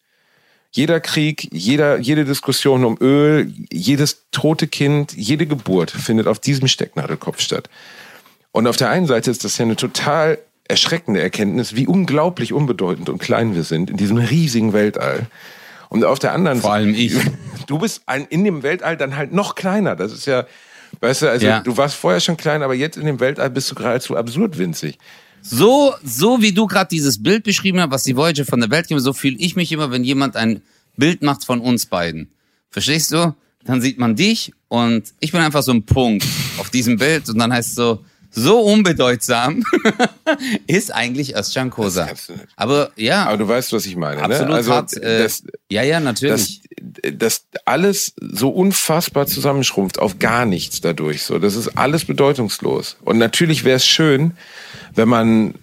Jeder 0.71 0.99
Krieg, 0.99 1.47
jeder, 1.53 1.99
jede 1.99 2.25
Diskussion 2.25 2.83
um 2.83 2.97
Öl, 2.99 3.53
jedes 3.71 4.25
tote 4.31 4.67
Kind, 4.67 5.13
jede 5.15 5.45
Geburt 5.45 5.91
findet 5.91 6.27
auf 6.27 6.39
diesem 6.39 6.67
Stecknadelkopf 6.67 7.39
statt. 7.39 7.69
Und 8.55 8.67
auf 8.67 8.77
der 8.77 8.89
einen 8.89 9.05
Seite 9.05 9.29
ist 9.31 9.43
das 9.43 9.57
ja 9.57 9.65
eine 9.65 9.75
total 9.75 10.37
erschreckende 10.63 11.21
Erkenntnis, 11.21 11.75
wie 11.75 11.87
unglaublich 11.87 12.53
unbedeutend 12.53 13.09
und 13.09 13.17
klein 13.17 13.53
wir 13.53 13.65
sind 13.65 13.89
in 13.89 13.97
diesem 13.97 14.15
riesigen 14.15 14.71
Weltall. 14.71 15.27
Und 15.89 16.05
auf 16.05 16.19
der 16.19 16.31
anderen 16.31 16.61
Vor 16.61 16.71
allem 16.71 16.95
ich. 16.95 17.13
Du 17.67 17.79
bist 17.79 18.03
ein, 18.05 18.23
in 18.27 18.45
dem 18.45 18.63
Weltall 18.63 18.95
dann 18.95 19.17
halt 19.17 19.33
noch 19.33 19.55
kleiner. 19.55 19.97
Das 19.97 20.13
ist 20.13 20.25
ja, 20.25 20.45
weißt 21.01 21.23
du, 21.23 21.29
also 21.31 21.45
Ja. 21.45 21.59
du 21.59 21.75
warst 21.75 21.95
vorher 21.95 22.21
schon 22.21 22.37
klein, 22.37 22.63
aber 22.63 22.73
jetzt 22.73 22.95
in 22.95 23.05
dem 23.05 23.19
Weltall 23.19 23.49
bist 23.49 23.69
du 23.71 23.75
geradezu 23.75 24.15
absurd 24.15 24.57
winzig. 24.57 24.99
So, 25.41 25.93
so 26.01 26.41
wie 26.41 26.53
du 26.53 26.65
gerade 26.65 26.87
dieses 26.87 27.21
Bild 27.21 27.43
beschrieben 27.43 27.81
hast, 27.81 27.91
was 27.91 28.03
die 28.03 28.15
Voyager 28.15 28.45
von 28.45 28.61
der 28.61 28.69
Welt 28.69 28.87
gibt, 28.87 29.01
so 29.01 29.11
fühle 29.11 29.35
ich 29.37 29.57
mich 29.57 29.69
immer, 29.73 29.91
wenn 29.91 30.05
jemand 30.05 30.37
ein 30.37 30.61
Bild 30.95 31.23
macht 31.23 31.43
von 31.43 31.59
uns 31.59 31.87
beiden. 31.87 32.31
Verstehst 32.69 33.11
du? 33.11 33.35
Dann 33.65 33.81
sieht 33.81 33.99
man 33.99 34.15
dich 34.15 34.53
und 34.69 35.13
ich 35.19 35.33
bin 35.33 35.41
einfach 35.41 35.61
so 35.61 35.73
ein 35.73 35.83
Punkt 35.83 36.25
auf 36.57 36.69
diesem 36.69 36.95
Bild 36.95 37.27
und 37.27 37.37
dann 37.37 37.51
heißt 37.51 37.71
es 37.71 37.75
so, 37.75 38.05
so 38.35 38.59
unbedeutsam 38.59 39.63
ist 40.67 40.93
eigentlich 40.93 41.35
Özcan 41.35 41.69
Kosa. 41.69 42.07
Aber 42.55 42.91
ja. 42.95 43.25
Aber 43.25 43.37
du 43.37 43.47
weißt, 43.47 43.71
was 43.73 43.85
ich 43.85 43.95
meine. 43.95 44.21
Absolut 44.21 44.49
ne? 44.49 44.55
also, 44.55 44.71
hart, 44.73 44.95
äh, 44.97 45.23
das, 45.23 45.43
ja, 45.71 45.83
ja, 45.83 45.99
natürlich. 45.99 46.61
dass, 47.01 47.17
dass 47.17 47.45
alles 47.63 48.13
so 48.19 48.49
unfassbar 48.49 49.25
zusammenschrumpft 49.25 49.99
auf 49.99 50.19
gar 50.19 50.45
nichts 50.45 50.81
dadurch. 50.81 51.23
So, 51.23 51.39
das 51.39 51.55
ist 51.55 51.77
alles 51.77 52.05
bedeutungslos. 52.05 52.97
Und 53.03 53.17
natürlich 53.17 53.63
wäre 53.63 53.77
es 53.77 53.85
schön, 53.85 54.33
wenn 54.93 55.07
man 55.07 55.55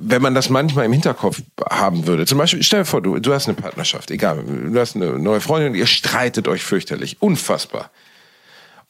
wenn 0.00 0.22
man 0.22 0.32
das 0.32 0.48
manchmal 0.48 0.86
im 0.86 0.92
Hinterkopf 0.92 1.42
haben 1.68 2.06
würde. 2.06 2.24
Zum 2.24 2.38
Beispiel, 2.38 2.62
stell 2.62 2.80
dir 2.80 2.84
vor, 2.84 3.02
du, 3.02 3.18
du 3.18 3.34
hast 3.34 3.48
eine 3.48 3.56
Partnerschaft, 3.56 4.12
egal, 4.12 4.44
du 4.44 4.78
hast 4.78 4.94
eine 4.94 5.18
neue 5.18 5.40
Freundin 5.40 5.72
und 5.72 5.78
ihr 5.78 5.88
streitet 5.88 6.46
euch 6.46 6.62
fürchterlich, 6.62 7.16
unfassbar. 7.20 7.90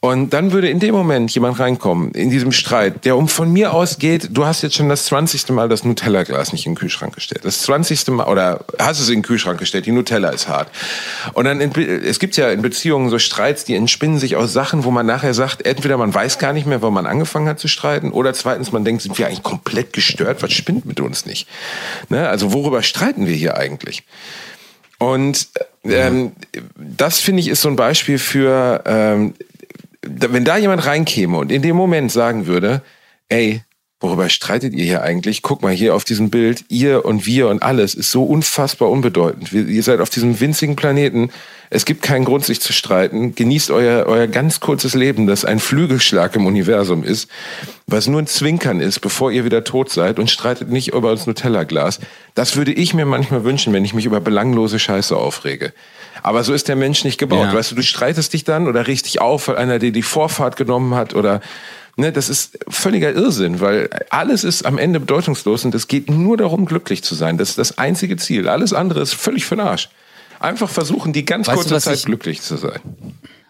Und 0.01 0.31
dann 0.31 0.53
würde 0.53 0.69
in 0.69 0.79
dem 0.79 0.95
Moment 0.95 1.35
jemand 1.35 1.59
reinkommen, 1.59 2.13
in 2.13 2.31
diesem 2.31 2.53
Streit, 2.53 3.05
der 3.05 3.17
um 3.17 3.27
von 3.27 3.53
mir 3.53 3.75
aus 3.75 3.99
geht, 3.99 4.29
du 4.31 4.47
hast 4.47 4.63
jetzt 4.63 4.77
schon 4.77 4.89
das 4.89 5.07
20. 5.07 5.49
Mal 5.49 5.69
das 5.69 5.83
Nutella-Glas 5.83 6.53
nicht 6.53 6.67
in 6.67 6.73
den 6.73 6.79
Kühlschrank 6.79 7.17
gestellt. 7.17 7.45
Das 7.45 7.63
20. 7.63 8.07
Mal, 8.11 8.29
oder 8.29 8.65
hast 8.79 9.01
es 9.01 9.09
in 9.09 9.17
den 9.17 9.23
Kühlschrank 9.23 9.59
gestellt, 9.59 9.87
die 9.87 9.91
Nutella 9.91 10.29
ist 10.29 10.47
hart. 10.47 10.71
Und 11.33 11.47
dann, 11.47 11.61
in, 11.61 11.73
es 11.75 12.21
gibt 12.21 12.37
ja 12.37 12.49
in 12.53 12.63
Beziehungen 12.63 13.11
so 13.11 13.19
Streits, 13.19 13.65
die 13.65 13.75
entspinnen 13.75 14.21
sich 14.21 14.37
aus 14.37 14.53
Sachen, 14.53 14.85
wo 14.85 14.93
man 14.93 15.05
nachher 15.05 15.35
sagt, 15.35 15.67
entweder 15.67 15.97
man 15.97 16.15
weiß 16.15 16.39
gar 16.39 16.53
nicht 16.53 16.67
mehr, 16.67 16.81
warum 16.81 16.95
man 16.95 17.07
angefangen 17.07 17.49
hat 17.49 17.59
zu 17.59 17.67
streiten, 17.67 18.13
oder 18.13 18.33
zweitens, 18.35 18.71
man 18.71 18.85
denkt, 18.85 19.03
sind 19.03 19.19
wir 19.19 19.27
eigentlich 19.27 19.43
komplett 19.43 19.93
gestört, 19.93 20.45
was 20.45 20.53
spinnt 20.53 20.87
mit 20.87 21.01
uns 21.01 21.27
nicht? 21.27 21.49
Ne? 22.09 22.29
Also 22.29 22.53
worüber 22.53 22.85
streiten 22.85 23.27
wir 23.27 23.35
hier 23.35 23.57
eigentlich? 23.57 24.05
Und 24.99 25.49
ähm, 25.85 26.33
das 26.77 27.21
finde 27.21 27.41
ich 27.41 27.49
ist 27.49 27.63
so 27.63 27.69
ein 27.69 27.77
Beispiel 27.77 28.19
für, 28.19 28.83
ähm, 28.85 29.35
wenn 30.03 30.45
da 30.45 30.57
jemand 30.57 30.87
reinkäme 30.87 31.37
und 31.37 31.51
in 31.51 31.63
dem 31.63 31.77
Moment 31.77 32.13
sagen 32.13 32.47
würde, 32.47 32.83
ey, 33.29 33.63
worüber 34.01 34.29
streitet 34.29 34.75
ihr 34.75 34.85
hier 34.85 35.03
eigentlich? 35.03 35.43
Guck 35.43 35.63
mal 35.63 35.73
hier 35.73 35.95
auf 35.95 36.05
diesem 36.05 36.31
Bild, 36.31 36.65
ihr 36.69 37.05
und 37.05 37.27
wir 37.27 37.49
und 37.49 37.63
alles 37.63 37.95
ist 37.95 38.13
so 38.13 38.23
unfassbar 38.23 38.91
unbedeutend. 38.91 39.53
ihr 39.53 39.83
seid 39.83 40.01
auf 40.01 40.11
diesem 40.11 40.39
winzigen 40.39 40.77
Planeten. 40.77 41.31
Es 41.71 41.85
gibt 41.85 42.03
keinen 42.03 42.25
Grund, 42.25 42.45
sich 42.45 42.61
zu 42.61 42.73
streiten. 42.73 43.35
Genießt 43.35 43.71
euer, 43.73 44.07
euer 44.07 44.29
ganz 44.29 44.61
kurzes 44.61 44.95
Leben, 44.95 45.27
das 45.27 45.45
ein 45.45 45.59
Flügelschlag 45.59 46.37
im 46.37 46.47
Universum 46.47 47.03
ist, 47.03 47.29
was 47.87 48.07
nur 48.07 48.23
ein 48.23 48.29
Zwinkern 48.29 48.81
ist, 48.81 49.01
bevor 49.01 49.33
ihr 49.33 49.45
wieder 49.45 49.65
tot 49.65 49.91
seid 49.91 50.19
und 50.19 50.31
streitet 50.31 50.71
nicht 50.71 50.93
über 50.95 51.11
das 51.11 51.27
Nutella-Glas. 51.27 51.99
Das 52.35 52.57
würde 52.57 52.73
ich 52.73 52.95
mir 52.95 53.05
manchmal 53.05 53.43
wünschen, 53.43 53.73
wenn 53.73 53.85
ich 53.85 53.95
mich 53.95 54.07
über 54.07 54.21
belanglose 54.21 54.79
Scheiße 54.79 55.17
aufrege. 55.17 55.73
Aber 56.23 56.45
so 56.45 56.53
ist 56.53 56.69
der 56.69 56.77
Mensch 56.77 57.05
nicht 57.05 57.19
gebaut. 57.19 57.49
Ja. 57.49 57.55
Weißt 57.55 57.71
du, 57.71 57.75
du 57.75 57.83
streitest 57.83 58.33
dich 58.33 58.45
dann 58.45 58.67
oder 58.67 58.87
regst 58.87 59.07
dich 59.07 59.21
auf, 59.21 59.49
weil 59.49 59.57
einer 59.57 59.79
dir 59.79 59.93
die 59.93 60.03
Vorfahrt 60.03 60.57
genommen 60.57 60.95
hat 60.95 61.15
oder 61.15 61.41
Ne, 62.01 62.13
das 62.13 62.29
ist 62.29 62.61
völliger 62.69 63.13
Irrsinn, 63.13 63.59
weil 63.59 63.91
alles 64.11 64.45
ist 64.45 64.65
am 64.65 64.79
Ende 64.79 65.01
bedeutungslos 65.01 65.65
und 65.65 65.75
es 65.75 65.89
geht 65.89 66.09
nur 66.09 66.37
darum, 66.37 66.65
glücklich 66.65 67.03
zu 67.03 67.17
sein. 67.17 67.39
Das 67.39 67.49
ist 67.49 67.59
das 67.59 67.77
einzige 67.79 68.17
Ziel. 68.17 68.49
Alles 68.49 68.73
andere 68.73 69.01
ist 69.01 69.15
völlig 69.15 69.45
für 69.45 69.57
den 69.57 69.67
Arsch. 69.67 69.89
Einfach 70.39 70.71
versuchen, 70.71 71.13
die 71.13 71.25
ganz 71.25 71.49
weißt 71.49 71.57
kurze 71.57 71.75
du, 71.75 71.81
Zeit 71.81 71.99
ich, 71.99 72.05
glücklich 72.05 72.41
zu 72.41 72.57
sein. 72.57 72.79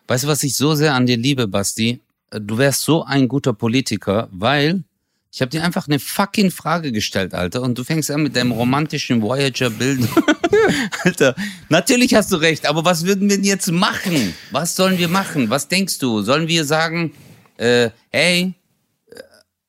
Weißt 0.07 0.25
du, 0.25 0.29
was 0.29 0.43
ich 0.45 0.57
so 0.57 0.75
sehr 0.75 0.95
an 0.95 1.05
dir 1.05 1.19
liebe, 1.19 1.47
Basti? 1.47 2.01
Du 2.31 2.57
wärst 2.57 2.81
so 2.81 3.05
ein 3.05 3.29
guter 3.29 3.53
Politiker, 3.53 4.29
weil 4.33 4.83
ich 5.31 5.41
habe 5.41 5.51
dir 5.51 5.63
einfach 5.63 5.87
eine 5.87 5.99
fucking 5.99 6.51
Frage 6.51 6.93
gestellt, 6.93 7.35
Alter, 7.35 7.63
und 7.63 7.77
du 7.77 7.85
fängst 7.85 8.11
an 8.11 8.23
mit 8.23 8.35
deinem 8.35 8.53
romantischen 8.53 9.21
Voyager-Bild. 9.21 10.09
Alter, 11.05 11.35
natürlich 11.69 12.15
hast 12.15 12.33
du 12.33 12.37
recht, 12.37 12.67
aber 12.67 12.85
was 12.85 13.05
würden 13.05 13.29
wir 13.29 13.37
denn 13.37 13.45
jetzt 13.45 13.71
machen? 13.71 14.35
Was 14.51 14.75
sollen 14.75 14.99
wir 14.99 15.09
machen? 15.09 15.51
Was 15.51 15.69
denkst 15.69 15.99
du? 15.99 16.23
Sollen 16.23 16.49
wir 16.49 16.65
sagen, 16.65 17.13
äh, 17.59 17.91
hey, 18.11 18.55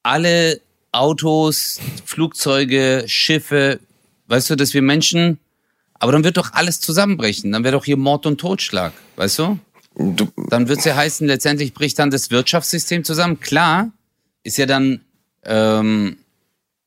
alle 0.04 0.62
Autos, 0.92 1.80
Flugzeuge, 2.06 3.04
Schiffe, 3.08 3.80
weißt 4.28 4.50
du, 4.50 4.56
dass 4.56 4.74
wir 4.74 4.82
Menschen, 4.82 5.40
aber 5.96 6.14
dann 6.14 6.24
wird 6.24 6.38
doch 6.38 6.54
alles 6.54 6.80
zusammenbrechen. 6.80 7.52
Dann 7.52 7.64
wäre 7.64 7.74
doch 7.74 7.86
hier 7.86 7.98
Mord 7.98 8.26
und 8.26 8.40
Totschlag, 8.40 8.94
weißt 9.18 9.40
du? 9.40 9.60
du 10.00 10.32
dann 10.50 10.68
wird 10.68 10.80
es 10.80 10.86
ja 10.86 10.96
heißen, 10.96 11.28
letztendlich 11.28 11.74
bricht 11.74 12.00
dann 12.00 12.10
das 12.10 12.32
Wirtschaftssystem 12.32 13.04
zusammen. 13.04 13.40
Klar, 13.40 13.92
ist 14.44 14.58
ja 14.58 14.66
dann, 14.66 15.02
ähm, 15.44 16.18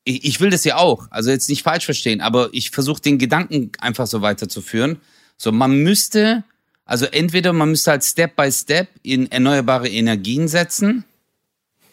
ich, 0.03 0.25
ich 0.25 0.39
will 0.39 0.49
das 0.49 0.63
ja 0.63 0.77
auch, 0.77 1.07
also 1.09 1.29
jetzt 1.29 1.49
nicht 1.49 1.63
falsch 1.63 1.85
verstehen, 1.85 2.21
aber 2.21 2.49
ich 2.51 2.71
versuche 2.71 3.01
den 3.01 3.17
Gedanken 3.17 3.71
einfach 3.79 4.07
so 4.07 4.21
weiterzuführen. 4.21 4.97
So, 5.37 5.51
man 5.51 5.83
müsste 5.83 6.43
also 6.85 7.05
entweder 7.05 7.53
man 7.53 7.69
müsste 7.69 7.91
halt 7.91 8.03
Step 8.03 8.35
by 8.35 8.51
Step 8.51 8.89
in 9.03 9.31
erneuerbare 9.31 9.89
Energien 9.89 10.47
setzen 10.47 11.05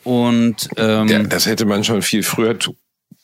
und 0.03 0.69
ähm, 0.77 1.09
ja, 1.09 1.23
das 1.23 1.47
hätte 1.47 1.65
man 1.65 1.85
schon 1.85 2.03
viel 2.03 2.23
früher 2.23 2.59
tu 2.59 2.75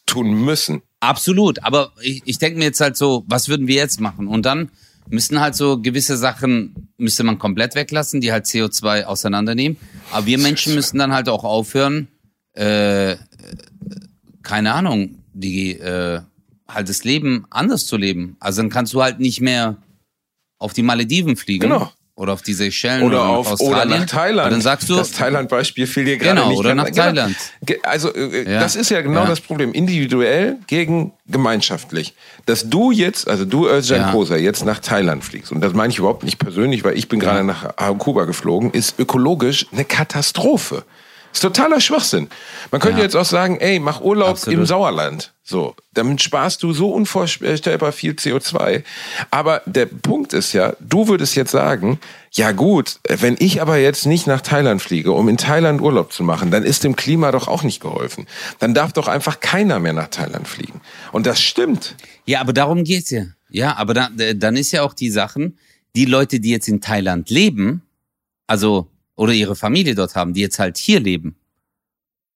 tun 0.04 0.44
müssen. 0.44 0.82
Absolut, 1.00 1.64
aber 1.64 1.92
ich, 2.00 2.22
ich 2.24 2.38
denke 2.38 2.58
mir 2.58 2.66
jetzt 2.66 2.80
halt 2.80 2.96
so, 2.96 3.24
was 3.26 3.48
würden 3.48 3.66
wir 3.66 3.74
jetzt 3.74 4.00
machen? 4.00 4.28
Und 4.28 4.46
dann 4.46 4.70
müssten 5.08 5.40
halt 5.40 5.56
so 5.56 5.80
gewisse 5.80 6.16
Sachen 6.16 6.90
müsste 6.96 7.24
man 7.24 7.40
komplett 7.40 7.74
weglassen, 7.74 8.20
die 8.20 8.30
halt 8.30 8.44
CO2 8.44 9.02
auseinandernehmen. 9.02 9.78
Aber 10.12 10.26
wir 10.26 10.38
Menschen 10.38 10.76
müssen 10.76 10.98
dann 10.98 11.12
halt 11.12 11.28
auch 11.28 11.42
aufhören, 11.42 12.06
äh, 12.52 13.16
keine 14.42 14.72
Ahnung, 14.72 15.22
die 15.32 15.72
äh, 15.78 16.20
halt 16.68 16.88
das 16.88 17.04
Leben 17.04 17.46
anders 17.50 17.86
zu 17.86 17.96
leben. 17.96 18.36
Also 18.40 18.62
dann 18.62 18.70
kannst 18.70 18.94
du 18.94 19.02
halt 19.02 19.20
nicht 19.20 19.40
mehr 19.40 19.76
auf 20.58 20.72
die 20.72 20.82
Malediven 20.82 21.36
fliegen. 21.36 21.62
Genau. 21.62 21.92
Oder 22.18 22.32
auf 22.32 22.40
die 22.40 22.54
Seychellen 22.54 23.02
oder, 23.02 23.24
oder 23.24 23.28
auf 23.28 23.52
Australien. 23.52 23.88
Oder 23.88 23.98
nach 23.98 24.06
Thailand. 24.06 24.52
dann 24.52 24.62
sagst 24.62 24.88
du, 24.88 24.96
das 24.96 25.10
Thailand-Beispiel 25.10 25.86
fiel 25.86 26.06
dir 26.06 26.16
gerade 26.16 26.36
genau, 26.36 26.48
nicht. 26.48 26.58
Oder 26.58 26.74
nach 26.74 26.86
genau. 26.86 26.96
Thailand. 26.96 27.36
Also 27.82 28.14
äh, 28.14 28.50
ja. 28.50 28.58
das 28.58 28.74
ist 28.74 28.90
ja 28.90 29.02
genau 29.02 29.24
ja. 29.24 29.26
das 29.26 29.42
Problem. 29.42 29.74
Individuell 29.74 30.56
gegen 30.66 31.12
gemeinschaftlich. 31.26 32.14
Dass 32.46 32.70
du 32.70 32.90
jetzt, 32.90 33.28
also 33.28 33.44
du 33.44 33.68
Özcan 33.68 34.00
ja. 34.00 34.10
Kosa, 34.12 34.36
jetzt 34.36 34.64
nach 34.64 34.78
Thailand 34.78 35.24
fliegst, 35.24 35.52
und 35.52 35.60
das 35.60 35.74
meine 35.74 35.92
ich 35.92 35.98
überhaupt 35.98 36.24
nicht 36.24 36.38
persönlich, 36.38 36.84
weil 36.84 36.96
ich 36.96 37.08
bin 37.08 37.20
gerade 37.20 37.44
nach 37.44 37.76
Kuba 37.98 38.24
geflogen, 38.24 38.70
ist 38.70 38.98
ökologisch 38.98 39.66
eine 39.72 39.84
Katastrophe. 39.84 40.84
Ist 41.36 41.42
totaler 41.42 41.82
Schwachsinn. 41.82 42.30
Man 42.70 42.80
könnte 42.80 43.00
ja. 43.00 43.04
jetzt 43.04 43.14
auch 43.14 43.26
sagen, 43.26 43.58
ey, 43.60 43.78
mach 43.78 44.00
Urlaub 44.00 44.30
Absolut. 44.30 44.58
im 44.58 44.64
Sauerland. 44.64 45.34
So, 45.42 45.76
damit 45.92 46.22
sparst 46.22 46.62
du 46.62 46.72
so 46.72 46.90
unvorstellbar 46.90 47.92
viel 47.92 48.12
CO2. 48.12 48.82
Aber 49.30 49.60
der 49.66 49.84
Punkt 49.84 50.32
ist 50.32 50.54
ja, 50.54 50.74
du 50.80 51.08
würdest 51.08 51.36
jetzt 51.36 51.50
sagen, 51.50 52.00
ja 52.32 52.52
gut, 52.52 53.00
wenn 53.06 53.36
ich 53.38 53.60
aber 53.60 53.76
jetzt 53.76 54.06
nicht 54.06 54.26
nach 54.26 54.40
Thailand 54.40 54.80
fliege, 54.80 55.12
um 55.12 55.28
in 55.28 55.36
Thailand 55.36 55.82
Urlaub 55.82 56.10
zu 56.10 56.22
machen, 56.22 56.50
dann 56.50 56.62
ist 56.62 56.84
dem 56.84 56.96
Klima 56.96 57.30
doch 57.32 57.48
auch 57.48 57.64
nicht 57.64 57.80
geholfen. 57.80 58.26
Dann 58.58 58.72
darf 58.72 58.94
doch 58.94 59.06
einfach 59.06 59.40
keiner 59.40 59.78
mehr 59.78 59.92
nach 59.92 60.08
Thailand 60.08 60.48
fliegen. 60.48 60.80
Und 61.12 61.26
das 61.26 61.42
stimmt. 61.42 61.96
Ja, 62.24 62.40
aber 62.40 62.54
darum 62.54 62.82
geht's 62.82 63.10
ja. 63.10 63.24
Ja, 63.50 63.76
aber 63.76 63.92
da, 63.92 64.08
dann 64.08 64.56
ist 64.56 64.72
ja 64.72 64.84
auch 64.84 64.94
die 64.94 65.10
Sachen, 65.10 65.58
die 65.96 66.06
Leute, 66.06 66.40
die 66.40 66.48
jetzt 66.48 66.66
in 66.66 66.80
Thailand 66.80 67.28
leben, 67.28 67.82
also 68.46 68.88
oder 69.16 69.32
ihre 69.32 69.56
Familie 69.56 69.94
dort 69.94 70.14
haben, 70.14 70.34
die 70.34 70.42
jetzt 70.42 70.58
halt 70.58 70.78
hier 70.78 71.00
leben. 71.00 71.36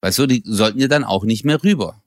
Weißt 0.01 0.19
du, 0.19 0.27
die 0.27 0.43
sollten 0.45 0.81
ja 0.81 0.89
dann 0.89 1.05
auch 1.05 1.25
nicht 1.25 1.45
mehr 1.45 1.63
rüber. 1.63 2.03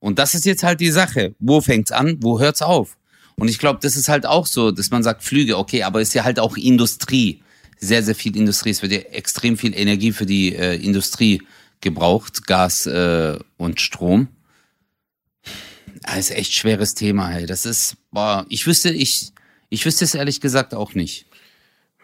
Und 0.00 0.18
das 0.18 0.34
ist 0.34 0.46
jetzt 0.46 0.62
halt 0.62 0.80
die 0.80 0.90
Sache. 0.90 1.34
Wo 1.38 1.60
fängt's 1.60 1.92
an? 1.92 2.16
Wo 2.20 2.40
hört's 2.40 2.62
auf? 2.62 2.96
Und 3.36 3.48
ich 3.48 3.58
glaube, 3.58 3.78
das 3.80 3.96
ist 3.96 4.08
halt 4.08 4.26
auch 4.26 4.46
so, 4.46 4.70
dass 4.70 4.90
man 4.90 5.02
sagt 5.02 5.22
Flüge, 5.22 5.56
okay, 5.56 5.82
aber 5.84 6.00
ist 6.00 6.14
ja 6.14 6.24
halt 6.24 6.40
auch 6.40 6.56
Industrie. 6.56 7.42
Sehr, 7.78 8.02
sehr 8.02 8.14
viel 8.14 8.36
Industrie. 8.36 8.70
Es 8.70 8.82
wird 8.82 8.92
ja 8.92 8.98
extrem 8.98 9.56
viel 9.56 9.74
Energie 9.74 10.12
für 10.12 10.26
die 10.26 10.54
äh, 10.54 10.74
Industrie 10.74 11.42
gebraucht, 11.80 12.46
Gas 12.46 12.86
äh, 12.86 13.38
und 13.56 13.80
Strom. 13.80 14.28
Das 16.02 16.18
ist 16.18 16.30
echt 16.32 16.52
schweres 16.52 16.94
Thema, 16.94 17.28
hey. 17.28 17.46
Das 17.46 17.64
ist, 17.64 17.96
boah, 18.10 18.44
ich 18.48 18.66
wüsste, 18.66 18.90
ich, 18.90 19.32
ich 19.68 19.86
wüsste 19.86 20.04
es 20.04 20.14
ehrlich 20.14 20.40
gesagt 20.40 20.74
auch 20.74 20.94
nicht. 20.94 21.26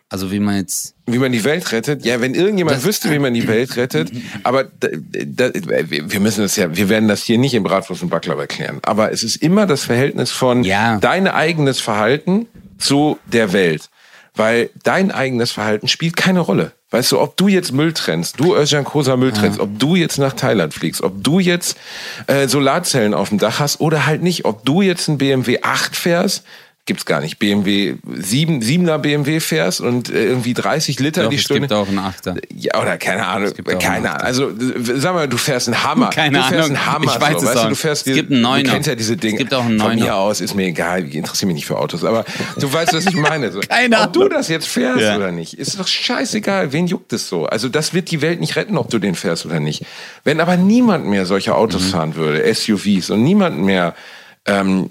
Also 0.09 0.31
wie 0.31 0.39
man 0.39 0.57
jetzt. 0.57 0.95
Wie 1.07 1.19
man 1.19 1.33
die 1.33 1.43
Welt 1.43 1.73
rettet? 1.73 2.05
Ja, 2.05 2.21
wenn 2.21 2.35
irgendjemand 2.35 2.85
wüsste, 2.85 3.11
wie 3.11 3.19
man 3.19 3.35
die 3.35 3.49
Welt 3.49 3.77
rettet, 3.77 4.13
aber 4.45 4.65
da, 4.65 4.89
da, 5.25 5.51
wir 5.53 6.21
müssen 6.21 6.43
das 6.43 6.55
ja, 6.57 6.77
wir 6.77 6.89
werden 6.89 7.09
das 7.09 7.25
hier 7.25 7.39
nicht 7.39 7.55
im 7.55 7.65
Bratwurst 7.65 8.03
und 8.03 8.09
Backler 8.09 8.39
erklären. 8.39 8.79
Aber 8.83 9.11
es 9.13 9.25
ist 9.25 9.37
immer 9.37 9.67
das 9.67 9.85
Verhältnis 9.85 10.31
von 10.31 10.63
ja. 10.63 10.99
dein 10.99 11.27
eigenes 11.27 11.81
Verhalten 11.81 12.47
zu 12.79 13.19
der 13.33 13.53
Welt. 13.53 13.89
Weil 14.37 14.69
dein 14.85 15.11
eigenes 15.11 15.51
Verhalten 15.51 15.89
spielt 15.89 16.15
keine 16.15 16.41
Rolle. 16.41 16.73
Weißt 16.91 17.11
du, 17.11 17.21
ob 17.21 17.37
du 17.37 17.49
jetzt 17.49 17.73
Müll 17.73 17.93
trennst, 17.95 18.39
du 18.39 18.55
Özcan 18.55 18.85
Kosa 18.85 19.17
Müll 19.17 19.33
trennst, 19.33 19.59
ja. 19.59 19.65
ob 19.65 19.79
du 19.79 19.97
jetzt 19.97 20.19
nach 20.19 20.35
Thailand 20.35 20.73
fliegst, 20.73 21.03
ob 21.03 21.25
du 21.25 21.41
jetzt 21.41 21.77
äh, 22.29 22.47
Solarzellen 22.47 23.13
auf 23.13 23.31
dem 23.31 23.39
Dach 23.39 23.59
hast 23.59 23.81
oder 23.81 24.07
halt 24.07 24.23
nicht, 24.23 24.45
ob 24.45 24.65
du 24.65 24.83
jetzt 24.83 25.09
ein 25.09 25.19
BMW 25.19 25.61
8 25.63 25.97
fährst, 25.97 26.45
gibt's 26.87 27.05
gar 27.05 27.21
nicht. 27.21 27.39
BMW, 27.39 27.97
7, 28.15 28.61
7er 28.61 28.99
BMW 28.99 29.41
fährst 29.41 29.81
und 29.81 30.09
äh, 30.09 30.25
irgendwie 30.27 30.55
30 30.55 30.99
Liter 31.01 31.25
Doch, 31.25 31.31
die 31.31 31.37
es 31.37 31.43
Stunde. 31.43 31.63
gibt 31.63 31.73
auch 31.73 31.89
einen 31.89 31.99
Achter. 31.99 32.37
Ja, 32.55 32.81
oder 32.81 32.97
keine 32.97 33.27
Ahnung, 33.27 33.53
keine 33.79 34.11
Ahnung. 34.13 34.23
Also, 34.25 34.53
sag 34.95 35.15
mal, 35.15 35.29
du 35.29 35.37
fährst 35.37 35.69
einen 35.69 35.83
Hammer. 35.83 36.11
Keine 36.11 36.39
du 36.39 36.45
fährst 36.45 36.71
Ahnung. 36.71 36.77
einen 36.79 36.87
Hammer. 36.87 37.05
Ich 37.15 37.21
weiß 37.21 37.33
so, 37.33 37.37
es 37.39 37.45
weißt 37.47 37.57
auch. 37.59 37.63
du, 37.65 37.69
du 37.71 37.75
fährst 37.75 38.07
Es 38.07 38.15
gibt 38.15 38.31
einen 38.31 38.43
Du 38.43 38.49
Neuner. 38.49 38.71
kennst 38.73 38.89
ja 38.89 38.95
diese 38.95 39.17
Dinge. 39.17 39.35
Es 39.35 39.39
gibt 39.41 39.53
auch 39.53 39.65
einen 39.65 39.79
Von 39.81 39.89
Neuner. 39.91 40.05
mir 40.05 40.15
aus 40.15 40.41
ist 40.41 40.55
mir 40.55 40.67
egal, 40.67 41.05
ich 41.07 41.15
interessiere 41.17 41.49
mich 41.49 41.57
nicht 41.57 41.67
für 41.67 41.77
Autos, 41.79 42.05
aber 42.05 42.25
du 42.59 42.73
weißt, 42.73 42.95
was 42.95 43.07
ich 43.07 43.15
meine. 43.17 43.51
So. 43.53 43.61
Keine 43.69 44.01
Ob 44.01 44.13
du 44.13 44.21
Ahnung. 44.21 44.35
das 44.35 44.49
jetzt 44.49 44.69
fährst 44.69 45.01
Ja. 45.01 45.17
oder 45.17 45.33
nicht, 45.33 45.55
ist 45.59 45.79
doch 45.81 45.89
scheißegal. 45.89 46.73
Wen 46.73 46.87
juckt 46.87 47.13
es 47.13 47.29
so? 47.29 47.47
Also, 47.47 47.69
das 47.69 47.95
wird 47.95 48.11
die 48.13 48.23
Welt 48.23 48.39
nicht 48.41 48.55
retten, 48.57 48.79
ob 48.79 48.91
du 48.91 48.99
den 49.01 49.17
fährst 49.17 49.45
oder 49.45 49.59
nicht. 49.61 49.85
Wenn 50.25 50.41
aber 50.41 50.57
niemand 50.57 51.05
mehr 51.07 51.27
solche 51.27 51.55
Autos 51.57 51.83
Mhm. 51.87 51.91
fahren 51.91 52.15
würde, 52.15 52.45
SUVs, 52.55 53.11
und 53.11 53.25
niemand 53.25 53.59
mehr 53.59 53.95
ähm, 54.47 54.89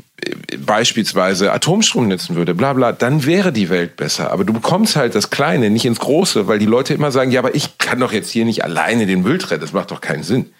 beispielsweise 0.57 1.51
Atomstrom 1.51 2.07
nutzen 2.07 2.35
würde, 2.35 2.53
bla 2.53 2.73
bla, 2.73 2.91
dann 2.91 3.25
wäre 3.25 3.51
die 3.51 3.69
Welt 3.69 3.95
besser. 3.95 4.31
Aber 4.31 4.43
du 4.43 4.53
bekommst 4.53 4.95
halt 4.95 5.15
das 5.15 5.29
Kleine 5.29 5.69
nicht 5.69 5.85
ins 5.85 5.99
Große, 5.99 6.47
weil 6.47 6.59
die 6.59 6.65
Leute 6.65 6.93
immer 6.93 7.11
sagen, 7.11 7.31
ja, 7.31 7.39
aber 7.39 7.55
ich 7.55 7.77
kann 7.77 7.99
doch 7.99 8.11
jetzt 8.11 8.31
hier 8.31 8.45
nicht 8.45 8.63
alleine 8.63 9.05
den 9.05 9.21
Müll 9.21 9.37
trennen, 9.37 9.61
das 9.61 9.73
macht 9.73 9.91
doch 9.91 10.01
keinen 10.01 10.23
Sinn. 10.23 10.51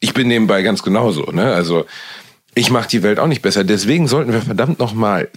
Ich 0.00 0.12
bin 0.12 0.28
nebenbei 0.28 0.62
ganz 0.62 0.82
genauso, 0.82 1.30
ne? 1.32 1.54
Also 1.54 1.86
ich 2.54 2.70
mache 2.70 2.88
die 2.88 3.02
Welt 3.02 3.18
auch 3.18 3.26
nicht 3.26 3.42
besser. 3.42 3.64
Deswegen 3.64 4.06
sollten 4.06 4.32
wir 4.32 4.40
verdammt 4.40 4.78
nochmal 4.78 5.28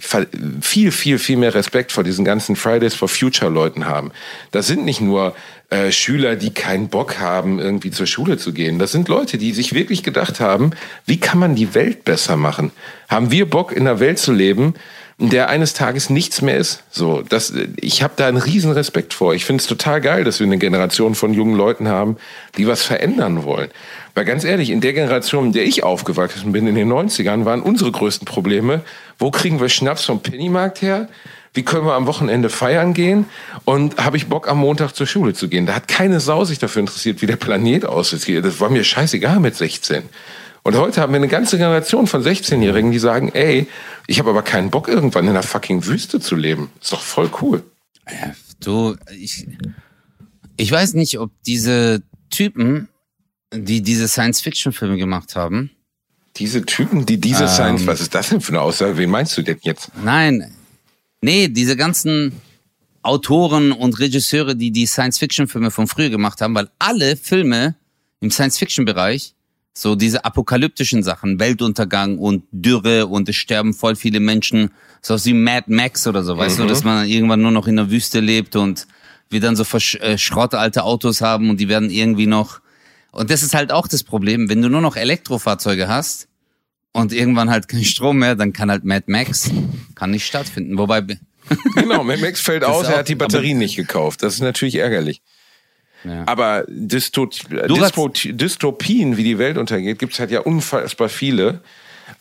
viel, 0.60 0.92
viel, 0.92 1.18
viel 1.18 1.36
mehr 1.36 1.54
Respekt 1.54 1.90
vor 1.90 2.04
diesen 2.04 2.24
ganzen 2.24 2.54
Fridays 2.54 2.94
for 2.94 3.08
Future 3.08 3.50
Leuten 3.50 3.86
haben. 3.86 4.12
Das 4.52 4.66
sind 4.68 4.84
nicht 4.84 5.00
nur 5.00 5.34
äh, 5.70 5.90
Schüler, 5.90 6.36
die 6.36 6.50
keinen 6.50 6.88
Bock 6.88 7.18
haben, 7.18 7.58
irgendwie 7.58 7.90
zur 7.90 8.06
Schule 8.06 8.38
zu 8.38 8.52
gehen. 8.52 8.78
Das 8.78 8.92
sind 8.92 9.08
Leute, 9.08 9.36
die 9.36 9.52
sich 9.52 9.74
wirklich 9.74 10.02
gedacht 10.04 10.38
haben, 10.38 10.70
wie 11.06 11.18
kann 11.18 11.38
man 11.38 11.56
die 11.56 11.74
Welt 11.74 12.04
besser 12.04 12.36
machen? 12.36 12.70
Haben 13.08 13.32
wir 13.32 13.50
Bock, 13.50 13.72
in 13.72 13.86
einer 13.86 14.00
Welt 14.00 14.18
zu 14.18 14.32
leben, 14.32 14.74
der 15.18 15.48
eines 15.48 15.74
Tages 15.74 16.10
nichts 16.10 16.42
mehr 16.42 16.56
ist? 16.56 16.84
So, 16.90 17.22
das, 17.22 17.52
ich 17.76 18.02
habe 18.02 18.14
da 18.16 18.28
einen 18.28 18.38
riesen 18.38 18.70
Respekt 18.70 19.14
vor. 19.14 19.34
Ich 19.34 19.44
finde 19.44 19.60
es 19.60 19.66
total 19.66 20.00
geil, 20.00 20.24
dass 20.24 20.38
wir 20.38 20.46
eine 20.46 20.58
Generation 20.58 21.14
von 21.14 21.34
jungen 21.34 21.56
Leuten 21.56 21.88
haben, 21.88 22.16
die 22.56 22.68
was 22.68 22.82
verändern 22.82 23.42
wollen. 23.42 23.70
Weil 24.14 24.24
ganz 24.24 24.44
ehrlich, 24.44 24.70
in 24.70 24.80
der 24.80 24.92
Generation, 24.92 25.46
in 25.46 25.52
der 25.52 25.64
ich 25.64 25.82
aufgewachsen 25.82 26.52
bin, 26.52 26.66
in 26.66 26.74
den 26.76 26.92
90ern, 26.92 27.44
waren 27.44 27.62
unsere 27.62 27.90
größten 27.90 28.26
Probleme, 28.26 28.82
wo 29.18 29.30
kriegen 29.30 29.60
wir 29.60 29.68
Schnaps 29.68 30.04
vom 30.04 30.20
Pennymarkt 30.20 30.82
her? 30.82 31.08
Wie 31.54 31.64
können 31.64 31.86
wir 31.86 31.94
am 31.94 32.06
Wochenende 32.06 32.50
feiern 32.50 32.94
gehen? 32.94 33.26
Und 33.64 33.96
habe 34.04 34.16
ich 34.16 34.28
Bock, 34.28 34.48
am 34.48 34.58
Montag 34.58 34.94
zur 34.94 35.06
Schule 35.06 35.34
zu 35.34 35.48
gehen? 35.48 35.66
Da 35.66 35.74
hat 35.74 35.88
keine 35.88 36.20
Sau 36.20 36.44
sich 36.44 36.58
dafür 36.58 36.80
interessiert, 36.80 37.20
wie 37.22 37.26
der 37.26 37.36
Planet 37.36 37.84
aussieht. 37.86 38.44
Das 38.44 38.60
war 38.60 38.70
mir 38.70 38.84
scheißegal 38.84 39.40
mit 39.40 39.56
16. 39.56 40.04
Und 40.62 40.76
heute 40.76 41.00
haben 41.00 41.12
wir 41.12 41.18
eine 41.18 41.28
ganze 41.28 41.56
Generation 41.56 42.06
von 42.06 42.22
16-Jährigen, 42.22 42.90
die 42.90 42.98
sagen, 42.98 43.30
ey, 43.32 43.66
ich 44.06 44.18
habe 44.18 44.30
aber 44.30 44.42
keinen 44.42 44.70
Bock, 44.70 44.88
irgendwann 44.88 45.24
in 45.24 45.30
einer 45.30 45.42
fucking 45.42 45.86
Wüste 45.86 46.20
zu 46.20 46.36
leben. 46.36 46.70
Ist 46.80 46.92
doch 46.92 47.00
voll 47.00 47.30
cool. 47.40 47.62
Du, 48.60 48.96
ich, 49.18 49.46
ich 50.56 50.70
weiß 50.70 50.94
nicht, 50.94 51.18
ob 51.18 51.30
diese 51.46 52.02
Typen, 52.30 52.88
die 53.54 53.82
diese 53.82 54.08
Science-Fiction-Filme 54.08 54.96
gemacht 54.98 55.36
haben, 55.36 55.70
Diese 56.36 56.64
Typen, 56.64 57.04
die 57.06 57.18
diese 57.18 57.44
Ähm. 57.44 57.48
Science, 57.48 57.86
was 57.86 58.00
ist 58.00 58.14
das 58.14 58.28
denn 58.28 58.40
für 58.40 58.52
eine 58.52 58.60
Aussage? 58.60 58.96
Wen 58.96 59.10
meinst 59.10 59.36
du 59.36 59.42
denn 59.42 59.58
jetzt? 59.62 59.90
nein, 60.04 60.52
nee, 61.20 61.48
diese 61.48 61.76
ganzen 61.76 62.32
Autoren 63.02 63.72
und 63.72 63.98
Regisseure, 63.98 64.54
die 64.54 64.70
die 64.70 64.86
Science-Fiction-Filme 64.86 65.70
von 65.70 65.86
früher 65.86 66.10
gemacht 66.10 66.40
haben, 66.40 66.54
weil 66.54 66.68
alle 66.78 67.16
Filme 67.16 67.74
im 68.20 68.30
Science-Fiction-Bereich, 68.30 69.34
so 69.80 69.94
diese 69.94 70.24
apokalyptischen 70.24 71.02
Sachen, 71.04 71.38
Weltuntergang 71.38 72.18
und 72.18 72.42
Dürre 72.50 73.06
und 73.06 73.28
es 73.28 73.36
sterben 73.36 73.74
voll 73.74 73.94
viele 73.94 74.18
Menschen, 74.18 74.70
so 75.02 75.14
wie 75.24 75.34
Mad 75.34 75.66
Max 75.68 76.06
oder 76.08 76.24
so, 76.24 76.36
weißt 76.36 76.58
du, 76.58 76.64
dass 76.66 76.82
man 76.82 77.06
irgendwann 77.06 77.40
nur 77.40 77.52
noch 77.52 77.68
in 77.68 77.76
der 77.76 77.88
Wüste 77.90 78.18
lebt 78.18 78.56
und 78.56 78.88
wir 79.30 79.40
dann 79.40 79.54
so 79.54 79.62
versch- 79.62 80.00
äh, 80.00 80.18
schrottalte 80.18 80.82
Autos 80.82 81.20
haben 81.20 81.48
und 81.50 81.60
die 81.60 81.68
werden 81.68 81.90
irgendwie 81.90 82.26
noch 82.26 82.60
und 83.12 83.30
das 83.30 83.42
ist 83.42 83.54
halt 83.54 83.70
auch 83.72 83.86
das 83.86 84.02
Problem, 84.02 84.48
wenn 84.50 84.60
du 84.62 84.68
nur 84.68 84.80
noch 84.80 84.96
Elektrofahrzeuge 84.96 85.86
hast 85.86 86.26
und 86.92 87.12
irgendwann 87.12 87.48
halt 87.48 87.68
kein 87.68 87.84
Strom 87.84 88.18
mehr, 88.18 88.34
dann 88.34 88.52
kann 88.52 88.70
halt 88.70 88.84
Mad 88.84 89.04
Max 89.06 89.50
kann 89.94 90.10
nicht 90.10 90.26
stattfinden. 90.26 90.76
Wobei 90.76 91.02
Genau, 91.76 92.02
Mad 92.02 92.20
Max 92.20 92.40
fällt 92.40 92.64
aus, 92.64 92.86
er 92.88 92.98
hat 92.98 93.08
die 93.08 93.14
Batterien 93.14 93.58
nicht 93.58 93.76
gekauft. 93.76 94.22
Das 94.22 94.34
ist 94.34 94.40
natürlich 94.40 94.74
ärgerlich. 94.74 95.22
Ja. 96.04 96.24
Aber 96.26 96.64
Dysto 96.68 97.26
Du 97.26 97.74
Dystro 97.74 98.08
Dystopien, 98.08 99.16
wie 99.16 99.24
die 99.24 99.38
Welt 99.38 99.58
untergeht, 99.58 99.98
gibt's 99.98 100.20
halt 100.20 100.30
ja 100.30 100.40
unfassbar 100.40 101.08
viele. 101.08 101.60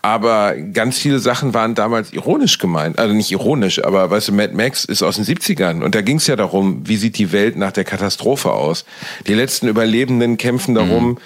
Aber 0.02 0.56
ganz 0.56 0.98
viele 0.98 1.20
Sachen 1.20 1.54
waren 1.54 1.74
damals 1.74 2.12
ironisch 2.12 2.58
gemeint. 2.58 3.00
Also 3.00 3.14
nicht 3.14 3.32
ironisch, 3.32 3.84
aber 3.84 4.10
weißt 4.10 4.30
du, 4.30 4.34
Mad 4.34 4.54
Max 4.54 4.84
ist 4.84 5.02
aus 5.02 5.16
den 5.16 5.26
70ern. 5.26 5.82
Und 5.82 5.96
da 5.96 6.02
ging's 6.02 6.28
ja 6.28 6.36
darum, 6.36 6.88
wie 6.88 6.98
sieht 6.98 7.18
die 7.18 7.32
Welt 7.32 7.56
nach 7.56 7.72
der 7.72 7.84
Katastrophe 7.84 8.52
aus. 8.52 8.86
Die 9.28 9.34
letzten 9.34 9.68
Überlebenden 9.68 10.38
kämpfen 10.38 10.76
darum, 10.76 11.20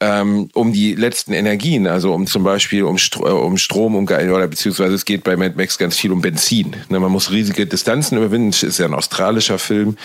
ähm, 0.00 0.48
um 0.54 0.72
die 0.72 0.94
letzten 0.94 1.32
Energien, 1.32 1.86
also 1.86 2.12
um 2.12 2.26
zum 2.26 2.42
Beispiel 2.42 2.82
um, 2.82 2.98
Stro 2.98 3.26
äh, 3.26 3.30
um 3.30 3.56
Strom, 3.56 3.94
um 3.94 4.06
Ge- 4.06 4.30
oder 4.30 4.48
beziehungsweise 4.48 4.94
es 4.94 5.04
geht 5.04 5.24
bei 5.24 5.36
Mad 5.36 5.54
Max 5.56 5.78
ganz 5.78 5.96
viel 5.96 6.12
um 6.12 6.20
Benzin. 6.20 6.74
Ne, 6.88 6.98
man 7.00 7.12
muss 7.12 7.30
riesige 7.30 7.66
Distanzen 7.66 8.18
überwinden. 8.18 8.50
Es 8.50 8.62
ist 8.62 8.78
ja 8.78 8.86
ein 8.86 8.94
australischer 8.94 9.58
Film 9.58 9.96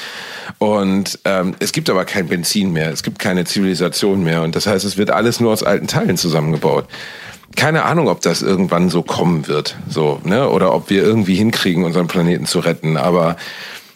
und 0.60 1.20
ähm, 1.26 1.56
es 1.60 1.72
gibt 1.72 1.90
aber 1.90 2.06
kein 2.06 2.28
Benzin 2.28 2.72
mehr. 2.72 2.92
Es 2.92 3.04
gibt 3.04 3.20
keine 3.20 3.46
Zivilisation 3.46 4.24
mehr 4.24 4.44
und 4.44 4.56
das 4.56 4.68
heißt, 4.68 4.86
es 4.86 4.98
wird 4.98 5.10
alles 5.10 5.40
nur 5.40 5.52
aus 5.52 5.64
alten 5.64 5.88
Teilen 5.88 6.18
zusammengebaut. 6.18 6.88
Keine 7.56 7.84
Ahnung, 7.84 8.08
ob 8.08 8.22
das 8.22 8.44
irgendwann 8.44 8.90
so 8.90 9.02
kommen 9.02 9.48
wird, 9.48 9.76
so 9.90 10.22
ne, 10.24 10.50
oder 10.50 10.74
ob 10.74 10.92
wir 10.92 11.04
irgendwie 11.04 11.36
hinkriegen, 11.36 11.84
unseren 11.84 12.08
Planeten 12.08 12.46
zu 12.46 12.60
retten. 12.60 12.96
Aber 12.96 13.38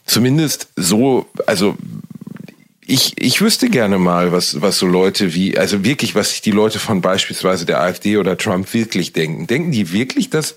zumindest 0.06 0.70
so, 0.76 1.28
also 1.46 1.76
ich, 2.86 3.14
ich 3.22 3.42
wüsste 3.42 3.70
gerne 3.70 3.98
mal, 3.98 4.32
was, 4.32 4.62
was 4.62 4.78
so 4.78 4.86
Leute 4.86 5.34
wie, 5.34 5.58
also 5.58 5.84
wirklich, 5.84 6.16
was 6.16 6.32
sich 6.32 6.42
die 6.42 6.52
Leute 6.52 6.80
von 6.80 7.02
beispielsweise 7.02 7.66
der 7.66 7.82
AfD 7.82 8.18
oder 8.18 8.38
Trump 8.38 8.74
wirklich 8.74 9.14
denken. 9.14 9.48
Denken 9.48 9.72
die 9.72 9.92
wirklich, 9.92 10.30
dass, 10.30 10.56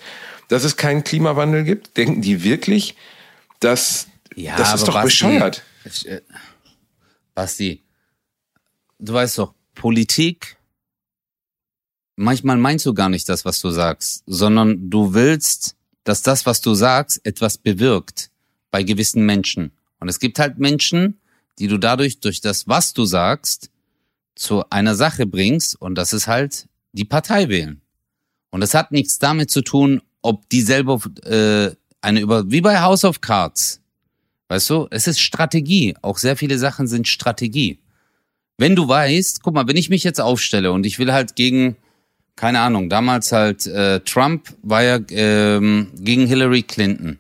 dass 0.48 0.64
es 0.64 0.76
keinen 0.76 1.04
Klimawandel 1.04 1.64
gibt? 1.64 1.96
Denken 1.96 2.22
die 2.22 2.42
wirklich, 2.42 2.96
dass, 3.60 4.08
Ja, 4.34 4.56
das 4.56 4.74
ist 4.74 4.88
doch 4.88 4.94
Basti, 4.94 5.06
bescheuert. 5.06 5.62
Äh, 6.04 6.20
Basti, 7.34 7.82
du 8.98 9.12
weißt 9.12 9.38
doch, 9.38 9.54
Politik, 9.74 10.56
manchmal 12.16 12.56
meinst 12.56 12.86
du 12.86 12.94
gar 12.94 13.08
nicht 13.08 13.28
das, 13.28 13.44
was 13.44 13.60
du 13.60 13.70
sagst, 13.70 14.24
sondern 14.26 14.90
du 14.90 15.14
willst, 15.14 15.76
dass 16.04 16.22
das, 16.22 16.46
was 16.46 16.60
du 16.60 16.74
sagst, 16.74 17.20
etwas 17.24 17.58
bewirkt 17.58 18.30
bei 18.70 18.82
gewissen 18.82 19.24
Menschen. 19.26 19.72
Und 19.98 20.08
es 20.08 20.18
gibt 20.18 20.38
halt 20.38 20.58
Menschen, 20.58 21.20
die 21.58 21.68
du 21.68 21.78
dadurch, 21.78 22.20
durch 22.20 22.40
das, 22.40 22.68
was 22.68 22.92
du 22.92 23.04
sagst, 23.04 23.70
zu 24.34 24.68
einer 24.70 24.94
Sache 24.94 25.26
bringst, 25.26 25.80
und 25.80 25.94
das 25.94 26.12
ist 26.12 26.26
halt 26.26 26.68
die 26.92 27.04
Partei 27.04 27.48
wählen. 27.48 27.80
Und 28.50 28.60
das 28.60 28.74
hat 28.74 28.92
nichts 28.92 29.18
damit 29.18 29.50
zu 29.50 29.62
tun, 29.62 30.02
ob 30.22 30.48
die 30.48 30.62
selber 30.62 31.00
äh, 31.24 31.74
eine 32.00 32.20
über, 32.20 32.50
wie 32.50 32.60
bei 32.60 32.80
House 32.80 33.04
of 33.04 33.20
Cards. 33.20 33.80
Weißt 34.48 34.70
du, 34.70 34.86
es 34.90 35.06
ist 35.06 35.20
Strategie. 35.20 35.94
Auch 36.02 36.18
sehr 36.18 36.36
viele 36.36 36.58
Sachen 36.58 36.86
sind 36.86 37.08
Strategie. 37.08 37.80
Wenn 38.58 38.76
du 38.76 38.88
weißt, 38.88 39.42
guck 39.42 39.54
mal, 39.54 39.66
wenn 39.66 39.76
ich 39.76 39.90
mich 39.90 40.04
jetzt 40.04 40.20
aufstelle 40.20 40.72
und 40.72 40.86
ich 40.86 40.98
will 40.98 41.12
halt 41.12 41.36
gegen, 41.36 41.76
keine 42.36 42.60
Ahnung, 42.60 42.88
damals 42.88 43.32
halt 43.32 43.66
äh, 43.66 44.00
Trump 44.00 44.54
war 44.62 44.82
ja 44.82 44.98
ähm, 45.10 45.88
gegen 45.98 46.26
Hillary 46.26 46.62
Clinton. 46.62 47.18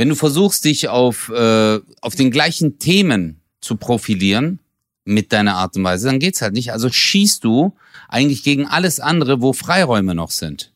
Wenn 0.00 0.08
du 0.08 0.14
versuchst, 0.14 0.64
dich 0.64 0.88
auf, 0.88 1.28
äh, 1.28 1.78
auf 2.00 2.14
den 2.14 2.30
gleichen 2.30 2.78
Themen 2.78 3.42
zu 3.60 3.76
profilieren 3.76 4.58
mit 5.04 5.30
deiner 5.30 5.56
Art 5.56 5.76
und 5.76 5.84
Weise, 5.84 6.06
dann 6.06 6.18
geht's 6.18 6.40
halt 6.40 6.54
nicht. 6.54 6.72
Also 6.72 6.88
schießt 6.88 7.44
du 7.44 7.76
eigentlich 8.08 8.42
gegen 8.42 8.66
alles 8.66 8.98
andere, 8.98 9.42
wo 9.42 9.52
Freiräume 9.52 10.14
noch 10.14 10.30
sind. 10.30 10.72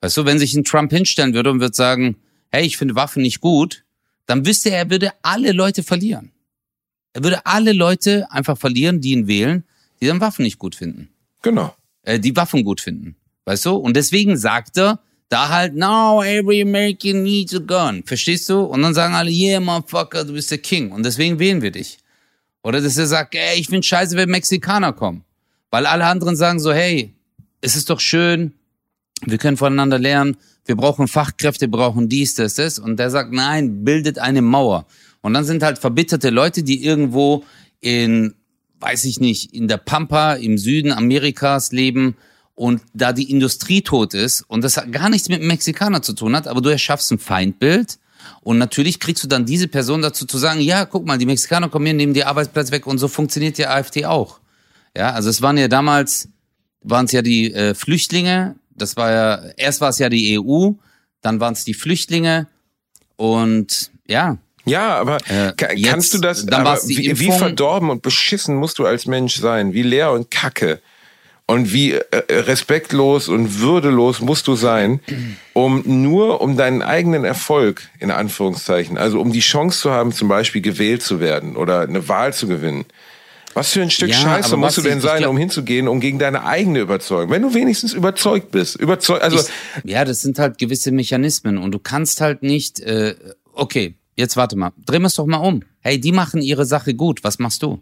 Weißt 0.00 0.16
du, 0.16 0.24
wenn 0.24 0.38
sich 0.38 0.54
ein 0.54 0.64
Trump 0.64 0.90
hinstellen 0.90 1.34
würde 1.34 1.50
und 1.50 1.60
würde 1.60 1.74
sagen, 1.74 2.16
hey, 2.50 2.64
ich 2.64 2.78
finde 2.78 2.94
Waffen 2.94 3.20
nicht 3.20 3.42
gut, 3.42 3.84
dann 4.24 4.46
wüsste 4.46 4.70
er, 4.70 4.78
er 4.78 4.90
würde 4.90 5.12
alle 5.20 5.52
Leute 5.52 5.82
verlieren. 5.82 6.32
Er 7.12 7.24
würde 7.24 7.44
alle 7.44 7.74
Leute 7.74 8.32
einfach 8.32 8.56
verlieren, 8.56 9.02
die 9.02 9.12
ihn 9.12 9.26
wählen, 9.26 9.64
die 10.00 10.06
dann 10.06 10.22
Waffen 10.22 10.44
nicht 10.44 10.58
gut 10.58 10.74
finden. 10.74 11.10
Genau. 11.42 11.76
Äh, 12.00 12.18
die 12.18 12.34
Waffen 12.34 12.64
gut 12.64 12.80
finden. 12.80 13.14
Weißt 13.44 13.66
du? 13.66 13.74
Und 13.74 13.94
deswegen 13.94 14.38
sagt 14.38 14.78
er 14.78 15.00
da 15.28 15.48
halt, 15.48 15.74
now 15.74 16.22
every 16.22 16.62
American 16.62 17.22
needs 17.22 17.54
a 17.54 17.58
gun. 17.58 18.02
Verstehst 18.04 18.48
du? 18.48 18.60
Und 18.60 18.82
dann 18.82 18.94
sagen 18.94 19.14
alle, 19.14 19.30
yeah, 19.30 19.60
motherfucker, 19.60 20.24
du 20.24 20.32
bist 20.32 20.50
der 20.50 20.58
King. 20.58 20.90
Und 20.90 21.04
deswegen 21.04 21.38
wählen 21.38 21.60
wir 21.60 21.70
dich. 21.70 21.98
Oder 22.62 22.80
dass 22.80 22.96
er 22.96 23.06
sagt, 23.06 23.34
ey, 23.34 23.58
ich 23.58 23.68
find 23.68 23.84
scheiße, 23.84 24.16
wenn 24.16 24.30
Mexikaner 24.30 24.92
kommen. 24.92 25.24
Weil 25.70 25.86
alle 25.86 26.06
anderen 26.06 26.36
sagen 26.36 26.60
so, 26.60 26.72
hey, 26.72 27.14
es 27.60 27.76
ist 27.76 27.90
doch 27.90 28.00
schön, 28.00 28.52
wir 29.26 29.38
können 29.38 29.56
voneinander 29.56 29.98
lernen, 29.98 30.36
wir 30.64 30.76
brauchen 30.76 31.08
Fachkräfte, 31.08 31.68
brauchen 31.68 32.08
dies, 32.08 32.34
das, 32.34 32.54
das. 32.54 32.78
Und 32.78 32.98
der 32.98 33.10
sagt, 33.10 33.32
nein, 33.32 33.84
bildet 33.84 34.18
eine 34.18 34.42
Mauer. 34.42 34.86
Und 35.20 35.34
dann 35.34 35.44
sind 35.44 35.62
halt 35.62 35.78
verbitterte 35.78 36.30
Leute, 36.30 36.62
die 36.62 36.84
irgendwo 36.84 37.44
in, 37.80 38.34
weiß 38.80 39.04
ich 39.04 39.20
nicht, 39.20 39.54
in 39.54 39.68
der 39.68 39.78
Pampa 39.78 40.34
im 40.34 40.56
Süden 40.56 40.92
Amerikas 40.92 41.72
leben 41.72 42.16
und 42.58 42.82
da 42.92 43.12
die 43.12 43.30
Industrie 43.30 43.82
tot 43.82 44.14
ist 44.14 44.42
und 44.48 44.62
das 44.64 44.80
gar 44.90 45.08
nichts 45.08 45.28
mit 45.28 45.40
dem 45.40 45.46
Mexikaner 45.48 46.02
zu 46.02 46.12
tun 46.12 46.34
hat, 46.34 46.48
aber 46.48 46.60
du 46.60 46.68
erschaffst 46.70 47.10
ein 47.12 47.18
Feindbild 47.18 47.98
und 48.42 48.58
natürlich 48.58 48.98
kriegst 48.98 49.22
du 49.22 49.28
dann 49.28 49.46
diese 49.46 49.68
Person 49.68 50.02
dazu 50.02 50.26
zu 50.26 50.38
sagen, 50.38 50.60
ja, 50.60 50.84
guck 50.84 51.06
mal, 51.06 51.18
die 51.18 51.26
Mexikaner 51.26 51.68
kommen 51.68 51.86
hier, 51.86 51.94
nehmen 51.94 52.14
die 52.14 52.24
Arbeitsplätze 52.24 52.72
weg 52.72 52.86
und 52.86 52.98
so 52.98 53.06
funktioniert 53.08 53.58
die 53.58 53.66
AfD 53.66 54.04
auch. 54.06 54.40
Ja, 54.96 55.10
also 55.12 55.30
es 55.30 55.40
waren 55.40 55.56
ja 55.56 55.68
damals, 55.68 56.28
waren 56.82 57.04
es 57.06 57.12
ja 57.12 57.22
die 57.22 57.52
äh, 57.54 57.74
Flüchtlinge, 57.74 58.56
das 58.74 58.96
war 58.96 59.10
ja, 59.12 59.42
erst 59.56 59.80
war 59.80 59.90
es 59.90 59.98
ja 59.98 60.08
die 60.08 60.38
EU, 60.38 60.72
dann 61.22 61.38
waren 61.40 61.52
es 61.54 61.64
die 61.64 61.74
Flüchtlinge 61.74 62.48
und 63.16 63.90
ja, 64.06 64.38
ja, 64.64 64.96
aber 64.98 65.16
Äh, 65.28 65.52
ka- 65.56 65.72
jetzt- 65.72 65.88
kannst 65.90 66.14
du 66.14 66.18
das, 66.18 66.46
aber 66.48 66.78
wie, 66.86 67.18
wie 67.18 67.30
verdorben 67.32 67.88
und 67.90 68.02
beschissen 68.02 68.56
musst 68.56 68.78
du 68.78 68.84
als 68.86 69.06
Mensch 69.06 69.36
sein, 69.40 69.72
wie 69.72 69.82
leer 69.82 70.12
und 70.12 70.30
kacke 70.30 70.80
und 71.48 71.72
wie 71.72 71.94
äh, 71.94 72.02
respektlos 72.30 73.28
und 73.28 73.58
würdelos 73.58 74.20
musst 74.20 74.46
du 74.46 74.54
sein, 74.54 75.00
um 75.54 75.82
nur 75.86 76.42
um 76.42 76.58
deinen 76.58 76.82
eigenen 76.82 77.24
Erfolg, 77.24 77.88
in 77.98 78.10
Anführungszeichen, 78.10 78.98
also 78.98 79.18
um 79.18 79.32
die 79.32 79.40
Chance 79.40 79.80
zu 79.80 79.90
haben, 79.90 80.12
zum 80.12 80.28
Beispiel 80.28 80.60
gewählt 80.60 81.02
zu 81.02 81.20
werden 81.20 81.56
oder 81.56 81.80
eine 81.80 82.06
Wahl 82.06 82.34
zu 82.34 82.48
gewinnen. 82.48 82.84
Was 83.54 83.72
für 83.72 83.80
ein 83.80 83.90
Stück 83.90 84.10
Ja, 84.10 84.16
Scheiße 84.16 84.58
musst 84.58 84.76
du 84.76 84.82
denn 84.82 84.98
ich 84.98 85.04
sein, 85.04 85.20
glaub- 85.20 85.30
um 85.30 85.38
hinzugehen, 85.38 85.88
um 85.88 86.00
gegen 86.00 86.18
deine 86.18 86.44
eigene 86.44 86.80
Überzeugung, 86.80 87.30
wenn 87.30 87.40
du 87.40 87.54
wenigstens 87.54 87.94
überzeugt 87.94 88.50
bist, 88.50 88.76
überzeugt, 88.76 89.22
also 89.22 89.38
ich, 89.38 89.90
ja, 89.90 90.04
das 90.04 90.20
sind 90.20 90.38
halt 90.38 90.58
gewisse 90.58 90.92
Mechanismen 90.92 91.56
und 91.56 91.72
du 91.72 91.78
kannst 91.78 92.20
halt 92.20 92.42
nicht, 92.42 92.78
äh, 92.80 93.14
okay, 93.54 93.94
jetzt 94.16 94.36
warte 94.36 94.54
mal, 94.54 94.72
drehen 94.84 95.00
wir 95.00 95.06
es 95.06 95.14
doch 95.14 95.24
mal 95.24 95.38
um. 95.38 95.62
Hey, 95.80 95.98
die 95.98 96.12
machen 96.12 96.42
ihre 96.42 96.66
Sache 96.66 96.94
gut, 96.94 97.24
was 97.24 97.38
machst 97.38 97.62
du? 97.62 97.80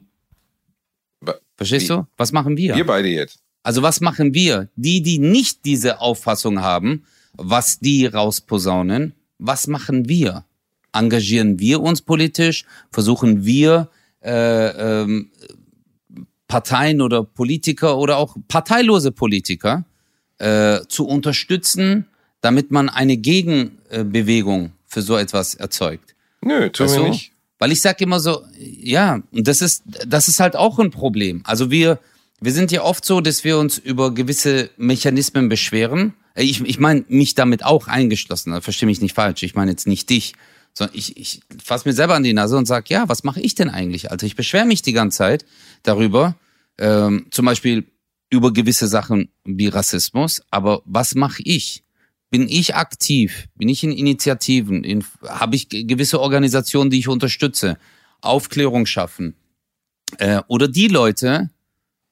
Verstehst 1.57 1.91
du? 1.91 2.07
Was 2.17 2.31
machen 2.31 2.57
wir? 2.57 2.77
wir 2.77 2.87
beide 2.87 3.09
jetzt. 3.09 3.41
Also 3.67 3.83
was 3.83 4.01
machen 4.01 4.33
wir? 4.33 4.69
Die, 4.77 5.03
die 5.03 5.19
nicht 5.19 5.65
diese 5.65 6.01
Auffassung 6.01 6.61
haben, 6.61 7.03
was 7.33 7.81
die 7.81 8.07
rausposaunen, 8.07 9.13
was 9.39 9.67
machen 9.67 10.09
wir? 10.09 10.45
Engagieren 10.93 11.59
wir 11.59 11.81
uns 11.81 12.01
politisch? 12.01 12.65
Versuchen 12.93 13.45
wir 13.45 13.89
äh, 14.23 14.69
ähm, 15.01 15.33
Parteien 16.47 17.01
oder 17.01 17.25
Politiker 17.25 17.99
oder 17.99 18.19
auch 18.19 18.37
parteilose 18.47 19.11
Politiker 19.11 19.85
äh, 20.39 20.83
zu 20.87 21.05
unterstützen, 21.09 22.07
damit 22.43 22.71
man 22.71 22.89
eine 22.89 23.17
Gegenbewegung 23.17 24.75
für 24.87 25.03
so 25.03 25.17
etwas 25.17 25.57
erzeugt? 25.57 26.15
Nö, 26.41 26.71
tun 26.71 26.87
Weißt 26.87 26.99
wir 26.99 27.09
nicht. 27.09 27.33
Weil 27.59 27.73
ich 27.73 27.81
sag 27.81 28.01
immer 28.01 28.21
so, 28.21 28.45
ja, 28.61 29.21
und 29.33 29.49
das 29.49 29.61
ist, 29.61 29.83
das 30.07 30.29
ist 30.29 30.39
halt 30.39 30.55
auch 30.55 30.79
ein 30.79 30.93
Problem. 30.93 31.41
Also 31.45 31.73
wir, 31.73 31.99
wir 32.41 32.53
sind 32.53 32.71
ja 32.73 32.83
oft 32.83 33.05
so, 33.05 33.21
dass 33.21 33.45
wir 33.45 33.59
uns 33.59 33.79
über 33.79 34.13
gewisse 34.15 34.71
Mechanismen 34.77 35.49
beschweren. 35.49 36.15
Äh, 36.35 36.45
Ich, 36.45 36.61
ich 36.61 36.79
meine 36.79 37.05
mich 37.09 37.35
damit 37.35 37.65
auch 37.65 37.89
eingeschlossen. 37.89 38.53
Also 38.53 38.63
Verstehe 38.63 38.87
mich 38.87 39.01
nicht 39.01 39.15
falsch. 39.15 39.43
Ich 39.43 39.55
meine 39.55 39.71
jetzt 39.71 39.87
nicht 39.87 40.09
dich, 40.11 40.35
sondern 40.75 40.97
ich, 40.97 41.17
ich 41.17 41.41
fasse 41.63 41.89
mir 41.89 41.95
selber 41.95 42.15
an 42.15 42.23
die 42.23 42.33
Nase 42.35 42.57
und 42.57 42.67
sag, 42.67 42.91
ja, 42.91 43.09
was 43.09 43.25
mache 43.25 43.41
ich 43.41 43.55
denn 43.55 43.71
eigentlich? 43.71 44.11
Also 44.11 44.27
ich 44.27 44.37
beschwere 44.37 44.67
mich 44.67 44.83
die 44.83 44.93
ganze 44.93 45.19
Zeit 45.19 45.47
darüber, 45.83 46.37
ähm, 46.79 47.27
zum 47.31 47.47
Beispiel 47.47 47.87
über 48.29 48.53
gewisse 48.53 48.87
Sachen 48.89 49.31
wie 49.45 49.69
Rassismus. 49.69 50.43
Aber 50.51 50.83
was 50.85 51.15
mache 51.15 51.43
ich? 51.45 51.83
bin 52.29 52.49
ich 52.49 52.75
aktiv, 52.75 53.47
bin 53.55 53.69
ich 53.69 53.85
in 53.85 53.93
Initiativen, 53.93 54.83
in, 54.83 55.05
habe 55.23 55.55
ich 55.55 55.69
ge- 55.69 55.85
gewisse 55.85 56.21
Organisationen, 56.21 56.91
die 56.91 56.99
ich 56.99 57.07
unterstütze, 57.07 57.79
Aufklärung 58.21 58.85
schaffen. 58.85 59.37
Äh, 60.19 60.43
oder 60.49 60.67
die 60.67 60.89
Leute, 60.89 61.51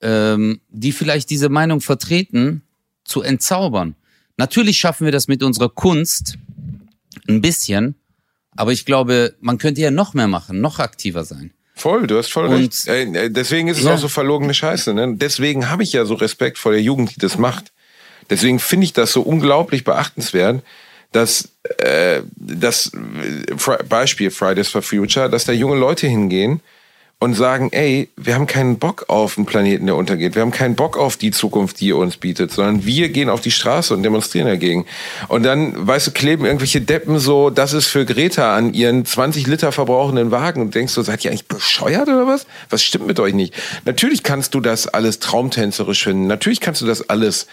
ähm, 0.04 0.60
die 0.68 0.92
vielleicht 0.92 1.30
diese 1.30 1.48
Meinung 1.48 1.80
vertreten, 1.80 2.62
zu 3.04 3.22
entzaubern. 3.22 3.96
Natürlich 4.36 4.78
schaffen 4.78 5.04
wir 5.04 5.12
das 5.12 5.26
mit 5.28 5.42
unserer 5.42 5.68
Kunst 5.68 6.36
ein 7.28 7.40
bisschen, 7.40 7.94
aber 8.56 8.72
ich 8.72 8.84
glaube, 8.84 9.34
man 9.40 9.58
könnte 9.58 9.80
ja 9.80 9.90
noch 9.90 10.14
mehr 10.14 10.28
machen, 10.28 10.60
noch 10.60 10.78
aktiver 10.78 11.24
sein. 11.24 11.50
Voll, 11.74 12.06
du 12.06 12.16
hast 12.18 12.32
voll 12.32 12.46
Und- 12.46 12.54
recht. 12.54 12.86
Äh, 12.88 13.02
äh, 13.26 13.30
deswegen 13.30 13.68
ist 13.68 13.78
es 13.78 13.84
Ja. 13.84 13.94
auch 13.94 13.98
so 13.98 14.08
verlogene 14.08 14.54
Scheiße. 14.54 14.94
Ne? 14.94 15.14
Deswegen 15.16 15.68
habe 15.70 15.82
ich 15.82 15.92
ja 15.92 16.04
so 16.04 16.14
Respekt 16.14 16.56
vor 16.58 16.72
der 16.72 16.80
Jugend, 16.82 17.14
die 17.16 17.20
das 17.20 17.36
macht. 17.36 17.72
Deswegen 18.30 18.58
finde 18.60 18.84
ich 18.84 18.92
das 18.92 19.12
so 19.12 19.22
unglaublich 19.22 19.84
beachtenswert, 19.84 20.62
dass 21.12 21.48
äh, 21.78 22.22
das 22.36 22.92
äh, 22.94 23.54
Beispiel 23.88 24.30
Fridays 24.30 24.68
for 24.68 24.82
Future, 24.82 25.28
dass 25.28 25.44
da 25.44 25.52
junge 25.52 25.76
Leute 25.76 26.06
hingehen 26.06 26.60
und 27.24 27.32
sagen, 27.32 27.70
ey, 27.72 28.10
wir 28.18 28.34
haben 28.34 28.46
keinen 28.46 28.78
Bock 28.78 29.06
auf 29.08 29.38
einen 29.38 29.46
Planeten, 29.46 29.86
der 29.86 29.96
untergeht. 29.96 30.34
Wir 30.34 30.42
haben 30.42 30.50
keinen 30.50 30.74
Bock 30.74 30.98
auf 30.98 31.16
die 31.16 31.30
Zukunft, 31.30 31.80
die 31.80 31.86
ihr 31.86 31.96
uns 31.96 32.18
bietet, 32.18 32.52
sondern 32.52 32.84
wir 32.84 33.08
gehen 33.08 33.30
auf 33.30 33.40
die 33.40 33.50
Straße 33.50 33.94
und 33.94 34.02
demonstrieren 34.02 34.46
dagegen. 34.46 34.84
Und 35.28 35.42
dann, 35.42 35.86
weißt 35.86 36.08
du, 36.08 36.10
kleben 36.10 36.44
irgendwelche 36.44 36.82
Deppen 36.82 37.18
so, 37.18 37.48
das 37.48 37.72
ist 37.72 37.86
für 37.86 38.04
Greta 38.04 38.54
an 38.54 38.74
ihren 38.74 39.06
20 39.06 39.46
Liter 39.46 39.72
verbrauchenden 39.72 40.32
Wagen 40.32 40.60
und 40.60 40.74
denkst 40.74 40.94
du, 40.94 41.00
seid 41.00 41.24
ihr 41.24 41.30
eigentlich 41.30 41.48
bescheuert 41.48 42.08
oder 42.08 42.26
was? 42.26 42.46
Was 42.68 42.82
stimmt 42.82 43.06
mit 43.06 43.18
euch 43.18 43.32
nicht? 43.32 43.54
Natürlich 43.86 44.22
kannst 44.22 44.54
du 44.54 44.60
das 44.60 44.86
alles 44.86 45.18
traumtänzerisch 45.18 46.04
finden. 46.04 46.26
Natürlich 46.26 46.60
kannst 46.60 46.82
du 46.82 46.86
das 46.86 47.08
alles 47.08 47.46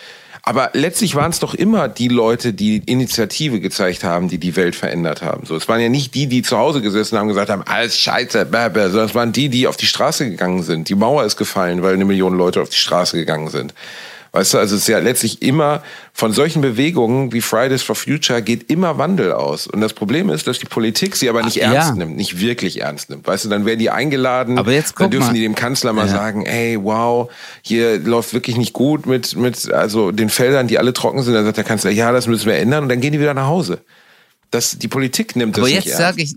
aber 0.43 0.71
letztlich 0.73 1.15
waren 1.15 1.31
es 1.31 1.39
doch 1.39 1.53
immer 1.53 1.87
die 1.87 2.07
Leute, 2.07 2.53
die 2.53 2.77
Initiative 2.85 3.59
gezeigt 3.59 4.03
haben, 4.03 4.27
die 4.27 4.39
die 4.39 4.55
Welt 4.55 4.75
verändert 4.75 5.21
haben. 5.21 5.45
So, 5.45 5.55
es 5.55 5.67
waren 5.67 5.79
ja 5.79 5.89
nicht 5.89 6.15
die, 6.15 6.27
die 6.27 6.41
zu 6.41 6.57
Hause 6.57 6.81
gesessen 6.81 7.17
haben 7.17 7.27
und 7.27 7.33
gesagt 7.33 7.51
haben, 7.51 7.63
alles 7.63 7.97
scheiße, 7.99 8.45
bäh, 8.45 8.69
bäh, 8.69 8.89
sondern 8.89 9.05
es 9.05 9.15
waren 9.15 9.31
die, 9.31 9.49
die 9.49 9.67
auf 9.67 9.77
die 9.77 9.85
Straße 9.85 10.29
gegangen 10.29 10.63
sind. 10.63 10.89
Die 10.89 10.95
Mauer 10.95 11.25
ist 11.25 11.37
gefallen, 11.37 11.83
weil 11.83 11.93
eine 11.93 12.05
Million 12.05 12.35
Leute 12.35 12.61
auf 12.61 12.69
die 12.69 12.77
Straße 12.77 13.17
gegangen 13.17 13.49
sind. 13.49 13.73
Weißt 14.33 14.53
du, 14.53 14.59
also 14.59 14.75
es 14.77 14.83
ist 14.83 14.87
ja 14.87 14.99
letztlich 14.99 15.41
immer 15.41 15.83
von 16.13 16.31
solchen 16.31 16.61
Bewegungen 16.61 17.33
wie 17.33 17.41
Fridays 17.41 17.81
for 17.81 17.95
Future 17.95 18.41
geht 18.41 18.71
immer 18.71 18.97
Wandel 18.97 19.33
aus. 19.33 19.67
Und 19.67 19.81
das 19.81 19.91
Problem 19.91 20.29
ist, 20.29 20.47
dass 20.47 20.57
die 20.57 20.67
Politik 20.67 21.17
sie 21.17 21.29
aber 21.29 21.43
nicht 21.43 21.61
Ach, 21.61 21.73
ernst 21.73 21.89
ja. 21.89 21.95
nimmt, 21.95 22.15
nicht 22.15 22.39
wirklich 22.39 22.79
ernst 22.79 23.09
nimmt. 23.09 23.27
Weißt 23.27 23.43
du, 23.43 23.49
dann 23.49 23.65
werden 23.65 23.79
die 23.79 23.89
eingeladen, 23.89 24.57
Aber 24.57 24.71
jetzt 24.71 24.95
dann 24.97 25.11
dürfen 25.11 25.27
mal. 25.27 25.33
die 25.33 25.41
dem 25.41 25.53
Kanzler 25.55 25.91
mal 25.91 26.07
Ja. 26.07 26.13
sagen, 26.13 26.45
ey, 26.45 26.81
wow, 26.81 27.29
hier 27.61 27.99
läuft 27.99 28.33
wirklich 28.33 28.55
nicht 28.55 28.71
gut 28.71 29.05
mit, 29.05 29.35
mit, 29.35 29.69
also 29.69 30.11
den 30.13 30.29
Feldern, 30.29 30.67
die 30.69 30.79
alle 30.79 30.93
trocken 30.93 31.23
sind. 31.23 31.33
Dann 31.33 31.43
sagt 31.43 31.57
der 31.57 31.65
Kanzler, 31.65 31.91
ja, 31.91 32.13
das 32.13 32.27
müssen 32.27 32.45
wir 32.45 32.55
ändern 32.55 32.83
und 32.83 32.89
dann 32.89 33.01
gehen 33.01 33.11
die 33.11 33.19
wieder 33.19 33.33
nach 33.33 33.47
Hause. 33.47 33.81
Das, 34.49 34.77
die 34.77 34.87
Politik 34.87 35.35
nimmt 35.35 35.57
das 35.57 35.63
Aber 35.63 35.67
nicht 35.67 35.85
jetzt 35.85 35.99
ernst. 35.99 36.17
sage 36.19 36.23
ich, 36.23 36.35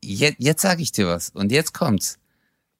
jetzt, 0.00 0.36
jetzt 0.38 0.62
sage 0.62 0.80
ich 0.82 0.92
dir 0.92 1.08
was 1.08 1.30
und 1.34 1.50
jetzt 1.50 1.74
kommt's. 1.74 2.18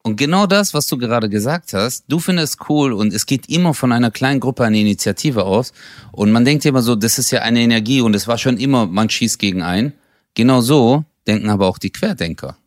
Und 0.06 0.16
genau 0.16 0.46
das, 0.46 0.74
was 0.74 0.86
du 0.86 0.98
gerade 0.98 1.30
gesagt 1.30 1.72
hast, 1.72 2.04
du 2.08 2.18
findest 2.18 2.58
cool 2.68 2.92
und 2.92 3.14
es 3.14 3.24
geht 3.24 3.48
immer 3.48 3.72
von 3.72 3.90
einer 3.90 4.10
kleinen 4.10 4.38
Gruppe 4.38 4.62
eine 4.64 4.78
Initiative 4.78 5.44
aus 5.44 5.72
und 6.12 6.30
man 6.30 6.44
denkt 6.44 6.66
immer 6.66 6.82
so, 6.82 6.94
das 6.94 7.18
ist 7.18 7.30
ja 7.30 7.40
eine 7.40 7.62
Energie 7.62 8.02
und 8.02 8.14
es 8.14 8.28
war 8.28 8.36
schon 8.36 8.58
immer, 8.58 8.84
man 8.86 9.08
schießt 9.08 9.38
gegen 9.38 9.62
ein. 9.62 9.94
Genau 10.34 10.60
so 10.60 11.06
denken 11.26 11.48
aber 11.48 11.68
auch 11.68 11.78
die 11.78 11.88
Querdenker. 11.88 12.58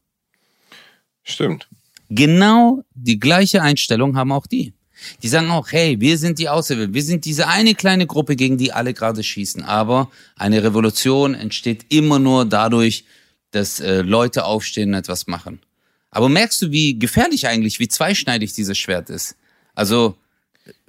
Stimmt. 1.22 1.68
Genau 2.10 2.84
die 2.96 3.20
gleiche 3.20 3.62
Einstellung 3.62 4.18
haben 4.18 4.32
auch 4.32 4.48
die. 4.48 4.74
Die 5.22 5.28
sagen 5.28 5.52
auch, 5.52 5.72
hey, 5.72 6.02
wir 6.02 6.18
sind 6.18 6.40
die 6.40 6.50
Auserwählten, 6.50 6.96
wir 6.96 7.04
sind 7.04 7.26
diese 7.26 7.48
eine 7.48 7.76
kleine 7.76 8.08
Gruppe, 8.08 8.36
gegen 8.36 8.58
die 8.58 8.74
alle 8.74 8.96
gerade 8.96 9.22
schießen. 9.22 9.64
Aber 9.64 10.10
eine 10.38 10.64
Revolution 10.64 11.36
entsteht 11.36 11.86
immer 11.90 12.18
nur 12.18 12.46
dadurch, 12.46 13.06
dass 13.52 13.80
äh, 13.80 14.02
Leute 14.02 14.46
aufstehen 14.46 14.90
und 14.90 14.96
etwas 14.96 15.28
machen. 15.28 15.60
Aber 16.12 16.30
merkst 16.30 16.62
du, 16.62 16.72
wie 16.72 16.98
gefährlich 16.98 17.48
eigentlich, 17.48 17.80
wie 17.80 17.88
zweischneidig 17.88 18.54
dieses 18.54 18.78
Schwert 18.78 19.10
ist? 19.10 19.36
Also 19.76 20.16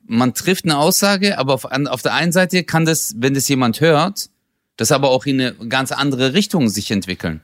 man 0.07 0.35
trifft 0.35 0.64
eine 0.64 0.79
Aussage, 0.79 1.39
aber 1.39 1.55
auf, 1.55 1.64
auf 1.64 2.03
der 2.03 2.14
einen 2.14 2.33
Seite 2.33 2.64
kann 2.64 2.85
das, 2.85 3.14
wenn 3.19 3.35
das 3.35 3.47
jemand 3.49 3.81
hört, 3.81 4.31
das 4.77 4.91
aber 4.93 5.11
auch 5.11 5.27
in 5.27 5.41
eine 5.41 5.53
ganz 5.69 5.93
andere 5.93 6.33
Richtung 6.33 6.69
sich 6.69 6.91
entwickeln. 6.91 7.43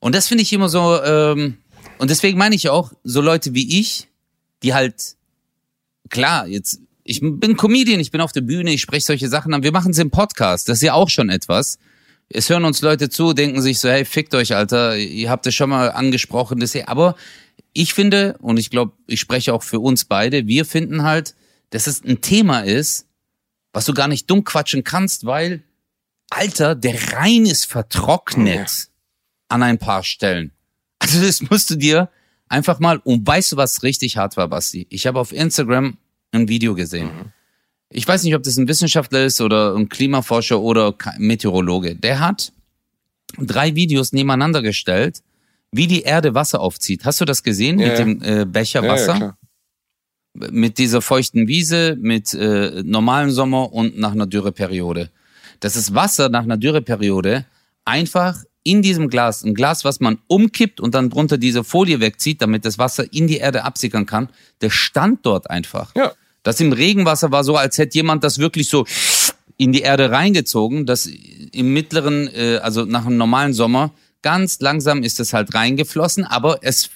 Und 0.00 0.14
das 0.14 0.28
finde 0.28 0.42
ich 0.42 0.52
immer 0.52 0.68
so, 0.68 1.00
ähm, 1.02 1.58
und 1.98 2.10
deswegen 2.10 2.38
meine 2.38 2.54
ich 2.54 2.68
auch, 2.68 2.92
so 3.04 3.20
Leute 3.20 3.54
wie 3.54 3.78
ich, 3.78 4.08
die 4.62 4.74
halt, 4.74 5.16
klar, 6.08 6.46
jetzt, 6.48 6.80
ich 7.04 7.20
bin 7.20 7.56
Comedian, 7.56 8.00
ich 8.00 8.10
bin 8.10 8.20
auf 8.20 8.32
der 8.32 8.40
Bühne, 8.40 8.72
ich 8.72 8.80
spreche 8.80 9.06
solche 9.06 9.28
Sachen 9.28 9.52
an, 9.52 9.62
wir 9.62 9.72
machen 9.72 9.90
es 9.90 9.98
im 9.98 10.10
Podcast, 10.10 10.68
das 10.68 10.78
ist 10.78 10.82
ja 10.82 10.94
auch 10.94 11.10
schon 11.10 11.28
etwas. 11.28 11.78
Es 12.34 12.48
hören 12.48 12.64
uns 12.64 12.80
Leute 12.80 13.10
zu, 13.10 13.32
denken 13.32 13.60
sich 13.60 13.78
so, 13.78 13.88
hey, 13.88 14.04
fickt 14.04 14.34
euch, 14.34 14.54
Alter, 14.54 14.96
ihr 14.96 15.30
habt 15.30 15.46
es 15.46 15.54
schon 15.54 15.70
mal 15.70 15.90
angesprochen, 15.90 16.60
das 16.60 16.72
hier. 16.72 16.88
aber 16.88 17.14
ich 17.74 17.94
finde, 17.94 18.36
und 18.40 18.58
ich 18.58 18.70
glaube, 18.70 18.92
ich 19.06 19.20
spreche 19.20 19.54
auch 19.54 19.62
für 19.62 19.80
uns 19.80 20.04
beide, 20.04 20.46
wir 20.46 20.64
finden 20.64 21.02
halt, 21.02 21.34
dass 21.70 21.86
es 21.86 22.04
ein 22.04 22.20
Thema 22.20 22.60
ist, 22.60 23.06
was 23.72 23.86
du 23.86 23.94
gar 23.94 24.08
nicht 24.08 24.30
dumm 24.30 24.44
quatschen 24.44 24.84
kannst, 24.84 25.24
weil, 25.24 25.62
Alter, 26.30 26.74
der 26.74 27.12
Rhein 27.12 27.46
ist 27.46 27.66
vertrocknet 27.66 28.88
an 29.48 29.62
ein 29.62 29.78
paar 29.78 30.04
Stellen. 30.04 30.52
Also 30.98 31.20
das 31.20 31.42
musst 31.42 31.70
du 31.70 31.76
dir 31.76 32.10
einfach 32.48 32.78
mal, 32.78 32.98
und 32.98 33.26
weißt 33.26 33.52
du, 33.52 33.56
was 33.56 33.82
richtig 33.82 34.16
hart 34.16 34.36
war, 34.36 34.48
Basti? 34.48 34.86
Ich 34.90 35.06
habe 35.06 35.18
auf 35.18 35.32
Instagram 35.32 35.98
ein 36.32 36.48
Video 36.48 36.74
gesehen. 36.74 37.10
Ich 37.92 38.06
weiß 38.06 38.22
nicht, 38.24 38.34
ob 38.34 38.42
das 38.42 38.56
ein 38.56 38.68
Wissenschaftler 38.68 39.24
ist 39.24 39.40
oder 39.40 39.74
ein 39.74 39.88
Klimaforscher 39.88 40.60
oder 40.60 40.94
Meteorologe. 41.18 41.94
Der 41.96 42.20
hat 42.20 42.52
drei 43.38 43.74
Videos 43.74 44.12
nebeneinander 44.12 44.62
gestellt, 44.62 45.22
wie 45.70 45.86
die 45.86 46.02
Erde 46.02 46.34
Wasser 46.34 46.60
aufzieht. 46.60 47.04
Hast 47.04 47.20
du 47.20 47.24
das 47.24 47.42
gesehen 47.42 47.78
Ja, 47.78 47.88
mit 47.88 47.98
ja. 47.98 48.04
dem 48.04 48.22
äh, 48.22 48.44
Becher 48.46 48.82
Wasser? 48.82 49.16
ja. 49.18 49.36
Mit 50.34 50.78
dieser 50.78 51.02
feuchten 51.02 51.46
Wiese, 51.46 51.96
mit 52.00 52.32
äh, 52.32 52.82
normalen 52.84 53.30
Sommer 53.30 53.72
und 53.72 53.98
nach 53.98 54.12
einer 54.12 54.26
Dürreperiode. 54.26 55.10
Dass 55.60 55.74
das 55.74 55.94
Wasser 55.94 56.30
nach 56.30 56.42
einer 56.42 56.56
Dürreperiode 56.56 57.44
einfach 57.84 58.42
in 58.64 58.80
diesem 58.80 59.08
Glas, 59.10 59.44
ein 59.44 59.54
Glas, 59.54 59.84
was 59.84 60.00
man 60.00 60.18
umkippt 60.28 60.80
und 60.80 60.94
dann 60.94 61.10
drunter 61.10 61.36
diese 61.36 61.64
Folie 61.64 62.00
wegzieht, 62.00 62.40
damit 62.40 62.64
das 62.64 62.78
Wasser 62.78 63.12
in 63.12 63.26
die 63.26 63.38
Erde 63.38 63.64
absickern 63.64 64.06
kann, 64.06 64.28
der 64.62 64.70
stand 64.70 65.26
dort 65.26 65.50
einfach. 65.50 65.94
Ja. 65.96 66.12
Das 66.42 66.60
im 66.60 66.72
Regenwasser 66.72 67.30
war 67.30 67.44
so, 67.44 67.56
als 67.56 67.78
hätte 67.78 67.96
jemand 67.96 68.24
das 68.24 68.38
wirklich 68.38 68.68
so 68.68 68.84
in 69.56 69.72
die 69.72 69.82
Erde 69.82 70.10
reingezogen. 70.10 70.86
Das 70.86 71.06
im 71.06 71.72
mittleren, 71.72 72.28
äh, 72.28 72.58
also 72.62 72.84
nach 72.84 73.06
einem 73.06 73.16
normalen 73.16 73.52
Sommer, 73.52 73.92
ganz 74.22 74.60
langsam 74.60 75.02
ist 75.02 75.20
es 75.20 75.32
halt 75.32 75.54
reingeflossen, 75.54 76.24
aber 76.24 76.58
es 76.62 76.90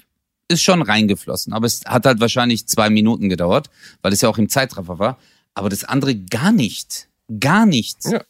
ist 0.49 0.63
schon 0.63 0.83
reingeflossen. 0.83 1.53
Aber 1.53 1.67
es 1.67 1.83
hat 1.85 2.07
halt 2.07 2.21
wahrscheinlich 2.21 2.67
zwei 2.67 2.91
Minuten 2.91 3.29
gedauert, 3.29 3.69
weil 4.03 4.13
es 4.13 4.21
ja 4.21 4.29
auch 4.29 4.39
im 4.39 4.49
Zeitraffer 4.49 4.99
war. 4.99 5.19
Aber 5.55 5.69
das 5.69 5.85
andere 5.85 6.15
gar 6.17 6.53
nicht. 6.53 7.09
Gar 7.41 7.67
nichts. 7.67 8.11
Ja. 8.11 8.23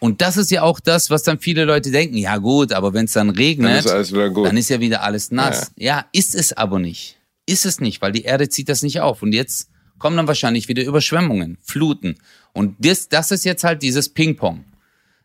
Und 0.00 0.20
das 0.20 0.36
ist 0.36 0.50
ja 0.50 0.62
auch 0.62 0.80
das, 0.80 1.10
was 1.10 1.22
dann 1.22 1.38
viele 1.38 1.64
Leute 1.64 1.92
denken. 1.92 2.16
Ja 2.16 2.38
gut, 2.38 2.72
aber 2.72 2.92
wenn 2.92 3.04
es 3.04 3.12
dann 3.12 3.30
regnet, 3.30 3.86
Dann 3.86 4.00
ist 4.00 4.12
dann 4.12 4.56
ist 4.56 4.68
ja 4.68 4.80
wieder 4.80 5.02
alles 5.02 5.30
nass. 5.30 5.70
Ja. 5.76 6.06
ist 6.12 6.34
es 6.34 6.52
aber 6.52 6.80
nicht. 6.80 7.18
Ist 7.46 7.66
es 7.66 7.80
nicht, 7.80 8.02
weil 8.02 8.12
die 8.12 8.22
Erde 8.22 8.48
zieht 8.48 8.68
das 8.68 8.82
nicht 8.82 9.00
auf. 9.00 9.22
Und 9.22 9.32
jetzt 9.32 9.68
kommen 10.02 10.16
dann 10.16 10.26
wahrscheinlich 10.26 10.66
wieder 10.66 10.82
Überschwemmungen, 10.82 11.58
Fluten. 11.62 12.16
Und 12.52 12.74
das, 12.80 13.08
das 13.08 13.30
ist 13.30 13.44
jetzt 13.44 13.62
halt 13.62 13.82
dieses 13.82 14.08
Ping-Pong. 14.08 14.64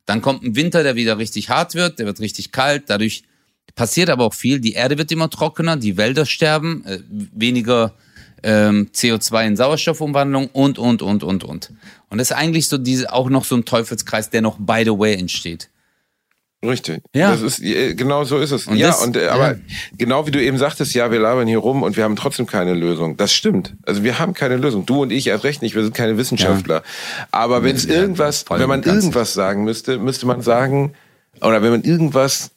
Dann 0.06 0.22
kommt 0.22 0.44
ein 0.44 0.56
Winter, 0.56 0.84
der 0.84 0.96
wieder 0.96 1.18
richtig 1.18 1.50
hart 1.50 1.74
wird, 1.74 1.98
der 1.98 2.06
wird 2.06 2.20
richtig 2.20 2.52
kalt. 2.52 2.84
Dadurch 2.86 3.24
passiert 3.76 4.12
aber 4.12 4.24
auch 4.24 4.36
viel. 4.36 4.60
Die 4.60 4.74
Erde 4.74 5.00
wird 5.00 5.12
immer 5.12 5.32
trockener, 5.32 5.78
die 5.78 5.98
Wälder 5.98 6.28
sterben, 6.28 6.86
äh, 6.86 7.00
weniger 7.10 7.96
ähm, 8.44 8.90
CO2 8.94 9.48
in 9.48 9.58
Sauerstoffumwandlung 9.58 10.48
und, 10.54 10.78
und, 10.78 11.02
und, 11.02 11.24
und, 11.24 11.44
und. 11.44 11.74
Und 12.10 12.18
das 12.20 12.30
ist 12.30 12.38
eigentlich 12.38 12.68
so 12.68 12.78
diese, 12.78 13.12
auch 13.12 13.30
noch 13.30 13.46
so 13.46 13.56
ein 13.56 13.66
Teufelskreis, 13.66 14.30
der 14.30 14.42
noch 14.42 14.58
by 14.60 14.84
the 14.86 14.92
way 14.92 15.16
entsteht. 15.16 15.70
Richtig. 16.66 17.02
Ja. 17.14 17.32
Das 17.32 17.42
ist, 17.42 17.62
äh, 17.62 17.94
genau 17.94 18.24
so 18.24 18.40
ist 18.40 18.52
es. 18.52 18.66
Und 18.68 18.78
ja, 18.78 18.88
das- 18.88 19.04
und, 19.06 19.16
äh, 19.16 19.26
ja. 19.26 19.32
aber 19.32 19.58
genau 19.98 20.26
wie 20.26 20.32
du 20.32 20.42
eben 20.42 20.58
sagtest, 20.58 20.94
ja, 20.96 21.12
wir 21.12 21.20
labern 21.20 21.48
hier 21.48 21.60
rum 21.60 21.84
und 21.84 21.96
wir 21.98 22.04
haben 22.04 22.16
trotzdem 22.16 22.48
keine 22.48 22.74
Lösung. 22.74 23.16
Das 23.16 23.32
stimmt. 23.32 23.76
Also 23.86 24.04
wir 24.04 24.18
haben 24.18 24.34
keine 24.34 24.58
Lösung. 24.58 24.86
Du 24.86 25.04
und 25.04 25.12
ich 25.12 25.28
erst 25.28 25.44
recht 25.44 25.62
nicht. 25.62 25.76
Wir 25.76 25.84
sind 25.84 25.94
keine 25.94 26.18
Wissenschaftler. 26.18 26.82
Aber 27.32 27.64
wenn 27.64 27.76
es 27.76 27.86
Ja, 27.86 27.94
irgendwas, 27.94 28.44
wenn 28.50 28.68
man 28.68 28.82
irgendwas 28.84 29.34
sagen 29.34 29.66
müsste, 29.66 30.00
müsste 30.00 30.26
man 30.26 30.42
sagen, 30.42 30.94
oder 31.42 31.62
wenn 31.62 31.70
man 31.72 31.84
irgendwas, 31.84 32.50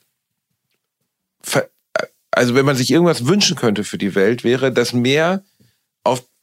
ver- 1.42 1.68
also 2.30 2.54
wenn 2.54 2.64
man 2.64 2.76
sich 2.76 2.90
irgendwas 2.90 3.26
wünschen 3.26 3.56
könnte 3.56 3.84
für 3.84 3.98
die 3.98 4.14
Welt, 4.14 4.44
wäre, 4.44 4.72
dass 4.72 4.94
mehr 4.94 5.42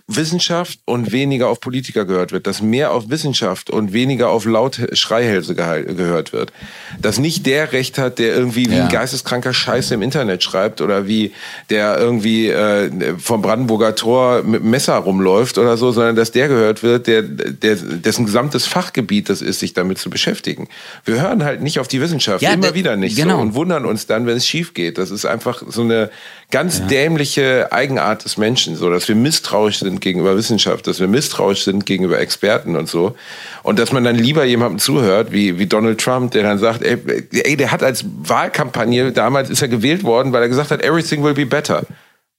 Wissenschaft 0.10 0.80
und 0.86 1.12
weniger 1.12 1.50
auf 1.50 1.60
Politiker 1.60 2.06
gehört 2.06 2.32
wird, 2.32 2.48
dass 2.48 2.62
mehr 2.62 2.92
auf 2.92 3.10
Wissenschaft 3.10 3.70
und 3.70 3.92
weniger 3.92 4.30
auf 4.30 4.46
laut 4.46 4.80
Schreihälse 4.94 5.54
gehört 5.54 6.32
wird. 6.32 6.54
Dass 7.02 7.20
nicht 7.20 7.46
der 7.46 7.74
Recht 7.74 7.98
hat, 7.98 8.18
der 8.18 8.34
irgendwie 8.34 8.70
wie 8.72 8.76
Ja. 8.78 8.86
ein 8.86 8.90
geisteskranker 8.90 9.54
Scheiße 9.54 9.94
im 9.94 10.02
Internet 10.02 10.44
schreibt 10.44 10.80
oder 10.80 11.08
wie 11.08 11.34
der 11.70 11.98
irgendwie 12.00 12.48
äh, 12.48 12.90
vom 13.20 13.42
Brandenburger 13.42 13.96
Tor 13.96 14.44
mit 14.44 14.64
Messer 14.64 14.96
rumläuft 14.96 15.58
oder 15.58 15.76
so, 15.76 15.92
sondern 15.92 16.16
dass 16.16 16.32
der 16.32 16.48
gehört 16.48 16.84
wird, 16.84 17.08
der, 17.08 17.22
der 17.24 17.76
dessen 17.76 18.26
gesamtes 18.26 18.66
Fachgebiet 18.66 19.28
das 19.30 19.42
ist, 19.42 19.60
sich 19.60 19.74
damit 19.74 19.98
zu 19.98 20.10
beschäftigen. 20.10 20.70
Wir 21.04 21.22
hören 21.22 21.44
halt 21.44 21.62
nicht 21.62 21.80
auf 21.80 21.90
die 21.90 22.00
Wissenschaft, 22.00 22.42
Ja, 22.42 22.52
immer 22.54 22.68
der- 22.68 22.76
wieder 22.76 22.96
nicht 22.96 23.18
genau. 23.18 23.36
so 23.36 23.42
und 23.42 23.56
wundern 23.56 23.86
uns 23.86 24.08
dann, 24.08 24.26
wenn 24.26 24.38
es 24.38 24.48
schief 24.48 24.74
geht. 24.74 24.98
Das 24.98 25.12
ist 25.12 25.26
einfach 25.26 25.64
so 25.68 25.82
eine 25.82 26.10
ganz 26.50 26.86
dämliche 26.88 27.72
Eigenart 27.74 28.24
des 28.24 28.38
Menschen, 28.38 28.76
so 28.78 28.90
dass 28.90 29.08
wir 29.08 29.16
misstrauisch 29.16 29.80
sind 29.80 30.00
gegenüber 30.00 30.38
Wissenschaft, 30.38 30.88
dass 30.88 31.00
wir 31.00 31.08
misstrauisch 31.08 31.64
sind 31.64 31.86
gegenüber 31.86 32.20
Experten 32.20 32.76
und 32.78 32.88
so. 32.88 33.16
Und 33.64 33.80
dass 33.80 33.92
man 33.92 34.04
dann 34.06 34.16
lieber 34.16 34.46
jemandem 34.46 34.80
zuhört, 34.80 35.32
wie, 35.34 35.60
wie 35.60 35.66
Donald 35.66 36.00
Trump, 36.00 36.32
der 36.32 36.44
dann 36.44 36.58
sagt, 36.58 36.84
ey, 36.84 36.98
ey, 37.44 37.58
der 37.58 37.72
hat 37.72 37.84
als 37.84 38.06
Wahlkampagne, 38.24 39.12
damals 39.12 39.50
ist 39.50 39.62
er 39.62 39.68
gewählt 39.68 40.04
worden, 40.04 40.32
weil 40.32 40.42
er 40.42 40.48
gesagt 40.50 40.72
hat, 40.72 40.82
everything 40.82 41.24
will 41.24 41.34
be 41.34 41.46
better. 41.46 41.84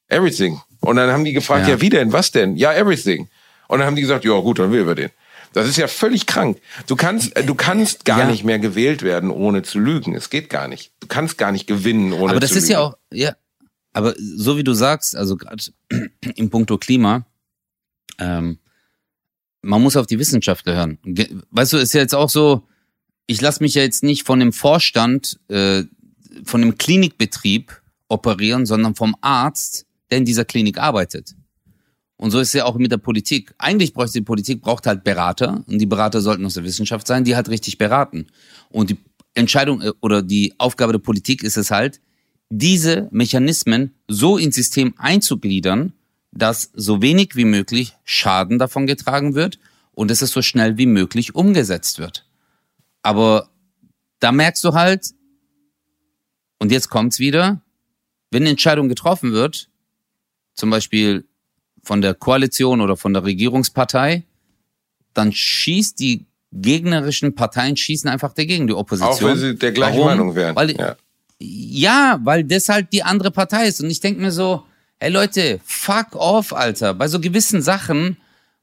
Everything. 0.08 0.60
Und 0.80 0.96
dann 0.96 1.10
haben 1.12 1.24
die 1.24 1.32
gefragt, 1.32 1.66
ja, 1.66 1.74
Ja. 1.74 1.80
wie 1.80 1.90
denn? 1.90 2.12
Was 2.12 2.30
denn? 2.32 2.56
Ja, 2.56 2.72
everything. 2.72 3.28
Und 3.66 3.80
dann 3.80 3.86
haben 3.86 3.96
die 3.96 4.02
gesagt, 4.02 4.24
ja 4.24 4.38
gut, 4.40 4.58
dann 4.58 4.72
wählen 4.72 4.86
wir 4.86 4.94
den. 4.94 5.10
Das 5.52 5.66
ist 5.68 5.76
ja 5.76 5.86
völlig 5.86 6.26
krank. 6.26 6.58
Du 6.86 6.96
kannst, 6.96 7.36
äh, 7.36 7.42
du 7.44 7.54
kannst 7.54 8.04
gar 8.04 8.20
Ja. 8.20 8.24
nicht 8.26 8.44
mehr 8.44 8.58
gewählt 8.58 9.02
werden, 9.02 9.30
ohne 9.30 9.62
zu 9.62 9.78
lügen. 9.78 10.14
Es 10.14 10.30
geht 10.30 10.48
gar 10.50 10.68
nicht. 10.68 10.92
Du 11.00 11.06
kannst 11.08 11.36
gar 11.36 11.52
nicht 11.52 11.66
gewinnen, 11.66 12.12
ohne 12.12 12.30
Aber 12.32 12.40
das 12.40 12.50
zu 12.52 12.58
ist 12.58 12.64
lügen. 12.64 12.72
ja 12.72 12.80
auch, 12.80 12.96
ja, 13.12 13.32
aber 13.92 14.14
so 14.18 14.56
wie 14.56 14.64
du 14.64 14.74
sagst, 14.74 15.16
also 15.16 15.36
gerade 15.36 15.62
im 16.36 16.50
Punkto 16.50 16.78
Klima, 16.78 17.26
ähm, 18.18 18.58
man 19.62 19.82
muss 19.82 19.96
auf 19.96 20.06
die 20.06 20.18
Wissenschaftler 20.18 20.74
hören. 20.74 20.98
Weißt 21.50 21.72
du, 21.72 21.78
ist 21.78 21.94
ja 21.94 22.00
jetzt 22.00 22.14
auch 22.14 22.30
so, 22.30 22.66
ich 23.26 23.40
lasse 23.40 23.62
mich 23.62 23.74
ja 23.74 23.82
jetzt 23.82 24.02
nicht 24.02 24.24
von 24.24 24.40
dem 24.40 24.52
Vorstand, 24.52 25.38
äh, 25.48 25.84
von 26.44 26.60
dem 26.60 26.78
Klinikbetrieb 26.78 27.80
operieren, 28.08 28.66
sondern 28.66 28.94
vom 28.94 29.16
Arzt, 29.20 29.86
der 30.10 30.18
in 30.18 30.24
dieser 30.24 30.44
Klinik 30.44 30.78
arbeitet. 30.78 31.34
Und 32.16 32.30
so 32.32 32.40
ist 32.40 32.48
es 32.48 32.54
ja 32.54 32.64
auch 32.64 32.76
mit 32.76 32.90
der 32.90 32.98
Politik. 32.98 33.54
Eigentlich 33.58 33.94
bräuchte 33.94 34.18
die 34.18 34.24
Politik, 34.24 34.60
braucht 34.60 34.86
halt 34.86 35.04
Berater 35.04 35.62
und 35.66 35.78
die 35.78 35.86
Berater 35.86 36.20
sollten 36.20 36.44
aus 36.44 36.54
der 36.54 36.64
Wissenschaft 36.64 37.06
sein, 37.06 37.24
die 37.24 37.36
halt 37.36 37.48
richtig 37.48 37.78
beraten. 37.78 38.26
Und 38.70 38.90
die 38.90 38.98
Entscheidung 39.34 39.82
äh, 39.82 39.92
oder 40.00 40.22
die 40.22 40.54
Aufgabe 40.58 40.92
der 40.92 40.98
Politik 40.98 41.42
ist 41.42 41.56
es 41.56 41.70
halt, 41.70 42.00
diese 42.50 43.08
Mechanismen 43.10 43.94
so 44.08 44.38
ins 44.38 44.54
System 44.54 44.94
einzugliedern, 44.96 45.92
dass 46.32 46.70
so 46.74 47.02
wenig 47.02 47.36
wie 47.36 47.44
möglich 47.44 47.96
Schaden 48.04 48.58
davon 48.58 48.86
getragen 48.86 49.34
wird 49.34 49.58
und 49.92 50.10
dass 50.10 50.22
es 50.22 50.30
so 50.30 50.42
schnell 50.42 50.78
wie 50.78 50.86
möglich 50.86 51.34
umgesetzt 51.34 51.98
wird. 51.98 52.26
Aber 53.02 53.50
da 54.20 54.32
merkst 54.32 54.62
du 54.64 54.74
halt, 54.74 55.14
und 56.58 56.72
jetzt 56.72 56.88
kommt's 56.88 57.18
wieder, 57.18 57.62
wenn 58.30 58.42
eine 58.42 58.50
Entscheidung 58.50 58.88
getroffen 58.88 59.32
wird, 59.32 59.68
zum 60.54 60.70
Beispiel 60.70 61.26
von 61.82 62.02
der 62.02 62.14
Koalition 62.14 62.80
oder 62.80 62.96
von 62.96 63.14
der 63.14 63.24
Regierungspartei, 63.24 64.24
dann 65.14 65.32
schießt 65.32 65.98
die 65.98 66.26
gegnerischen 66.52 67.34
Parteien 67.34 67.76
schießen 67.76 68.08
einfach 68.08 68.32
dagegen, 68.32 68.66
die 68.66 68.72
Opposition. 68.74 69.12
Auch 69.12 69.22
wenn 69.22 69.36
sie 69.36 69.54
der 69.56 69.72
gleichen 69.72 69.98
Warum? 69.98 70.06
Meinung 70.06 70.34
wären. 70.34 70.56
Weil, 70.56 70.70
ja. 70.76 70.96
Ja, 71.40 72.20
weil 72.22 72.44
das 72.44 72.68
halt 72.68 72.92
die 72.92 73.02
andere 73.02 73.30
Partei 73.30 73.68
ist. 73.68 73.80
Und 73.80 73.90
ich 73.90 74.00
denk 74.00 74.18
mir 74.18 74.32
so, 74.32 74.64
hey 74.98 75.10
Leute, 75.10 75.60
fuck 75.64 76.14
off, 76.14 76.52
Alter. 76.52 76.94
Bei 76.94 77.08
so 77.08 77.20
gewissen 77.20 77.62
Sachen 77.62 78.16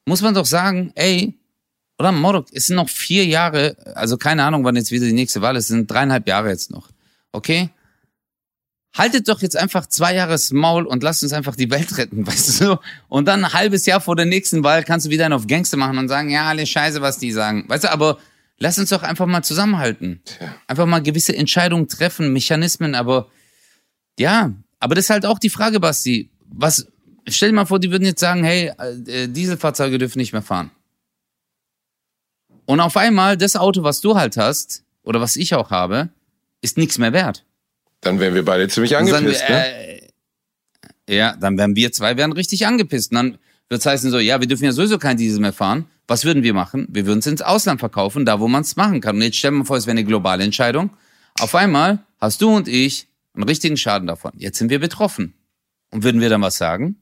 muss 0.06 0.22
man 0.22 0.34
doch 0.34 0.46
sagen, 0.46 0.92
ey, 0.96 1.34
oder 1.98 2.12
Morok, 2.12 2.48
es 2.52 2.66
sind 2.66 2.76
noch 2.76 2.90
vier 2.90 3.26
Jahre, 3.26 3.78
also 3.96 4.18
keine 4.18 4.44
Ahnung, 4.44 4.64
wann 4.64 4.76
jetzt 4.76 4.92
wieder 4.92 5.06
die 5.06 5.14
nächste 5.14 5.42
Wahl 5.42 5.56
ist, 5.56 5.66
es 5.66 5.70
sind 5.70 5.90
dreieinhalb 5.90 6.28
Jahre 6.28 6.50
jetzt 6.50 6.72
noch. 6.72 6.90
Okay? 7.32 7.70
Haltet 8.94 9.28
doch 9.28 9.42
jetzt 9.42 9.58
einfach 9.58 9.88
zwei 9.88 10.14
Jahre 10.14 10.38
Maul 10.52 10.86
und 10.86 11.04
lasst 11.04 11.24
uns 11.24 11.34
einfach 11.34 11.56
die 11.56 11.72
Welt 11.72 11.98
retten, 11.98 12.28
weißt 12.28 12.62
du? 12.62 12.80
Und 13.08 13.28
dann 13.28 13.46
ein 13.46 13.54
halbes 13.54 13.86
Jahr 13.86 14.02
vor 14.02 14.16
der 14.16 14.26
nächsten 14.26 14.64
Wahl 14.64 14.84
kannst 14.84 15.06
du 15.06 15.10
wieder 15.10 15.26
einen 15.26 15.34
auf 15.34 15.48
Gangster 15.48 15.78
machen 15.78 15.98
und 15.98 16.10
sagen, 16.10 16.30
ja, 16.30 16.46
alles 16.46 16.70
scheiße, 16.70 17.02
was 17.02 17.18
die 17.18 17.32
sagen. 17.32 17.66
Weißt 17.68 17.86
du, 17.86 17.92
aber 17.92 18.20
lass 18.58 18.78
uns 18.78 18.90
doch 18.90 19.04
einfach 19.04 19.26
mal 19.26 19.44
zusammenhalten. 19.44 20.22
Einfach 20.68 20.86
mal 20.86 21.02
gewisse 21.02 21.36
Entscheidungen 21.36 21.88
treffen, 21.88 22.34
Mechanismen, 22.34 22.96
aber 22.96 23.30
ja, 24.18 24.54
aber 24.80 24.96
das 24.96 25.06
ist 25.06 25.10
halt 25.10 25.26
auch 25.26 25.40
die 25.40 25.50
Frage, 25.50 25.80
Basti. 25.80 26.30
Was, 26.48 26.88
stell 27.28 27.50
dir 27.50 27.56
mal 27.56 27.66
vor, 27.66 27.80
die 27.80 27.92
würden 27.92 28.06
jetzt 28.06 28.20
sagen, 28.20 28.44
hey, 28.44 28.72
äh, 29.08 29.28
Dieselfahrzeuge 29.28 29.98
dürfen 29.98 30.20
nicht 30.20 30.32
mehr 30.34 30.42
fahren. 30.42 30.72
Und 32.66 32.80
auf 32.80 32.98
einmal, 32.98 33.38
das 33.38 33.56
Auto, 33.56 33.84
was 33.84 34.02
du 34.02 34.16
halt 34.16 34.38
hast, 34.38 34.84
oder 35.04 35.22
was 35.22 35.36
ich 35.36 35.54
auch 35.54 35.70
habe, 35.70 36.10
ist 36.62 36.78
nichts 36.78 36.98
mehr 36.98 37.14
wert. 37.14 37.46
Dann 38.02 38.20
wären 38.20 38.34
wir 38.34 38.44
beide 38.44 38.68
ziemlich 38.68 38.98
angepisst, 38.98 39.48
wir, 39.48 39.56
ne? 39.56 39.68
äh, 39.68 41.16
Ja, 41.16 41.36
dann 41.36 41.58
wären 41.58 41.76
wir 41.76 41.92
zwei 41.92 42.18
wären 42.18 42.32
richtig 42.32 42.66
angepisst. 42.66 43.12
Und 43.12 43.16
dann 43.16 43.38
wird's 43.70 43.86
heißen 43.86 44.12
so, 44.12 44.20
ja, 44.20 44.40
wir 44.40 44.48
dürfen 44.48 44.66
ja 44.66 44.72
sowieso 44.72 44.98
kein 44.98 45.18
Diesel 45.18 45.40
mehr 45.40 45.54
fahren. 45.54 45.86
Was 46.08 46.24
würden 46.26 46.44
wir 46.44 46.54
machen? 46.54 46.88
Wir 46.90 47.06
würden 47.06 47.20
es 47.20 47.28
ins 47.28 47.42
Ausland 47.42 47.80
verkaufen, 47.80 48.26
da 48.26 48.40
wo 48.40 48.48
man 48.48 48.62
es 48.62 48.76
machen 48.76 49.02
kann. 49.02 49.16
Und 49.16 49.22
jetzt 49.24 49.38
stellen 49.38 49.58
wir 49.58 49.66
vor, 49.66 49.78
es 49.78 49.88
wäre 49.88 49.98
eine 49.98 50.04
globale 50.04 50.44
Entscheidung. 50.44 50.92
Auf 51.40 51.56
einmal 51.56 52.00
hast 52.20 52.42
du 52.42 52.56
und 52.56 52.68
ich 52.68 53.08
einen 53.34 53.44
richtigen 53.44 53.78
Schaden 53.78 54.08
davon. 54.08 54.32
Jetzt 54.38 54.58
sind 54.60 54.70
wir 54.70 54.80
betroffen. 54.80 55.34
Und 55.92 56.04
würden 56.04 56.22
wir 56.22 56.30
dann 56.30 56.42
was 56.42 56.58
sagen? 56.58 57.02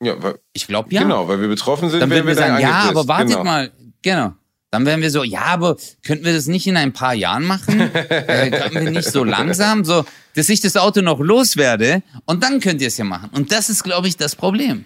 Ja, 0.00 0.22
weil, 0.22 0.38
Ich 0.52 0.66
glaube 0.66 0.92
ja. 0.92 1.02
Genau, 1.02 1.28
weil 1.28 1.40
wir 1.40 1.48
betroffen 1.48 1.90
sind, 1.90 2.00
Dann 2.00 2.10
wären 2.10 2.26
würden 2.26 2.36
wir 2.36 2.42
dann 2.42 2.52
sagen, 2.52 2.62
ja, 2.62 2.88
aber 2.88 3.08
wartet 3.08 3.30
genau. 3.30 3.44
mal. 3.44 3.72
Genau. 4.02 4.34
Dann 4.70 4.84
wären 4.84 5.00
wir 5.00 5.10
so, 5.10 5.24
ja, 5.24 5.44
aber 5.44 5.76
könnten 6.04 6.24
wir 6.24 6.34
das 6.34 6.46
nicht 6.46 6.66
in 6.66 6.76
ein 6.76 6.92
paar 6.92 7.14
Jahren 7.14 7.44
machen? 7.44 7.80
äh, 7.94 8.50
können 8.50 8.84
wir 8.84 8.90
nicht 8.90 9.10
so 9.10 9.24
langsam, 9.24 9.84
so, 9.84 10.04
dass 10.34 10.48
ich 10.50 10.60
das 10.60 10.76
Auto 10.76 11.00
noch 11.00 11.20
loswerde 11.20 12.02
und 12.26 12.42
dann 12.44 12.60
könnt 12.60 12.82
ihr 12.82 12.88
es 12.88 12.98
ja 12.98 13.04
machen. 13.04 13.30
Und 13.32 13.50
das 13.50 13.70
ist, 13.70 13.82
glaube 13.82 14.08
ich, 14.08 14.16
das 14.18 14.36
Problem. 14.36 14.84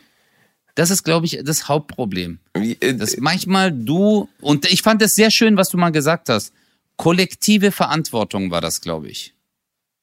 Das 0.74 0.90
ist, 0.90 1.02
glaube 1.02 1.26
ich, 1.26 1.40
das 1.44 1.68
Hauptproblem. 1.68 2.38
Äh, 2.54 2.94
Dass 2.94 3.16
manchmal 3.18 3.72
du, 3.72 4.28
und 4.40 4.70
ich 4.70 4.82
fand 4.82 5.02
das 5.02 5.14
sehr 5.14 5.30
schön, 5.30 5.56
was 5.56 5.68
du 5.68 5.76
mal 5.76 5.90
gesagt 5.90 6.28
hast. 6.28 6.52
Kollektive 6.96 7.72
Verantwortung 7.72 8.50
war 8.50 8.60
das, 8.60 8.80
glaube 8.80 9.08
ich. 9.08 9.34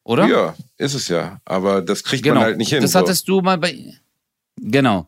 Oder? 0.04 0.28
Ja, 0.28 0.56
ist 0.78 0.94
es 0.94 1.08
ja. 1.08 1.40
Aber 1.46 1.82
das 1.82 2.04
kriegt 2.04 2.24
genau. 2.24 2.36
man 2.36 2.44
halt 2.44 2.58
nicht 2.58 2.70
hin. 2.70 2.82
das 2.82 2.92
so. 2.92 3.00
hattest 3.00 3.28
du 3.28 3.42
mal 3.42 3.58
bei. 3.58 3.94
Genau. 4.62 5.08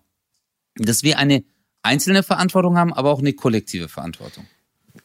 dass 0.75 1.03
wir 1.03 1.17
eine 1.17 1.43
einzelne 1.83 2.23
Verantwortung 2.23 2.77
haben, 2.77 2.93
aber 2.93 3.11
auch 3.11 3.19
eine 3.19 3.33
kollektive 3.33 3.89
Verantwortung. 3.89 4.47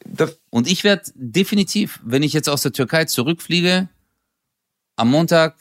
Das, 0.05 0.37
Und 0.49 0.67
ich 0.67 0.83
werde 0.83 1.11
definitiv, 1.15 1.99
wenn 2.03 2.23
ich 2.23 2.33
jetzt 2.33 2.49
aus 2.49 2.61
der 2.61 2.71
Türkei 2.71 3.05
zurückfliege, 3.05 3.89
am 4.95 5.09
Montag, 5.09 5.55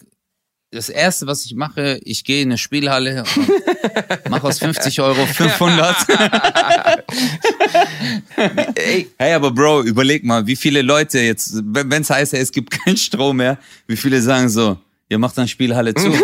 das 0.72 0.88
erste, 0.88 1.26
was 1.26 1.44
ich 1.46 1.54
mache, 1.54 1.98
ich 2.04 2.24
gehe 2.24 2.42
in 2.42 2.48
eine 2.48 2.58
Spielhalle 2.58 3.24
und 3.36 4.30
mache 4.30 4.46
aus 4.48 4.58
50 4.58 5.00
Euro 5.00 5.24
500. 5.26 5.96
ey, 8.74 9.08
Hey, 9.18 9.32
aber 9.34 9.50
Bro, 9.52 9.82
überleg 9.82 10.24
mal, 10.24 10.46
wie 10.46 10.56
viele 10.56 10.82
Leute 10.82 11.20
jetzt, 11.20 11.54
wenn 11.64 12.02
es 12.02 12.10
heißt, 12.10 12.34
es 12.34 12.52
gibt 12.52 12.70
keinen 12.70 12.96
Strom 12.96 13.36
mehr, 13.38 13.58
wie 13.86 13.96
viele 13.96 14.20
sagen 14.20 14.48
so, 14.48 14.76
ihr 15.08 15.18
macht 15.18 15.38
dann 15.38 15.48
Spielhalle 15.48 15.94
zu. 15.94 16.12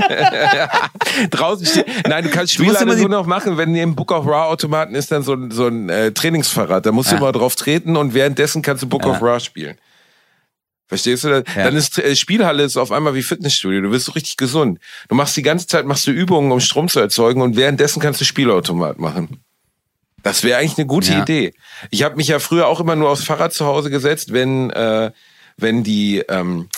draußen 1.30 1.66
steht. 1.66 1.86
Nein, 2.08 2.24
du 2.24 2.30
kannst 2.30 2.52
Du 2.58 2.62
Spielhalle 2.64 2.94
die- 2.94 3.00
nur 3.02 3.10
noch 3.10 3.26
machen, 3.26 3.56
wenn 3.56 3.72
neben 3.72 3.94
Book 3.96 4.12
of 4.12 4.26
Raw 4.26 4.48
Automaten 4.50 4.94
ist 4.94 5.10
dann 5.10 5.22
so 5.22 5.34
ein, 5.34 5.50
so 5.50 5.66
ein 5.66 5.88
äh, 5.88 6.12
Trainingsfahrrad. 6.12 6.86
Da 6.86 6.92
musst 6.92 7.10
du 7.10 7.14
Ja. 7.16 7.20
immer 7.20 7.32
drauf 7.32 7.56
treten 7.56 7.96
und 7.96 8.14
währenddessen 8.14 8.62
kannst 8.62 8.82
du 8.82 8.88
Book 8.88 9.06
of 9.06 9.20
Raw 9.22 9.40
spielen. 9.40 9.76
Verstehst 10.90 11.24
du? 11.24 11.28
das? 11.30 11.44
Ja. 11.56 11.64
Dann 11.64 11.76
ist 11.76 11.98
äh, 11.98 12.14
Spielhalle 12.14 12.64
ist 12.64 12.76
auf 12.76 12.92
einmal 12.92 13.14
wie 13.14 13.22
Fitnessstudio. 13.22 13.80
Du 13.80 13.90
wirst 13.92 14.04
so 14.06 14.12
richtig 14.12 14.36
gesund. 14.36 14.78
Du 15.08 15.14
machst 15.14 15.36
die 15.36 15.42
ganze 15.42 15.66
Zeit 15.66 15.86
machst 15.86 16.06
du 16.06 16.10
Übungen, 16.10 16.50
um 16.52 16.60
Strom 16.60 16.88
zu 16.88 17.00
erzeugen 17.00 17.40
und 17.42 17.56
währenddessen 17.56 18.00
kannst 18.00 18.20
du 18.20 18.24
Spielautomat 18.26 18.98
machen. 18.98 19.40
Das 20.22 20.44
wäre 20.44 20.58
eigentlich 20.58 20.76
eine 20.76 20.86
gute 20.86 21.12
Ja. 21.12 21.22
Idee. 21.22 21.54
Ich 21.90 22.02
habe 22.02 22.16
mich 22.16 22.28
ja 22.28 22.40
früher 22.40 22.66
auch 22.66 22.80
immer 22.80 22.96
nur 22.96 23.08
aufs 23.08 23.24
Fahrrad 23.24 23.54
zu 23.54 23.64
Hause 23.64 23.88
gesetzt, 23.88 24.32
wenn 24.34 24.68
äh, 24.70 25.12
wenn 25.56 25.82
die 25.84 26.18
ähm, 26.28 26.68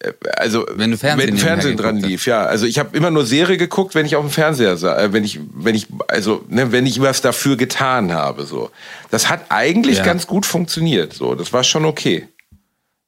äh, 0.00 0.12
also 0.36 0.66
Wenn 0.74 0.90
du 0.92 0.98
Fernsehen 0.98 1.28
wenn 1.30 1.38
Fernsehen 1.38 1.76
dran 1.76 1.96
hast. 1.96 2.06
lief, 2.06 2.26
ja. 2.26 2.44
Also 2.44 2.66
ich 2.66 2.78
habe 2.78 2.96
immer 2.96 3.10
nur 3.10 3.24
Serie 3.26 3.56
geguckt, 3.56 3.94
wenn 3.94 4.06
ich 4.06 4.14
auf 4.14 4.24
dem 4.24 4.30
Fernseher 4.30 4.76
sah, 4.76 4.96
äh, 4.98 5.12
wenn 5.12 5.24
ich 5.24 5.40
wenn 5.54 5.74
ich 5.74 5.86
also 6.06 6.44
ne, 6.48 6.70
wenn 6.70 6.86
ich 6.86 7.00
was 7.00 7.20
dafür 7.22 7.56
getan 7.56 8.12
habe 8.12 8.44
so. 8.44 8.70
Das 9.10 9.28
hat 9.30 9.46
eigentlich 9.48 9.98
Ja. 9.98 10.04
ganz 10.04 10.26
gut 10.26 10.44
funktioniert 10.46 11.14
so. 11.14 11.34
Das 11.34 11.52
war 11.52 11.64
schon 11.64 11.84
okay. 11.86 12.28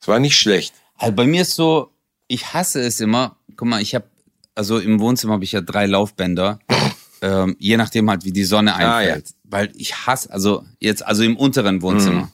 Das 0.06 0.12
war 0.12 0.20
nicht 0.20 0.38
schlecht. 0.38 0.72
Also 0.98 1.16
bei 1.16 1.26
mir 1.26 1.42
ist 1.42 1.56
so, 1.56 1.90
ich 2.28 2.54
hasse 2.54 2.80
es 2.80 3.00
immer. 3.00 3.34
Guck 3.56 3.66
mal, 3.66 3.82
ich 3.82 3.92
habe, 3.92 4.04
also 4.54 4.78
im 4.78 5.00
Wohnzimmer 5.00 5.32
habe 5.32 5.42
ich 5.42 5.50
ja 5.50 5.60
drei 5.60 5.86
Laufbänder. 5.86 6.60
ähm, 7.22 7.56
je 7.58 7.76
nachdem 7.76 8.08
halt, 8.08 8.24
wie 8.24 8.30
die 8.30 8.44
Sonne 8.44 8.76
Ah, 8.76 8.98
einfällt. 8.98 9.30
Weil 9.42 9.72
ich 9.74 10.06
hasse, 10.06 10.30
also 10.30 10.64
jetzt, 10.78 11.04
also 11.04 11.24
im 11.24 11.36
unteren 11.36 11.82
Wohnzimmer. 11.82 12.30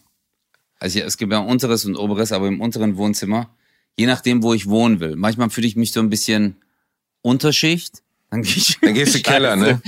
Also 0.81 0.99
ja, 0.99 1.07
es 1.07 1.17
gibt 1.17 1.33
ja 1.33 1.41
ein 1.41 1.47
unteres 1.47 1.87
und 1.87 1.97
oberes, 1.97 2.33
aber 2.33 2.47
im 2.47 2.61
unteren 2.61 2.99
Wohnzimmer, 2.99 3.49
je 3.97 4.05
nachdem, 4.05 4.43
wo 4.43 4.53
ich 4.53 4.69
wohnen 4.69 5.01
will. 5.01 5.17
Manchmal 5.17 5.49
fühle 5.49 5.67
ich 5.67 5.75
mich 5.75 5.93
so 5.93 6.01
ein 6.01 6.11
bisschen 6.11 6.57
Unterschicht. 7.23 8.03
Dann 8.31 8.43
gehe 8.43 8.57
ich. 8.57 8.79
Dann 8.83 8.93
gehst 8.93 9.15
du 9.15 9.23
Keller, 9.23 9.57
ne? 9.57 9.81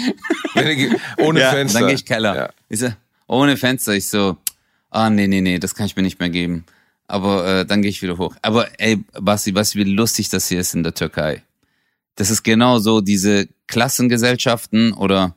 Ohne 1.18 1.40
ja, 1.40 1.50
Fenster. 1.50 1.80
Dann 1.80 1.88
gehe 1.88 1.96
ich 1.96 2.06
Keller. 2.06 2.34
Ja. 2.34 2.50
Ich 2.70 2.80
so, 2.80 2.88
ohne 3.26 3.58
Fenster. 3.58 3.92
Ich 3.92 4.08
so, 4.08 4.38
ah, 4.88 5.10
nee, 5.10 5.26
nee, 5.26 5.42
nee, 5.42 5.58
das 5.58 5.74
kann 5.74 5.84
ich 5.84 5.96
mir 5.96 6.02
nicht 6.02 6.18
mehr 6.18 6.30
geben. 6.30 6.64
Aber 7.06 7.46
äh, 7.46 7.66
dann 7.66 7.82
gehe 7.82 7.90
ich 7.90 8.02
wieder 8.02 8.18
hoch. 8.18 8.34
Aber 8.42 8.68
ey, 8.80 9.04
Basti, 9.20 9.54
was 9.54 9.74
wie 9.74 9.84
lustig 9.84 10.28
das 10.30 10.48
hier 10.48 10.60
ist 10.60 10.74
in 10.74 10.82
der 10.82 10.94
Türkei. 10.94 11.42
Das 12.16 12.30
ist 12.30 12.42
genau 12.42 12.78
so 12.78 13.00
diese 13.00 13.48
Klassengesellschaften 13.66 14.92
oder 14.92 15.34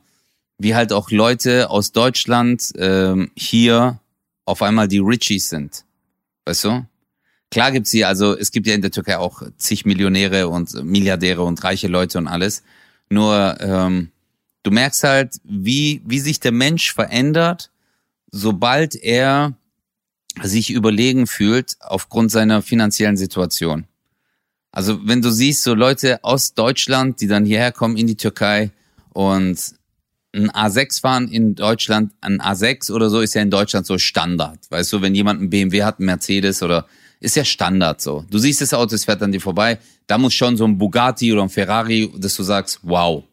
wie 0.58 0.74
halt 0.74 0.92
auch 0.92 1.10
Leute 1.10 1.70
aus 1.70 1.92
Deutschland 1.92 2.72
ähm, 2.76 3.30
hier 3.36 4.00
auf 4.44 4.62
einmal 4.62 4.88
die 4.88 4.98
Richies 4.98 5.48
sind. 5.48 5.84
Weißt 6.44 6.64
du? 6.64 6.86
Klar 7.50 7.72
gibt's 7.72 7.90
hier, 7.90 8.08
also 8.08 8.36
es 8.36 8.50
gibt 8.50 8.66
ja 8.66 8.74
in 8.74 8.82
der 8.82 8.90
Türkei 8.90 9.16
auch 9.18 9.42
zig 9.56 9.86
Millionäre 9.86 10.48
und 10.48 10.84
Milliardäre 10.84 11.42
und 11.42 11.62
reiche 11.64 11.88
Leute 11.88 12.18
und 12.18 12.28
alles. 12.28 12.62
Nur 13.08 13.56
ähm, 13.60 14.10
du 14.62 14.70
merkst 14.70 15.04
halt, 15.04 15.36
wie, 15.44 16.02
wie 16.04 16.20
sich 16.20 16.40
der 16.40 16.52
Mensch 16.52 16.92
verändert, 16.92 17.70
sobald 18.30 18.94
er 18.96 19.54
sich 20.42 20.70
überlegen 20.70 21.26
fühlt 21.26 21.76
aufgrund 21.80 22.30
seiner 22.30 22.62
finanziellen 22.62 23.16
Situation. 23.16 23.86
Also 24.70 25.06
wenn 25.06 25.22
du 25.22 25.30
siehst, 25.30 25.62
so 25.62 25.74
Leute 25.74 26.22
aus 26.22 26.54
Deutschland, 26.54 27.20
die 27.20 27.26
dann 27.26 27.44
hierher 27.44 27.72
kommen 27.72 27.96
in 27.96 28.06
die 28.06 28.16
Türkei 28.16 28.70
und 29.12 29.58
ein 30.34 30.50
A6 30.50 31.00
fahren 31.00 31.28
in 31.28 31.54
Deutschland, 31.54 32.12
ein 32.20 32.40
A6 32.40 32.92
oder 32.92 33.10
so 33.10 33.20
ist 33.20 33.34
ja 33.34 33.42
in 33.42 33.50
Deutschland 33.50 33.86
so 33.86 33.98
Standard. 33.98 34.58
Weißt 34.70 34.92
du, 34.92 35.00
wenn 35.00 35.14
jemand 35.14 35.40
ein 35.40 35.50
BMW 35.50 35.82
hat, 35.82 36.00
ein 36.00 36.04
Mercedes 36.04 36.62
oder 36.62 36.86
ist 37.20 37.34
ja 37.34 37.44
Standard 37.44 38.00
so. 38.00 38.24
Du 38.30 38.38
siehst 38.38 38.60
das 38.60 38.74
Auto, 38.74 38.94
es 38.94 39.04
fährt 39.04 39.22
an 39.22 39.32
dir 39.32 39.40
vorbei. 39.40 39.78
Da 40.06 40.18
muss 40.18 40.34
schon 40.34 40.56
so 40.56 40.64
ein 40.64 40.78
Bugatti 40.78 41.32
oder 41.32 41.42
ein 41.42 41.48
Ferrari, 41.48 42.12
dass 42.16 42.36
du 42.36 42.42
sagst, 42.42 42.80
wow. 42.82 43.24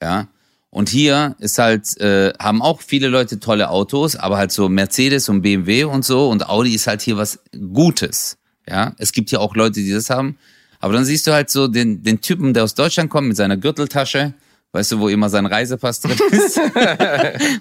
Ja. 0.00 0.28
Und 0.74 0.88
hier 0.88 1.36
ist 1.38 1.58
halt, 1.58 1.96
äh, 2.00 2.32
haben 2.40 2.60
auch 2.60 2.80
viele 2.80 3.06
Leute 3.06 3.38
tolle 3.38 3.70
Autos, 3.70 4.16
aber 4.16 4.38
halt 4.38 4.50
so 4.50 4.68
Mercedes 4.68 5.28
und 5.28 5.40
BMW 5.40 5.84
und 5.84 6.04
so 6.04 6.28
und 6.28 6.48
Audi 6.48 6.74
ist 6.74 6.88
halt 6.88 7.00
hier 7.00 7.16
was 7.16 7.38
Gutes. 7.72 8.38
Ja. 8.68 8.92
Es 8.98 9.12
gibt 9.12 9.30
hier 9.30 9.40
auch 9.40 9.54
Leute, 9.54 9.74
die 9.74 9.92
das 9.92 10.10
haben. 10.10 10.36
Aber 10.80 10.92
dann 10.92 11.04
siehst 11.04 11.28
du 11.28 11.32
halt 11.32 11.48
so 11.48 11.68
den, 11.68 12.02
den 12.02 12.20
Typen, 12.20 12.54
der 12.54 12.64
aus 12.64 12.74
Deutschland 12.74 13.08
kommt 13.08 13.28
mit 13.28 13.36
seiner 13.36 13.56
Gürteltasche, 13.56 14.34
weißt 14.74 14.92
du, 14.92 14.98
wo 14.98 15.08
immer 15.08 15.30
sein 15.30 15.46
Reisepass 15.46 16.00
drin 16.00 16.18
ist. 16.32 16.58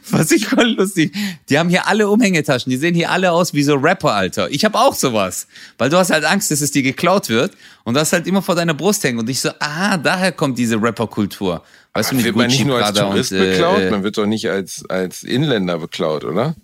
Was 0.10 0.32
ich 0.32 0.48
voll 0.48 0.72
lustig. 0.72 1.14
Die 1.48 1.60
haben 1.60 1.70
hier 1.70 1.88
alle 1.88 2.10
Umhängetaschen. 2.10 2.72
Die 2.72 2.78
sehen 2.78 2.96
hier 2.96 3.12
alle 3.12 3.32
aus 3.32 3.54
wie 3.54 3.62
so 3.62 3.76
Rapper, 3.76 4.14
Alter. 4.14 4.50
Ich 4.50 4.66
habe 4.66 4.80
auch 4.80 4.96
sowas. 4.96 5.48
Weil 5.78 5.92
du 5.92 5.98
hast 5.98 6.10
halt 6.10 6.26
Angst, 6.26 6.50
dass 6.50 6.62
es 6.62 6.72
dir 6.72 6.82
geklaut 6.82 7.30
wird. 7.30 7.54
Und 7.84 7.94
das 7.94 8.14
halt 8.14 8.26
immer 8.26 8.42
vor 8.42 8.56
deiner 8.56 8.74
Brust 8.74 9.04
hängen. 9.04 9.20
Und 9.20 9.30
ich 9.30 9.42
so, 9.42 9.52
aha, 9.60 9.98
daher 9.98 10.32
kommt 10.32 10.58
diese 10.58 10.82
Rapper-Kultur. 10.82 11.64
Weißt 11.94 12.12
du, 12.12 12.16
mit 12.16 12.26
wird 12.26 12.36
man 12.36 12.48
nicht 12.48 12.66
nur 12.66 12.84
als 12.84 12.98
Tourist 12.98 13.32
und, 13.32 13.38
beklaut, 13.38 13.80
äh, 13.80 13.92
man 13.92 14.04
wird 14.04 14.18
doch 14.18 14.26
nicht 14.26 14.50
als, 14.50 14.84
als 14.90 15.22
Inländer 15.22 15.78
beklaut, 15.78 16.24
oder? 16.24 16.56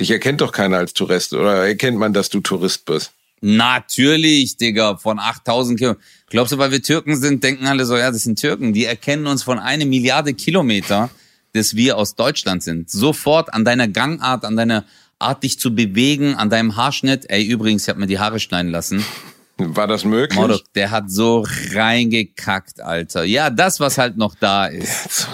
Dich 0.00 0.10
erkennt 0.10 0.40
doch 0.40 0.50
keiner 0.50 0.78
als 0.78 0.92
Tourist, 0.92 1.32
oder 1.32 1.68
erkennt 1.68 1.98
man, 1.98 2.12
dass 2.12 2.28
du 2.28 2.40
Tourist 2.40 2.84
bist? 2.84 3.12
Natürlich, 3.40 4.56
Digga, 4.56 4.96
von 4.96 5.18
8000 5.18 5.78
Kilometern. 5.78 6.02
Glaubst 6.30 6.52
du, 6.52 6.58
weil 6.58 6.70
wir 6.70 6.82
Türken 6.82 7.16
sind, 7.16 7.44
denken 7.44 7.66
alle 7.66 7.84
so, 7.84 7.96
ja, 7.96 8.10
das 8.10 8.22
sind 8.22 8.38
Türken. 8.38 8.72
Die 8.72 8.86
erkennen 8.86 9.26
uns 9.26 9.42
von 9.42 9.58
eine 9.58 9.84
Milliarde 9.84 10.34
Kilometer, 10.34 11.10
dass 11.52 11.76
wir 11.76 11.96
aus 11.98 12.14
Deutschland 12.14 12.62
sind. 12.62 12.90
Sofort 12.90 13.52
an 13.52 13.64
deiner 13.64 13.86
Gangart, 13.86 14.44
an 14.44 14.56
deiner 14.56 14.84
Art, 15.18 15.42
dich 15.42 15.58
zu 15.58 15.74
bewegen, 15.74 16.34
an 16.34 16.50
deinem 16.50 16.76
Haarschnitt. 16.76 17.30
Ey, 17.30 17.44
übrigens, 17.44 17.82
ich 17.82 17.88
habe 17.88 18.00
mir 18.00 18.06
die 18.06 18.18
Haare 18.18 18.40
schneiden 18.40 18.70
lassen. 18.70 19.04
War 19.56 19.86
das 19.86 20.04
möglich? 20.04 20.36
Mordok, 20.36 20.62
der 20.74 20.90
hat 20.90 21.10
so 21.10 21.46
reingekackt, 21.72 22.80
Alter. 22.80 23.24
Ja, 23.24 23.50
das, 23.50 23.78
was 23.78 23.98
halt 23.98 24.16
noch 24.16 24.34
da 24.34 24.66
ist. 24.66 25.28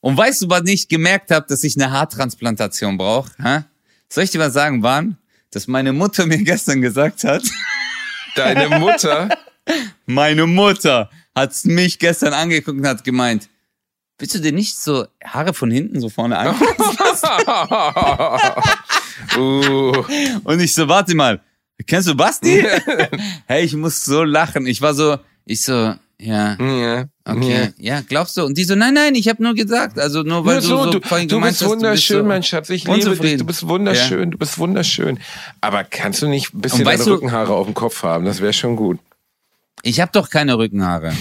Und 0.00 0.16
weißt 0.16 0.42
du, 0.42 0.50
was 0.50 0.62
ich 0.66 0.88
gemerkt 0.88 1.30
habe, 1.30 1.46
dass 1.48 1.64
ich 1.64 1.76
eine 1.76 1.90
Haartransplantation 1.90 2.96
brauche? 2.96 3.64
Soll 4.08 4.24
ich 4.24 4.30
dir 4.30 4.38
was 4.38 4.52
sagen, 4.52 4.82
wann? 4.82 5.16
Dass 5.54 5.68
meine 5.68 5.92
Mutter 5.92 6.26
mir 6.26 6.38
gestern 6.38 6.82
gesagt 6.82 7.24
hat, 7.24 7.42
Deine 8.34 8.78
Mutter, 8.80 9.28
meine 10.06 10.46
Mutter 10.46 11.10
hat 11.34 11.52
mich 11.64 11.98
gestern 11.98 12.32
angeguckt 12.32 12.78
und 12.78 12.86
hat 12.86 13.04
gemeint, 13.04 13.48
willst 14.18 14.34
du 14.34 14.40
dir 14.40 14.52
nicht 14.52 14.76
so 14.76 15.06
Haare 15.24 15.54
von 15.54 15.70
hinten 15.70 16.00
so 16.00 16.08
vorne 16.08 16.36
an? 16.36 16.56
uh, 19.36 20.04
Und 20.44 20.60
ich 20.60 20.74
so, 20.74 20.88
warte 20.88 21.14
mal, 21.14 21.40
kennst 21.86 22.08
du 22.08 22.16
Basti? 22.16 22.66
hey, 23.46 23.64
ich 23.64 23.74
muss 23.74 24.04
so 24.04 24.24
lachen. 24.24 24.66
Ich 24.66 24.82
war 24.82 24.94
so, 24.94 25.18
ich 25.44 25.62
so, 25.62 25.94
ja, 26.24 26.56
ja, 26.58 27.04
okay, 27.24 27.72
ja, 27.78 28.00
glaubst 28.00 28.36
du? 28.36 28.44
Und 28.44 28.56
die 28.56 28.64
so, 28.64 28.74
nein, 28.74 28.94
nein, 28.94 29.14
ich 29.14 29.28
habe 29.28 29.42
nur 29.42 29.54
gesagt, 29.54 29.98
also 29.98 30.22
nur 30.22 30.44
weil 30.46 30.54
Nur 30.54 30.62
du 30.62 30.66
so, 30.66 30.84
so, 30.84 30.90
du, 30.92 31.00
vorhin 31.06 31.28
du 31.28 31.36
gemeint 31.36 31.52
bist 31.52 31.62
hast, 31.62 31.68
wunderschön, 31.70 31.88
du 31.88 31.92
bist 31.92 32.08
so 32.08 32.24
mein 32.24 32.42
Schatz. 32.42 32.70
Ich 32.70 32.84
liebe 32.86 33.16
dich. 33.16 33.36
Du 33.36 33.44
bist 33.44 33.68
wunderschön. 33.68 34.30
Du 34.30 34.38
bist 34.38 34.58
wunderschön. 34.58 35.18
Aber 35.60 35.84
kannst 35.84 36.22
du 36.22 36.28
nicht 36.28 36.54
ein 36.54 36.60
bisschen 36.60 36.84
deine 36.84 37.04
Rückenhaare 37.06 37.54
auf 37.54 37.66
dem 37.66 37.74
Kopf 37.74 38.02
haben? 38.02 38.24
Das 38.24 38.40
wäre 38.40 38.52
schon 38.52 38.76
gut. 38.76 38.98
Ich 39.82 40.00
habe 40.00 40.12
doch 40.12 40.30
keine 40.30 40.56
Rückenhaare. 40.56 41.12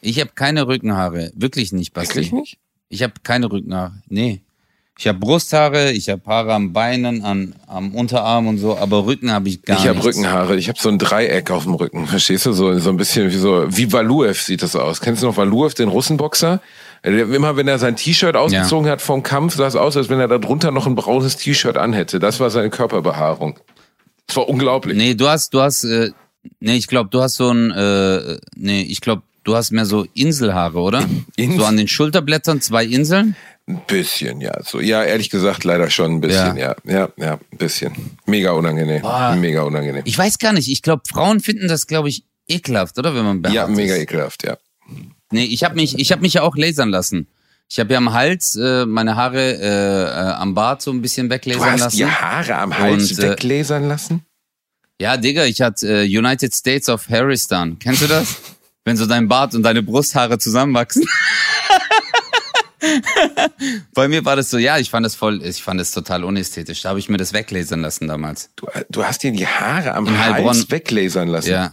Ich 0.00 0.20
habe 0.20 0.30
keine 0.34 0.68
Rückenhaare, 0.68 1.32
wirklich 1.34 1.72
nicht, 1.72 1.92
Basti. 1.92 2.14
Wirklich 2.14 2.32
nicht? 2.32 2.58
Ich 2.88 3.02
habe 3.02 3.14
keine 3.22 3.50
Rückenhaare. 3.50 4.00
Nee. 4.08 4.42
Ich 5.00 5.06
habe 5.06 5.18
Brusthaare, 5.20 5.92
ich 5.92 6.08
habe 6.08 6.22
Haare 6.26 6.54
am 6.54 6.72
Beinen, 6.72 7.22
an, 7.24 7.54
am 7.68 7.94
Unterarm 7.94 8.48
und 8.48 8.58
so, 8.58 8.76
aber 8.76 9.06
Rücken 9.06 9.30
habe 9.30 9.48
ich 9.48 9.62
gar 9.62 9.76
ich 9.78 9.84
nicht. 9.84 9.94
habe 9.94 10.04
Rückenhaare. 10.04 10.56
Ich 10.56 10.68
habe 10.68 10.76
so 10.80 10.88
ein 10.88 10.98
Dreieck 10.98 11.52
auf 11.52 11.62
dem 11.62 11.74
Rücken. 11.74 12.08
Verstehst 12.08 12.46
du? 12.46 12.52
So, 12.52 12.76
so 12.80 12.90
ein 12.90 12.96
bisschen 12.96 13.30
wie 13.32 13.36
so, 13.36 13.64
wie 13.68 13.92
Valuev 13.92 14.42
sieht 14.42 14.60
das 14.60 14.74
aus. 14.74 15.00
Kennst 15.00 15.22
du 15.22 15.26
noch 15.26 15.36
Valuev, 15.36 15.74
den 15.74 15.88
Russenboxer? 15.88 16.60
Der- 17.04 17.32
Immer 17.32 17.56
wenn 17.56 17.68
er 17.68 17.78
sein 17.78 17.94
T-Shirt 17.94 18.34
ausgezogen 18.34 18.90
hat 18.90 19.00
vom 19.00 19.22
Kampf, 19.22 19.54
sah 19.54 19.68
es 19.68 19.76
aus, 19.76 19.96
als 19.96 20.08
wenn 20.08 20.18
er 20.18 20.26
da 20.26 20.38
drunter 20.38 20.72
noch 20.72 20.88
ein 20.88 20.96
braunes 20.96 21.36
T-Shirt 21.36 21.76
anhätte. 21.76 22.18
Das 22.18 22.40
war 22.40 22.50
seine 22.50 22.68
Körperbehaarung. 22.70 23.60
Das 24.26 24.36
war 24.36 24.48
unglaublich. 24.48 24.96
Nee, 24.96 25.14
du 25.14 25.28
hast, 25.28 25.54
du 25.54 25.60
hast, 25.60 25.84
äh, 25.84 26.10
nee, 26.58 26.74
ich 26.74 26.88
glaube, 26.88 27.08
du 27.10 27.22
hast 27.22 27.36
so 27.36 27.50
ein, 27.52 27.70
äh, 27.70 28.38
nee, 28.56 28.82
ich 28.82 29.00
glaube, 29.00 29.22
du 29.44 29.54
hast 29.54 29.70
mehr 29.70 29.86
so 29.86 30.06
Inselhaare, 30.14 30.78
oder? 30.80 31.04
Ins- 31.36 31.56
So 31.56 31.64
an 31.64 31.76
den 31.76 31.86
Schulterblättern 31.86 32.60
zwei 32.60 32.84
Inseln? 32.84 33.36
Ein 33.68 33.82
bisschen, 33.86 34.40
ja. 34.40 34.52
So, 34.62 34.80
ja, 34.80 35.04
ehrlich 35.04 35.28
gesagt, 35.28 35.62
leider 35.64 35.90
schon 35.90 36.12
ein 36.14 36.20
bisschen, 36.22 36.56
ja. 36.56 36.74
Ja, 36.84 37.10
ja, 37.18 37.34
ein 37.34 37.58
bisschen. 37.58 37.92
Mega 38.24 38.52
unangenehm. 38.52 39.02
Boah. 39.02 39.36
Mega 39.36 39.62
unangenehm. 39.62 40.02
Ich 40.06 40.16
weiß 40.16 40.38
gar 40.38 40.54
nicht, 40.54 40.68
ich 40.68 40.80
glaube, 40.82 41.02
Frauen 41.06 41.40
finden 41.40 41.68
das, 41.68 41.86
glaube 41.86 42.08
ich, 42.08 42.24
ekelhaft, 42.48 42.98
oder? 42.98 43.14
Wenn 43.14 43.24
man 43.24 43.42
behaart 43.42 43.54
Ja, 43.54 43.66
mega 43.66 43.94
ist. 43.94 44.00
ekelhaft, 44.02 44.42
ja. 44.44 44.56
Nee, 45.30 45.44
ich 45.44 45.64
habe 45.64 45.74
mich, 45.74 45.98
ich 45.98 46.10
habe 46.12 46.22
mich 46.22 46.32
ja 46.34 46.42
auch 46.42 46.56
lasern 46.56 46.88
lassen. 46.88 47.26
Ich 47.68 47.78
habe 47.78 47.92
ja 47.92 47.98
am 47.98 48.14
Hals 48.14 48.56
äh, 48.56 48.86
meine 48.86 49.16
Haare 49.16 49.52
äh, 49.58 50.04
äh, 50.04 50.32
am 50.32 50.54
Bart 50.54 50.80
so 50.80 50.90
ein 50.90 51.02
bisschen 51.02 51.28
Du 51.28 51.34
weglasern 51.34 51.72
hast 51.72 51.80
lassen. 51.80 51.96
die 51.98 52.06
Haare 52.06 52.56
am 52.56 52.78
Hals 52.78 53.10
Und, 53.12 53.18
äh, 53.18 53.30
weglasern 53.32 53.86
lassen? 53.86 54.22
Ja, 54.98 55.18
Digga, 55.18 55.44
ich 55.44 55.60
hatte 55.60 56.04
äh, 56.04 56.18
United 56.18 56.54
States 56.54 56.88
of 56.88 57.06
Harristan. 57.10 57.78
Kennst 57.78 58.00
du 58.00 58.06
das? 58.06 58.36
Wenn 58.86 58.96
so 58.96 59.04
dein 59.04 59.28
Bart 59.28 59.54
und 59.54 59.62
deine 59.64 59.82
Brusthaare 59.82 60.38
zusammenwachsen. 60.38 61.04
Bei 63.94 64.08
mir 64.08 64.24
war 64.24 64.36
das 64.36 64.50
so, 64.50 64.58
ja, 64.58 64.78
ich 64.78 64.90
fand 64.90 65.04
das 65.04 65.14
voll, 65.14 65.42
ich 65.44 65.62
fand 65.62 65.80
das 65.80 65.92
total 65.92 66.24
unästhetisch. 66.24 66.82
Da 66.82 66.90
habe 66.90 66.98
ich 66.98 67.08
mir 67.08 67.16
das 67.16 67.32
weglasern 67.32 67.80
lassen 67.80 68.08
damals. 68.08 68.50
Du, 68.56 68.66
du 68.88 69.04
hast 69.04 69.22
dir 69.22 69.32
die 69.32 69.46
Haare 69.46 69.94
am 69.94 70.06
In 70.06 70.18
Hals 70.18 70.34
Heilbronn. 70.34 70.64
weglasern 70.70 71.28
lassen. 71.28 71.50
Ja. 71.50 71.70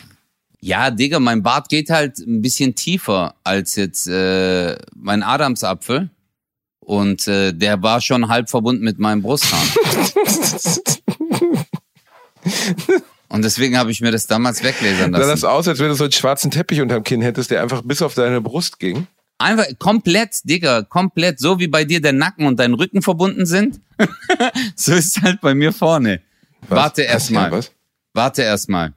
Ja, 0.61 0.89
Digga, 0.89 1.20
mein 1.20 1.43
Bart 1.43 1.70
geht 1.70 1.89
halt 1.91 2.18
ein 2.18 2.41
bisschen 2.41 2.74
tiefer 2.74 3.36
als 3.43 3.76
jetzt 3.76 4.07
äh, 4.07 4.76
mein 4.95 5.22
Adamsapfel. 5.22 6.09
Und 6.80 7.28
äh, 7.28 7.51
der 7.53 7.82
war 7.84 7.99
schon 8.01 8.28
halb 8.30 8.49
verbunden 8.49 8.84
mit 8.84 8.97
meinem 8.99 9.22
Brusthaar. 9.22 9.59
Und 13.28 13.43
deswegen 13.43 13.78
habe 13.78 13.91
ich 13.91 14.01
mir 14.01 14.11
das 14.11 14.28
damals 14.28 14.63
weglasern 14.63 15.11
Sah 15.11 15.20
das 15.20 15.28
lassen. 15.28 15.45
aus, 15.47 15.68
als 15.68 15.80
wenn 15.80 15.89
du 15.89 15.95
so 15.95 16.03
einen 16.05 16.13
schwarzen 16.13 16.51
Teppich 16.51 16.82
unterm 16.82 17.03
Kinn 17.03 17.22
hättest, 17.22 17.51
der 17.51 17.61
einfach 17.61 17.82
bis 17.84 18.01
auf 18.01 18.13
deine 18.13 18.39
Brust 18.39 18.80
ging? 18.80 19.07
Einfach 19.38 19.66
komplett, 19.80 20.40
Digga, 20.44 20.84
komplett. 20.84 21.40
So 21.40 21.60
wie 21.60 21.68
bei 21.68 21.84
dir 21.84 22.02
der 22.02 22.14
Nacken 22.14 22.48
und 22.48 22.60
dein 22.60 22.74
Rücken 22.74 23.02
verbunden 23.02 23.46
sind. 23.46 23.82
so 24.76 24.94
ist 24.94 25.18
es 25.18 25.24
halt 25.24 25.42
bei 25.42 25.54
mir 25.54 25.74
vorne. 25.74 26.22
Was? 26.62 26.78
Warte 26.78 27.02
erstmal. 27.04 27.52
was? 27.52 27.72
Warte 28.14 28.42
erstmal. 28.44 28.94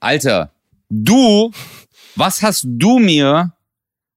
Alter, 0.00 0.52
du, 0.88 1.52
was 2.16 2.42
hast 2.42 2.64
du 2.66 2.98
mir 2.98 3.52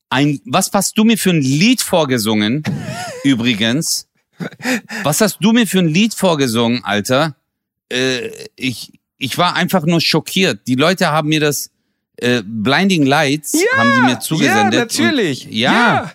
ein, 0.10 0.42
was 0.46 0.72
hast 0.74 0.98
du 0.98 1.04
mir 1.04 1.18
für 1.18 1.30
ein 1.30 1.42
Lied 1.42 1.82
vorgesungen? 1.82 2.64
übrigens. 3.24 4.08
Was 5.04 5.22
hast 5.22 5.40
du 5.42 5.52
mir 5.52 5.68
für 5.68 5.80
ein 5.80 5.88
Lied 5.88 6.14
vorgesungen, 6.14 6.84
Alter? 6.84 7.36
Äh, 7.92 8.30
ich, 8.56 9.00
ich 9.18 9.38
war 9.38 9.56
einfach 9.56 9.86
nur 9.86 10.00
schockiert. 10.00 10.68
Die 10.68 10.76
Leute 10.76 11.08
haben 11.08 11.30
mir 11.30 11.42
das 11.42 11.72
äh, 12.22 12.42
Blinding 12.46 13.06
Lights 13.06 13.54
haben 13.78 13.92
die 13.96 14.02
mir 14.02 14.20
zugesendet. 14.20 14.74
Ja, 14.74 14.80
natürlich. 14.80 15.46
Und, 15.48 15.54
ja. 15.54 16.12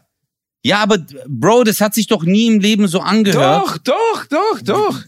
Ja, 0.62 0.78
aber 0.78 0.98
Bro, 1.28 1.64
das 1.64 1.80
hat 1.80 1.94
sich 1.94 2.06
doch 2.06 2.22
nie 2.22 2.46
im 2.46 2.58
Leben 2.60 2.88
so 2.88 3.00
angehört. 3.00 3.66
Doch, 3.66 3.78
doch, 3.78 4.26
doch, 4.30 4.60
doch. 4.62 5.00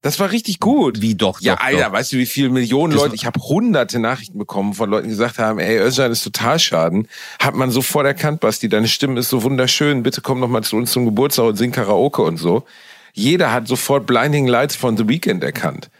Das 0.00 0.20
war 0.20 0.30
richtig 0.30 0.60
gut. 0.60 1.00
Wie 1.00 1.16
doch, 1.16 1.40
Ja, 1.40 1.56
doch, 1.56 1.64
Alter, 1.64 1.84
doch. 1.86 1.92
weißt 1.92 2.12
du, 2.12 2.18
wie 2.18 2.26
viele 2.26 2.50
Millionen 2.50 2.92
Das 2.92 3.02
Leute, 3.02 3.16
ich 3.16 3.26
habe 3.26 3.40
hunderte 3.40 3.98
Nachrichten 3.98 4.38
bekommen 4.38 4.74
von 4.74 4.88
Leuten, 4.88 5.04
die 5.08 5.10
gesagt 5.10 5.38
haben, 5.38 5.58
ey, 5.58 5.78
Özcan 5.78 6.12
ist 6.12 6.22
total 6.22 6.60
schaden. 6.60 7.08
Hat 7.40 7.56
man 7.56 7.72
sofort 7.72 8.06
erkannt, 8.06 8.38
Basti, 8.38 8.68
deine 8.68 8.86
Stimme 8.86 9.18
ist 9.18 9.28
so 9.28 9.42
wunderschön, 9.42 10.04
bitte 10.04 10.20
komm 10.20 10.38
noch 10.38 10.48
mal 10.48 10.62
zu 10.62 10.76
uns 10.76 10.92
zum 10.92 11.04
Geburtstag 11.04 11.46
und 11.46 11.56
sing 11.56 11.72
Karaoke 11.72 12.22
und 12.22 12.36
so. 12.36 12.64
Jeder 13.12 13.52
hat 13.52 13.66
sofort 13.66 14.06
Blinding 14.06 14.46
Lights 14.46 14.76
von 14.76 14.96
The 14.96 15.08
Weeknd 15.08 15.42
erkannt. 15.42 15.90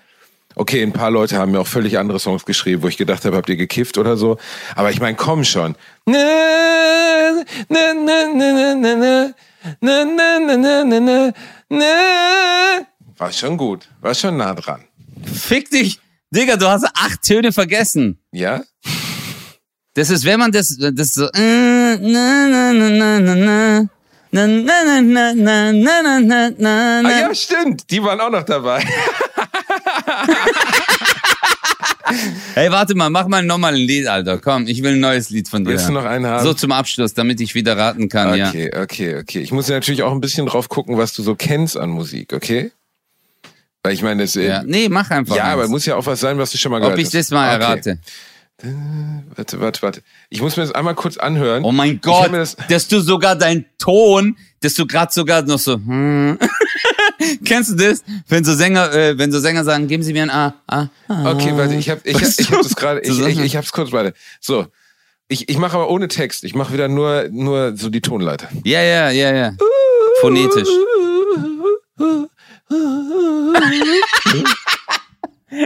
Okay, 0.59 0.83
ein 0.83 0.93
paar 0.93 1.13
Leute 1.13 1.39
haben 1.39 1.53
mir 1.53 1.61
auch 1.61 1.69
völlig 1.69 1.99
andere 1.99 2.19
Songs 2.19 2.45
geschrieben, 2.45 2.83
wo 2.83 2.89
ich 2.89 2.97
gedacht 2.97 3.25
habe, 3.25 3.37
habt 3.37 3.49
ihr 3.49 3.55
gekifft 3.55 3.97
oder 3.97 4.17
so. 4.17 4.39
Aber 4.75 4.91
ich 4.91 5.01
meine, 5.01 5.17
komm 5.17 5.45
schon. 5.45 5.77
War 13.19 13.33
schon 13.33 13.57
gut, 13.57 13.89
war 14.01 14.15
schon 14.17 14.37
nah 14.37 14.53
dran. 14.55 14.83
Fick 15.33 15.71
dich. 15.71 16.01
Digga, 16.31 16.57
du 16.57 16.67
hast 16.67 16.87
acht 16.93 17.23
Töne 17.23 17.53
vergessen. 17.53 18.19
Ja? 18.33 18.63
Das 19.95 20.11
ist, 20.11 20.25
wenn 20.25 20.41
man 20.41 20.51
das, 20.51 20.77
das 20.77 21.13
so, 21.13 21.27
äh, 21.35 21.97
na, 21.99 22.49
na, 22.49 22.73
na, 22.73 22.91
na, 22.91 23.21
na, 23.21 23.35
na. 23.35 23.89
Na, 24.31 24.47
na, 24.47 25.33
na, 26.59 27.01
Ah 27.05 27.21
ja, 27.21 27.35
stimmt, 27.35 27.89
die 27.91 28.03
waren 28.03 28.21
auch 28.21 28.31
noch 28.31 28.43
dabei. 28.43 28.85
Hey, 32.59 32.73
warte 32.73 32.97
mal, 32.97 33.09
mach 33.09 33.29
mal 33.29 33.41
nochmal 33.45 33.75
ein 33.75 33.81
Lied, 33.81 34.09
Alter. 34.09 34.39
Komm, 34.39 34.67
ich 34.67 34.83
will 34.83 34.95
ein 34.95 34.99
neues 35.01 35.31
Lied 35.31 35.49
von 35.49 35.63
dir. 35.63 35.71
Willst 35.71 35.89
du 35.89 35.93
noch 35.93 36.05
einen 36.05 36.27
haben? 36.27 36.43
So 36.45 36.53
zum 36.55 36.73
Abschluss, 36.73 37.15
damit 37.15 37.41
ich 37.41 37.55
wieder 37.55 37.77
raten 37.79 38.09
kann, 38.09 38.37
ja. 38.37 38.49
Okay, 38.49 38.69
okay, 38.77 39.17
okay. 39.19 39.39
Ich 39.43 39.53
muss 39.53 39.69
ja 39.69 39.77
natürlich 39.77 40.03
auch 40.03 40.11
ein 40.11 40.21
bisschen 40.21 40.45
drauf 40.47 40.69
gucken, 40.69 40.99
was 40.99 41.13
du 41.13 41.23
so 41.23 41.37
kennst 41.37 41.77
an 41.77 41.91
Musik, 41.91 42.33
okay? 42.33 42.73
Weil 43.85 43.93
ich 43.93 44.03
meine, 44.03 44.25
das, 44.25 44.35
äh, 44.35 44.49
ja. 44.49 44.63
Nee, 44.65 44.89
mach 44.89 45.09
einfach. 45.13 45.37
ja, 45.37 45.45
aber 45.45 45.63
eins. 45.63 45.71
muss 45.71 45.87
ja 45.87 45.95
auch 45.95 46.05
was 46.07 46.19
sein, 46.19 46.37
was 46.39 46.51
du 46.51 46.59
schon 46.59 46.73
mal 46.73 46.79
gehört 46.81 46.95
Ob 46.95 46.99
ich 46.99 47.07
hast. 47.07 47.15
das 47.15 47.31
mal 47.31 47.55
Okay. 47.55 47.63
errate. 47.65 47.99
Warte, 49.37 49.61
warte, 49.61 49.83
warte. 49.83 50.03
Ich 50.29 50.43
muss 50.43 50.57
mir 50.57 50.65
das 50.65 50.73
einmal 50.73 50.97
kurz 50.97 51.17
anhören. 51.17 51.63
Oh 51.63 51.71
mein 51.71 52.01
Gott, 52.01 52.33
das- 52.33 52.57
dass 52.69 52.89
du 52.89 52.99
sogar 52.99 53.37
deinen 53.37 53.67
Ton, 53.79 54.37
dass 54.63 54.75
du 54.75 54.85
gerade 54.85 55.13
sogar 55.13 55.43
noch 55.43 55.61
so, 55.61 55.75
hm. 55.75 56.37
Kennst 57.45 57.71
du 57.71 57.75
das? 57.75 58.03
Wenn 58.29 58.45
so 58.45 58.55
Sänger, 58.55 58.93
äh, 58.93 59.19
wenn 59.19 59.33
so 59.33 59.41
Sänger 59.41 59.65
sagen, 59.65 59.89
geben 59.89 60.03
Sie 60.03 60.13
mir 60.13 60.23
ein 60.23 60.31
A, 60.31 60.55
A, 60.67 60.89
A. 61.09 61.33
Okay, 61.33 61.53
warte, 61.57 61.75
ich 61.75 61.91
habe 61.91 62.01
ich, 62.05 62.21
ich 62.21 62.37
du? 62.47 62.57
hab 62.57 62.63
das 62.63 62.77
gerade, 62.77 63.01
ich, 63.01 63.19
ich, 63.19 63.39
ich 63.39 63.57
hab's 63.57 63.73
kurz, 63.73 63.93
warte. 63.93 64.15
So. 64.41 64.67
Ich, 65.31 65.49
ich 65.49 65.59
mache 65.59 65.77
aber 65.77 65.91
ohne 65.91 66.09
Text. 66.09 66.45
Ich 66.45 66.55
mache 66.55 66.73
wieder 66.73 66.89
nur, 66.89 67.29
nur 67.31 67.77
so 67.77 67.91
die 67.91 68.01
Tonleiter. 68.01 68.49
Ja, 68.65 68.81
ja, 68.81 69.11
ja, 69.11 69.35
ja. 69.35 69.53
Phonetisch. 70.23 70.69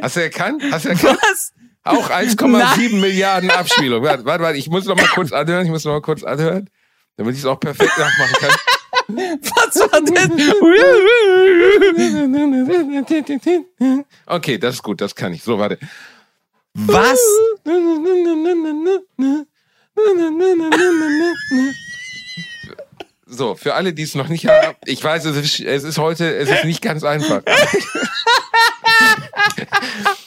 Hast 0.02 0.16
du 0.16 0.20
erkannt? 0.20 0.62
Hast 0.70 0.84
du 0.84 0.88
erkannt? 0.88 1.18
Was? 1.22 1.52
Auch 1.84 2.10
1,7 2.10 3.00
Milliarden 3.00 3.50
Abspielungen. 3.50 4.08
Warte, 4.08 4.24
warte, 4.24 4.42
warte, 4.42 4.58
ich 4.58 4.68
muss 4.68 4.84
noch 4.84 4.96
mal 4.96 5.06
kurz 5.06 5.32
anhören. 5.32 5.64
Ich 5.64 5.70
muss 5.70 5.84
noch 5.84 5.92
mal 5.92 6.00
kurz 6.00 6.22
anhören, 6.24 6.68
damit 7.16 7.34
ich 7.34 7.40
es 7.40 7.46
auch 7.46 7.60
perfekt 7.60 7.96
nachmachen 7.98 8.34
kann. 8.40 8.50
Was 9.16 9.76
war 9.76 10.00
das? 10.00 10.30
Okay, 14.26 14.58
das 14.58 14.74
ist 14.76 14.82
gut, 14.82 15.00
das 15.00 15.14
kann 15.14 15.32
ich. 15.32 15.42
So, 15.42 15.58
warte. 15.58 15.78
Was? 16.74 17.20
So, 23.26 23.54
für 23.54 23.74
alle, 23.74 23.92
die 23.92 24.02
es 24.02 24.14
noch 24.14 24.28
nicht 24.28 24.46
haben, 24.46 24.76
ich 24.84 25.02
weiß, 25.02 25.24
es 25.24 25.36
ist, 25.36 25.60
es 25.60 25.84
ist 25.84 25.98
heute, 25.98 26.34
es 26.36 26.50
ist 26.50 26.64
nicht 26.64 26.82
ganz 26.82 27.02
einfach. 27.02 27.42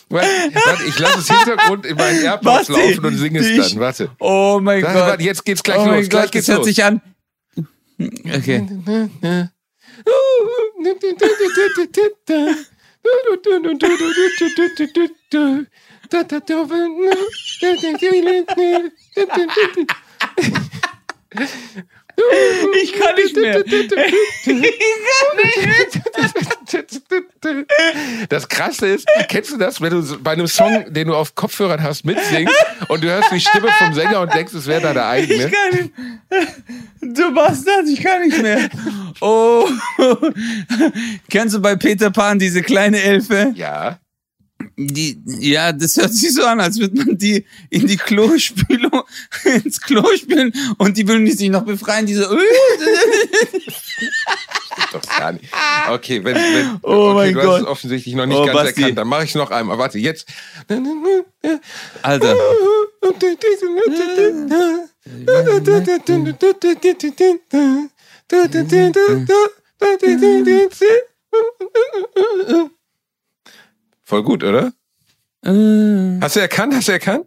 warte, 0.10 0.84
ich 0.88 1.00
lasse 1.00 1.20
es 1.20 1.28
Hintergrund 1.28 1.86
in 1.86 1.98
meinen 1.98 2.24
AirPods 2.24 2.70
laufen 2.70 3.06
und 3.06 3.18
singe 3.18 3.40
es 3.40 3.70
dann. 3.72 3.80
Warte. 3.80 4.10
Oh 4.20 4.60
mein 4.62 4.82
Gott. 4.82 4.94
warte, 4.96 5.24
jetzt 5.24 5.46
geht's 5.46 5.62
gleich 5.62 5.78
oh 5.78 5.86
los. 5.86 6.10
gleich 6.10 6.24
Gott, 6.24 6.32
geht's 6.32 6.48
das 6.48 6.56
hört 6.56 6.66
los. 6.66 6.76
sich 6.76 6.84
an. 6.84 7.02
Okay. 8.00 8.66
Ich 22.82 22.94
kann 22.94 23.16
nicht 23.16 23.36
mehr. 23.36 23.64
Ich 23.76 23.84
kann 23.84 23.96
nicht 23.96 24.76
mehr. 25.56 26.55
Das 28.30 28.48
Krasse 28.50 28.88
ist, 28.88 29.08
kennst 29.30 29.52
du 29.52 29.58
das, 29.58 29.82
wenn 29.82 29.92
du 29.92 30.02
so 30.02 30.18
bei 30.20 30.32
einem 30.32 30.48
Song, 30.48 30.86
den 30.92 31.08
du 31.08 31.16
auf 31.16 31.36
Kopfhörern 31.36 31.82
hast, 31.84 32.06
mitsingst 32.06 32.56
und 32.88 33.04
du 33.04 33.08
hörst 33.08 33.32
die 33.32 33.40
Stimme 33.40 33.70
vom 33.78 33.94
Sänger 33.94 34.22
und 34.22 34.34
denkst, 34.34 34.54
es 34.54 34.66
wäre 34.68 34.82
deine 34.82 35.06
eigene? 35.06 35.46
Ich 35.46 35.52
kann 35.52 35.72
nicht. 35.72 35.94
Du 37.02 37.34
Bastard, 37.34 37.88
ich 37.88 38.02
kann 38.02 38.22
nicht 38.22 38.42
mehr. 38.42 38.70
Oh. 39.22 39.70
Kennst 41.30 41.56
du 41.56 41.60
bei 41.60 41.76
Peter 41.76 42.10
Pan 42.10 42.40
diese 42.40 42.62
kleine 42.62 43.02
Elfe? 43.02 43.54
Ja. 43.56 44.00
Die, 44.78 45.22
ja, 45.26 45.72
das 45.72 45.96
hört 45.96 46.14
sich 46.14 46.34
so 46.34 46.44
an, 46.44 46.60
als 46.60 46.78
würde 46.80 46.98
man 46.98 47.18
die 47.18 47.46
in 47.70 47.88
die 47.88 47.96
Klospülung, 47.96 49.04
ins 49.64 49.80
Klo 49.80 50.04
spülen 50.18 50.52
und 50.78 50.98
die 50.98 51.08
will 51.08 51.26
sich 51.32 51.50
noch 51.50 51.64
befreien, 51.64 52.06
diese, 52.06 52.30
Doch 55.02 55.18
gar 55.18 55.32
nicht. 55.34 55.46
Okay, 55.90 56.24
wenn, 56.24 56.36
wenn 56.36 56.80
Oh 56.82 57.14
okay, 57.16 57.32
du 57.34 57.40
Gott. 57.42 57.50
hast 57.54 57.62
es 57.62 57.68
offensichtlich 57.68 58.16
noch 58.16 58.26
nicht 58.26 58.38
Oh, 58.40 58.46
ganz 58.46 58.58
Basti. 58.58 58.82
erkannt, 58.82 58.98
dann 58.98 59.08
mache 59.08 59.26
ich 59.26 59.36
noch 59.36 59.52
einmal. 59.52 59.78
Warte, 59.78 60.00
jetzt. 60.00 60.28
Alter. 62.02 62.36
Voll 74.04 74.24
gut, 74.24 74.44
oder? 74.44 74.72
Äh, 75.44 76.20
Hast 76.22 76.36
du 76.36 76.40
erkannt? 76.40 76.74
Hast 76.76 76.88
du 76.88 76.92
erkannt? 76.94 77.26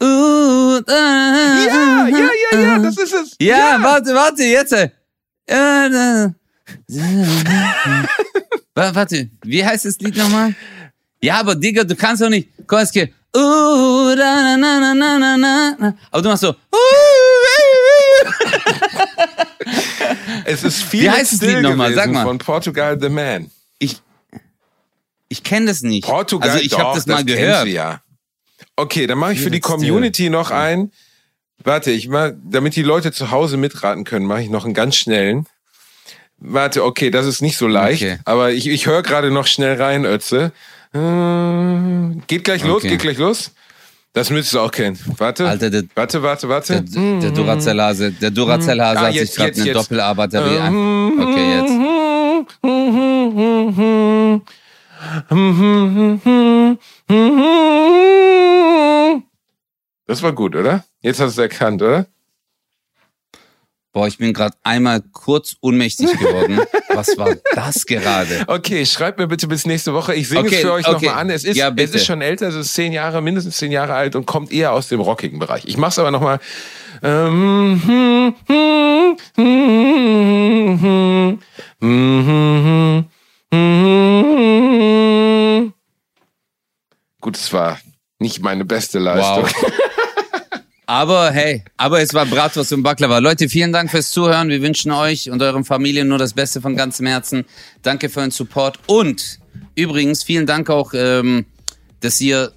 äh, 0.00 0.04
Ja, 0.04 2.08
ja, 2.08 2.28
ja, 2.52 2.58
ja, 2.58 2.78
das 2.78 2.96
ist 2.96 3.12
es. 3.14 3.36
Ja, 3.40 3.78
warte, 3.82 4.14
warte, 4.14 4.42
jetzt. 4.44 4.74
Äh. 5.46 5.86
Äh. 5.86 6.30
Wa- 8.74 8.94
Warte, 8.94 9.28
wie 9.44 9.64
heißt 9.64 9.84
das 9.84 9.98
Lied 9.98 10.16
nochmal? 10.16 10.54
Ja, 11.22 11.40
aber 11.40 11.54
Digga, 11.54 11.84
du 11.84 11.94
kannst 11.96 12.22
doch 12.22 12.28
nicht. 12.28 12.48
Geht. 12.92 13.12
Uh. 13.36 14.14
Aber 16.10 16.22
du 16.22 16.28
machst 16.28 16.40
so. 16.40 16.50
Uh, 16.50 16.54
uh. 16.72 18.30
Es 20.44 20.64
ist 20.64 20.82
viel 20.82 21.02
Wie 21.02 21.10
heißt 21.10 21.32
das 21.32 21.40
Lied 21.42 21.60
nochmal? 21.62 21.94
Sag 21.94 22.10
mal. 22.10 22.24
von 22.24 22.38
Portugal 22.38 22.98
The 23.00 23.08
Man. 23.08 23.50
Ich, 23.78 24.00
ich 25.28 25.42
kenne 25.42 25.66
das 25.66 25.82
nicht. 25.82 26.04
Portugal, 26.04 26.50
also 26.50 26.62
ich 26.62 26.76
habe 26.78 26.94
das 26.94 27.06
mal 27.06 27.24
kennst 27.24 27.28
gehört. 27.36 27.68
ja. 27.68 28.00
Okay, 28.76 29.06
dann 29.06 29.18
mache 29.18 29.34
ich 29.34 29.40
für 29.40 29.50
die. 29.50 29.60
Community 29.60 30.30
noch 30.30 30.50
ein. 30.50 30.90
Warte, 31.62 31.90
ich 31.90 32.08
mach, 32.08 32.30
damit 32.42 32.74
die 32.76 32.82
Leute 32.82 33.12
zu 33.12 33.30
Hause 33.30 33.56
mitraten 33.56 34.04
können, 34.04 34.26
mache 34.26 34.42
ich 34.42 34.48
noch 34.50 34.64
einen 34.64 34.74
ganz 34.74 34.96
schnellen. 34.96 35.46
Warte, 36.38 36.84
okay, 36.84 37.10
das 37.10 37.26
ist 37.26 37.42
nicht 37.42 37.58
so 37.58 37.66
leicht, 37.68 38.02
Okay. 38.02 38.18
aber 38.24 38.52
ich, 38.52 38.66
ich 38.66 38.86
höre 38.86 39.02
gerade 39.02 39.30
noch 39.30 39.46
schnell 39.46 39.80
rein, 39.80 40.04
Ötze. 40.06 40.52
Äh, 40.94 42.18
geht 42.26 42.44
gleich 42.44 42.64
los, 42.64 42.76
Okay. 42.78 42.88
geht 42.88 43.00
gleich 43.00 43.18
los. 43.18 43.52
Das 44.12 44.30
müsstest 44.30 44.54
du 44.54 44.60
auch 44.60 44.72
kennen. 44.72 44.98
Warte, 45.18 45.46
Alter, 45.46 45.70
der- 45.70 45.84
warte, 45.94 46.22
warte, 46.22 46.48
warte. 46.48 46.82
Der, 46.82 47.20
der 47.20 47.30
Duracell-Hase, 47.30 48.10
der 48.12 48.30
Duracell-Hase 48.30 48.98
Ah, 48.98 49.02
hat 49.06 49.14
jetzt, 49.14 49.34
sich 49.34 49.36
gerade 49.36 49.54
eine 49.56 49.64
jetzt. 49.66 49.76
Doppel-A-Batterie 49.76 50.58
ein. 50.58 51.20
Okay, 51.20 51.58
jetzt. 51.58 52.80
Das 60.10 60.24
war 60.24 60.32
gut, 60.32 60.56
oder? 60.56 60.82
Jetzt 61.02 61.20
hast 61.20 61.38
du 61.38 61.42
es 61.42 61.50
erkannt, 61.52 61.80
oder? 61.82 62.04
Boah, 63.92 64.08
ich 64.08 64.18
bin 64.18 64.32
gerade 64.32 64.56
einmal 64.64 65.02
kurz 65.12 65.54
ohnmächtig 65.60 66.10
geworden. 66.18 66.58
Was 66.88 67.16
war 67.16 67.36
das 67.54 67.86
gerade? 67.86 68.42
Okay, 68.48 68.84
schreibt 68.86 69.20
mir 69.20 69.28
bitte 69.28 69.46
bis 69.46 69.66
nächste 69.66 69.94
Woche. 69.94 70.16
Ich 70.16 70.28
singe 70.28 70.40
Okay, 70.40 70.56
es 70.56 70.60
für 70.62 70.72
euch 70.72 70.88
okay. 70.88 71.06
nochmal 71.06 71.20
an. 71.20 71.30
Es 71.30 71.44
ist, 71.44 71.56
Ja, 71.56 71.72
es 71.76 71.94
ist 71.94 72.06
schon 72.06 72.22
älter, 72.22 72.48
es 72.48 72.56
ist 72.56 72.74
zehn 72.74 72.92
Jahre, 72.92 73.22
mindestens 73.22 73.56
zehn 73.58 73.70
Jahre 73.70 73.94
alt 73.94 74.16
und 74.16 74.26
kommt 74.26 74.50
eher 74.50 74.72
aus 74.72 74.88
dem 74.88 74.98
rockigen 74.98 75.38
Bereich. 75.38 75.64
Ich 75.66 75.76
mach's 75.76 75.96
aber 76.00 76.10
nochmal. 76.10 76.40
Gut, 87.20 87.36
es 87.36 87.52
war 87.52 87.78
nicht 88.18 88.42
meine 88.42 88.64
beste 88.64 88.98
Leistung. 88.98 89.44
Wow. 89.44 89.72
Aber 90.90 91.30
hey, 91.30 91.62
aber 91.76 92.02
es 92.02 92.12
war 92.14 92.26
Bratwurst 92.26 92.72
und 92.72 92.82
Baklava. 92.82 93.18
Leute, 93.18 93.48
vielen 93.48 93.72
Dank 93.72 93.92
fürs 93.92 94.10
Zuhören. 94.10 94.48
Wir 94.48 94.60
wünschen 94.60 94.90
euch 94.90 95.30
und 95.30 95.40
euren 95.40 95.62
Familien 95.62 96.08
nur 96.08 96.18
das 96.18 96.34
Beste 96.34 96.60
von 96.60 96.74
ganzem 96.74 97.06
Herzen. 97.06 97.44
Danke 97.82 98.08
für 98.08 98.18
euren 98.18 98.32
Support. 98.32 98.80
Und 98.86 99.38
übrigens, 99.76 100.24
vielen 100.24 100.46
Dank 100.46 100.68
auch, 100.68 100.92
ähm, 100.92 101.46
dass 102.00 102.20
ihr 102.20 102.50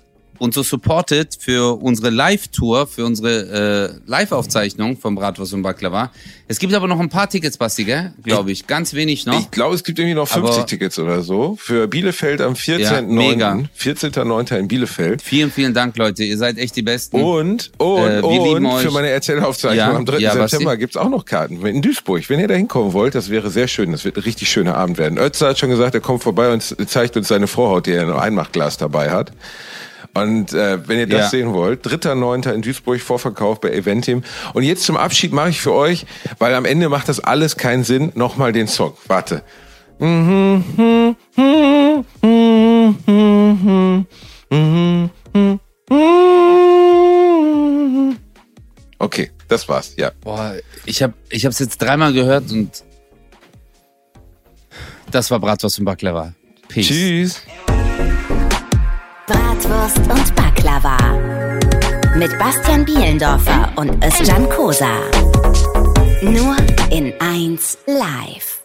uns 0.44 0.56
so 0.56 0.64
supportet 0.64 1.38
für 1.40 1.82
unsere 1.82 2.10
Live-Tour, 2.10 2.86
für 2.88 3.06
unsere 3.06 3.96
äh, 4.06 4.10
Live-Aufzeichnung 4.10 4.98
von 4.98 5.16
Bratwurst 5.16 5.54
und 5.54 5.62
Baklava. 5.62 6.12
Es 6.48 6.60
gibt 6.60 6.74
aber 6.74 6.88
noch 6.88 7.00
ein 7.00 7.10
paar 7.10 7.30
Tickets, 7.30 7.58
Basti, 7.58 7.86
gell? 7.86 8.14
Glaube 8.24 8.52
ich. 8.52 8.68
Ganz 8.68 8.94
wenig 8.94 9.26
noch. 9.26 9.40
Ich 9.40 9.50
glaube, 9.52 9.74
es 9.76 9.84
gibt 9.84 9.98
irgendwie 10.00 10.16
noch 10.16 10.28
50 10.28 10.56
Aber- 10.58 10.66
Tickets 10.68 11.00
oder 11.00 11.22
so. 11.24 11.56
Für 11.60 11.88
Bielefeld 11.88 12.42
am 12.42 12.54
14.9. 12.54 13.02
mega. 13.08 13.58
14.9. 13.80 14.58
in 14.60 14.68
Bielefeld. 14.68 15.22
Vielen, 15.22 15.50
vielen 15.52 15.74
Dank, 15.74 15.98
Leute. 15.98 16.24
Ihr 16.24 16.38
seid 16.38 16.58
echt 16.58 16.76
die 16.76 16.82
Besten. 16.82 17.22
Und, 17.22 17.72
und, 17.78 18.10
Äh, 18.10 18.20
und 18.22 18.66
euch. 18.66 18.82
für 18.82 18.92
meine 18.92 19.10
Erzählaufzeichnung 19.10 19.78
Ja, 19.78 19.96
am 19.96 20.06
3. 20.06 20.18
ja. 20.20 20.34
September 20.48 20.76
gibt's 20.78 20.98
auch 20.98 21.10
noch 21.10 21.24
Karten. 21.26 21.66
In 21.66 21.82
Duisburg. 21.82 22.30
Wenn 22.30 22.40
ihr 22.42 22.48
da 22.50 22.54
hinkommen 22.56 22.92
wollt, 22.94 23.16
das 23.16 23.30
wäre 23.30 23.50
sehr 23.50 23.68
schön. 23.70 23.92
Das 23.94 24.04
wird 24.04 24.18
ein 24.18 24.24
richtig 24.24 24.50
schöner 24.50 24.76
Abend 24.76 24.98
werden. 24.98 25.18
Ötzer 25.18 25.48
hat 25.50 25.60
schon 25.60 25.70
gesagt, 25.70 25.96
er 25.96 26.02
kommt 26.02 26.22
vorbei 26.22 26.52
und 26.52 26.62
zeigt 26.90 27.16
uns 27.16 27.30
seine 27.30 27.48
Vorhaut, 27.48 27.86
die 27.88 27.92
er 27.92 28.04
in 28.04 28.10
einem 28.10 28.20
Einmachglas 28.20 28.78
dabei 28.78 29.10
hat. 29.12 29.32
Und 30.16 30.54
äh, 30.54 30.88
wenn 30.88 31.00
ihr 31.00 31.08
das 31.08 31.22
Ja. 31.22 31.30
sehen 31.30 31.54
wollt, 31.54 31.86
3.9. 31.88 32.52
in 32.54 32.62
Duisburg, 32.62 33.02
Vorverkauf 33.02 33.60
bei 33.60 33.72
Eventim. 33.72 34.24
Und 34.54 34.62
jetzt 34.64 34.84
zum 34.84 34.96
Abschied 34.96 35.34
mache 35.34 35.50
ich 35.50 35.60
für 35.62 35.74
euch, 35.74 36.06
weil 36.38 36.54
am 36.54 36.66
Ende 36.66 36.88
macht 36.90 37.10
das 37.10 37.20
alles 37.20 37.58
keinen 37.58 37.84
Sinn, 37.84 38.12
nochmal 38.14 38.52
den 38.52 38.68
Song. 38.68 38.94
Warte. 39.08 39.44
Okay, 49.00 49.32
das 49.48 49.68
war's, 49.68 49.94
ja. 49.98 50.12
Boah, 50.22 50.56
ich 50.86 51.04
habe 51.04 51.14
ich 51.30 51.46
hab's 51.46 51.60
jetzt 51.60 51.78
dreimal 51.82 52.14
gehört 52.14 52.50
und 52.52 52.84
das 55.12 55.30
war 55.30 55.40
Bratwurst 55.40 55.80
und 55.80 55.86
Baklava. 55.86 56.34
Peace. 56.70 56.88
Tschüss. 56.88 57.42
Bratwurst 59.84 59.98
und 59.98 60.36
Baklava. 60.36 60.98
Mit 62.16 62.38
Bastian 62.40 62.86
Bielendorfer 62.86 63.70
und 63.76 64.02
Özcan 64.02 64.50
Kosa. 64.50 64.96
Nur 66.22 66.56
in 66.90 67.14
1 67.20 67.80
live. 67.88 68.63